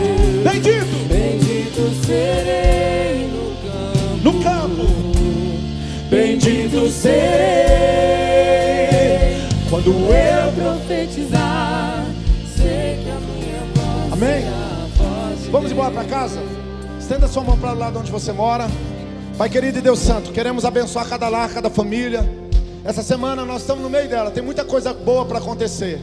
Bendito 6.43 6.89
serei. 6.89 7.13
Quando 9.69 9.91
Eu 9.91 10.51
profetizar, 10.53 12.03
sei 12.57 12.97
que 13.03 13.09
a 13.11 13.19
minha 13.19 13.61
voz 13.75 14.13
Amém. 14.13 14.45
Vamos 15.51 15.71
embora 15.71 15.91
para 15.91 16.03
casa? 16.05 16.41
Estenda 16.99 17.27
sua 17.27 17.43
mão 17.43 17.55
para 17.59 17.73
o 17.73 17.77
lado 17.77 17.99
onde 17.99 18.11
você 18.11 18.31
mora. 18.31 18.67
Pai 19.37 19.49
querido 19.49 19.77
e 19.77 19.81
Deus 19.81 19.99
Santo, 19.99 20.31
queremos 20.31 20.65
abençoar 20.65 21.07
cada 21.07 21.29
lar, 21.29 21.47
cada 21.53 21.69
família. 21.69 22.27
Essa 22.83 23.03
semana 23.03 23.45
nós 23.45 23.61
estamos 23.61 23.83
no 23.83 23.89
meio 23.89 24.09
dela, 24.09 24.31
tem 24.31 24.41
muita 24.41 24.65
coisa 24.65 24.91
boa 24.93 25.25
para 25.25 25.37
acontecer. 25.37 26.01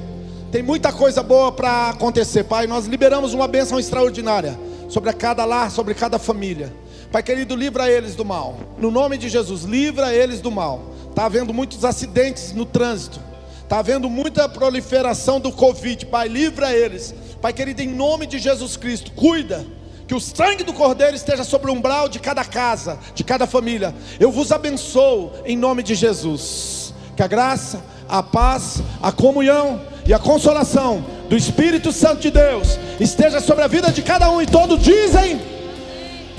Tem 0.53 0.63
muita 0.63 0.93
coisa 0.93 1.21
boa 1.21 1.51
para 1.51 1.91
acontecer, 1.91 2.45
Pai. 2.45 2.69
Nós 2.69 2.87
liberamos 2.87 3.35
uma 3.35 3.49
bênção 3.49 3.77
extraordinária 3.77 4.57
sobre 4.89 5.13
cada 5.15 5.45
lar, 5.45 5.69
sobre 5.73 5.95
cada 5.95 6.17
família. 6.17 6.73
Pai 7.11 7.23
querido, 7.23 7.57
livra 7.57 7.91
eles 7.91 8.15
do 8.15 8.25
mal. 8.25 8.59
No 8.77 8.91
nome 8.91 9.17
de 9.17 9.31
Jesus, 9.31 9.63
livra 9.63 10.13
eles 10.13 10.41
do 10.43 10.51
mal. 10.51 10.83
Está 11.09 11.25
havendo 11.25 11.55
muitos 11.55 11.85
acidentes 11.85 12.53
no 12.53 12.67
trânsito. 12.67 13.19
Está 13.63 13.79
havendo 13.79 14.11
muita 14.11 14.49
proliferação 14.49 15.41
do 15.41 15.51
Covid. 15.51 16.05
Pai, 16.07 16.29
livra 16.29 16.73
eles. 16.73 17.15
Pai 17.41 17.53
querido, 17.53 17.81
em 17.81 17.89
nome 17.89 18.27
de 18.27 18.39
Jesus 18.39 18.77
Cristo, 18.77 19.13
cuida. 19.13 19.67
Que 20.07 20.15
o 20.15 20.21
sangue 20.21 20.65
do 20.65 20.73
Cordeiro 20.73 21.17
esteja 21.17 21.45
sobre 21.45 21.71
o 21.71 21.75
umbral 21.75 22.09
de 22.09 22.19
cada 22.19 22.45
casa, 22.45 22.99
de 23.15 23.25
cada 23.25 23.47
família. 23.47 23.95
Eu 24.21 24.31
vos 24.31 24.53
abençoo 24.53 25.33
em 25.47 25.57
nome 25.57 25.83
de 25.83 25.95
Jesus. 25.95 26.95
Que 27.17 27.23
a 27.23 27.27
graça, 27.27 27.83
a 28.09 28.23
paz, 28.23 28.83
a 29.03 29.13
comunhão 29.13 29.81
e 30.07 30.13
a 30.13 30.19
consolação 30.19 31.05
do 31.29 31.37
Espírito 31.37 31.91
Santo 31.91 32.21
de 32.21 32.31
Deus 32.31 32.79
esteja 33.01 33.41
sobre 33.41 33.65
a 33.65 33.67
vida 33.67 33.91
de 33.93 34.03
cada 34.03 34.31
um 34.31 34.41
e 34.41 34.47
todos 34.47 34.83
dizem: 34.83 35.58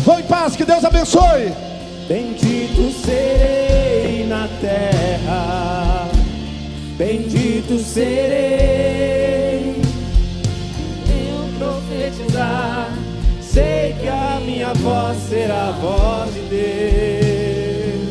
Vão 0.09 0.19
em 0.19 0.23
paz, 0.23 0.55
que 0.55 0.65
Deus 0.65 0.83
abençoe. 0.83 1.53
Bendito 2.07 2.89
serei 3.05 4.25
na 4.25 4.49
terra, 4.59 6.07
bendito 6.97 7.77
serei. 7.77 8.19
Eu 11.07 11.47
profetizar, 11.59 12.91
sei 13.39 13.93
que 14.01 14.07
a 14.07 14.41
minha 14.43 14.73
voz 14.73 15.15
será 15.29 15.67
a 15.67 15.71
voz 15.73 16.33
de 16.33 16.41
Deus. 16.49 18.09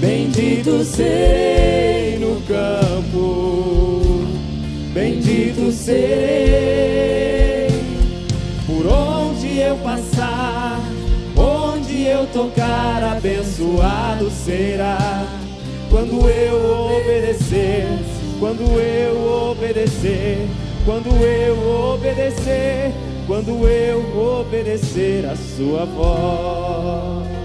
Bendito 0.00 0.84
serei 0.84 2.20
no 2.20 2.40
campo, 2.42 4.28
bendito 4.94 5.72
serei. 5.72 6.38
Por 8.64 8.86
onde 8.86 9.58
eu 9.58 9.76
passar, 9.78 10.17
tocar, 12.38 13.02
abençoado 13.16 14.30
será. 14.30 15.26
Quando 15.90 16.28
eu 16.28 16.96
obedecer, 16.96 17.86
quando 18.38 18.62
eu 18.78 19.50
obedecer, 19.50 20.46
quando 20.84 21.08
eu 21.08 21.94
obedecer, 21.94 22.92
quando 23.26 23.66
eu 23.66 24.40
obedecer 24.40 25.26
a 25.26 25.34
sua 25.34 25.84
voz. 25.84 27.37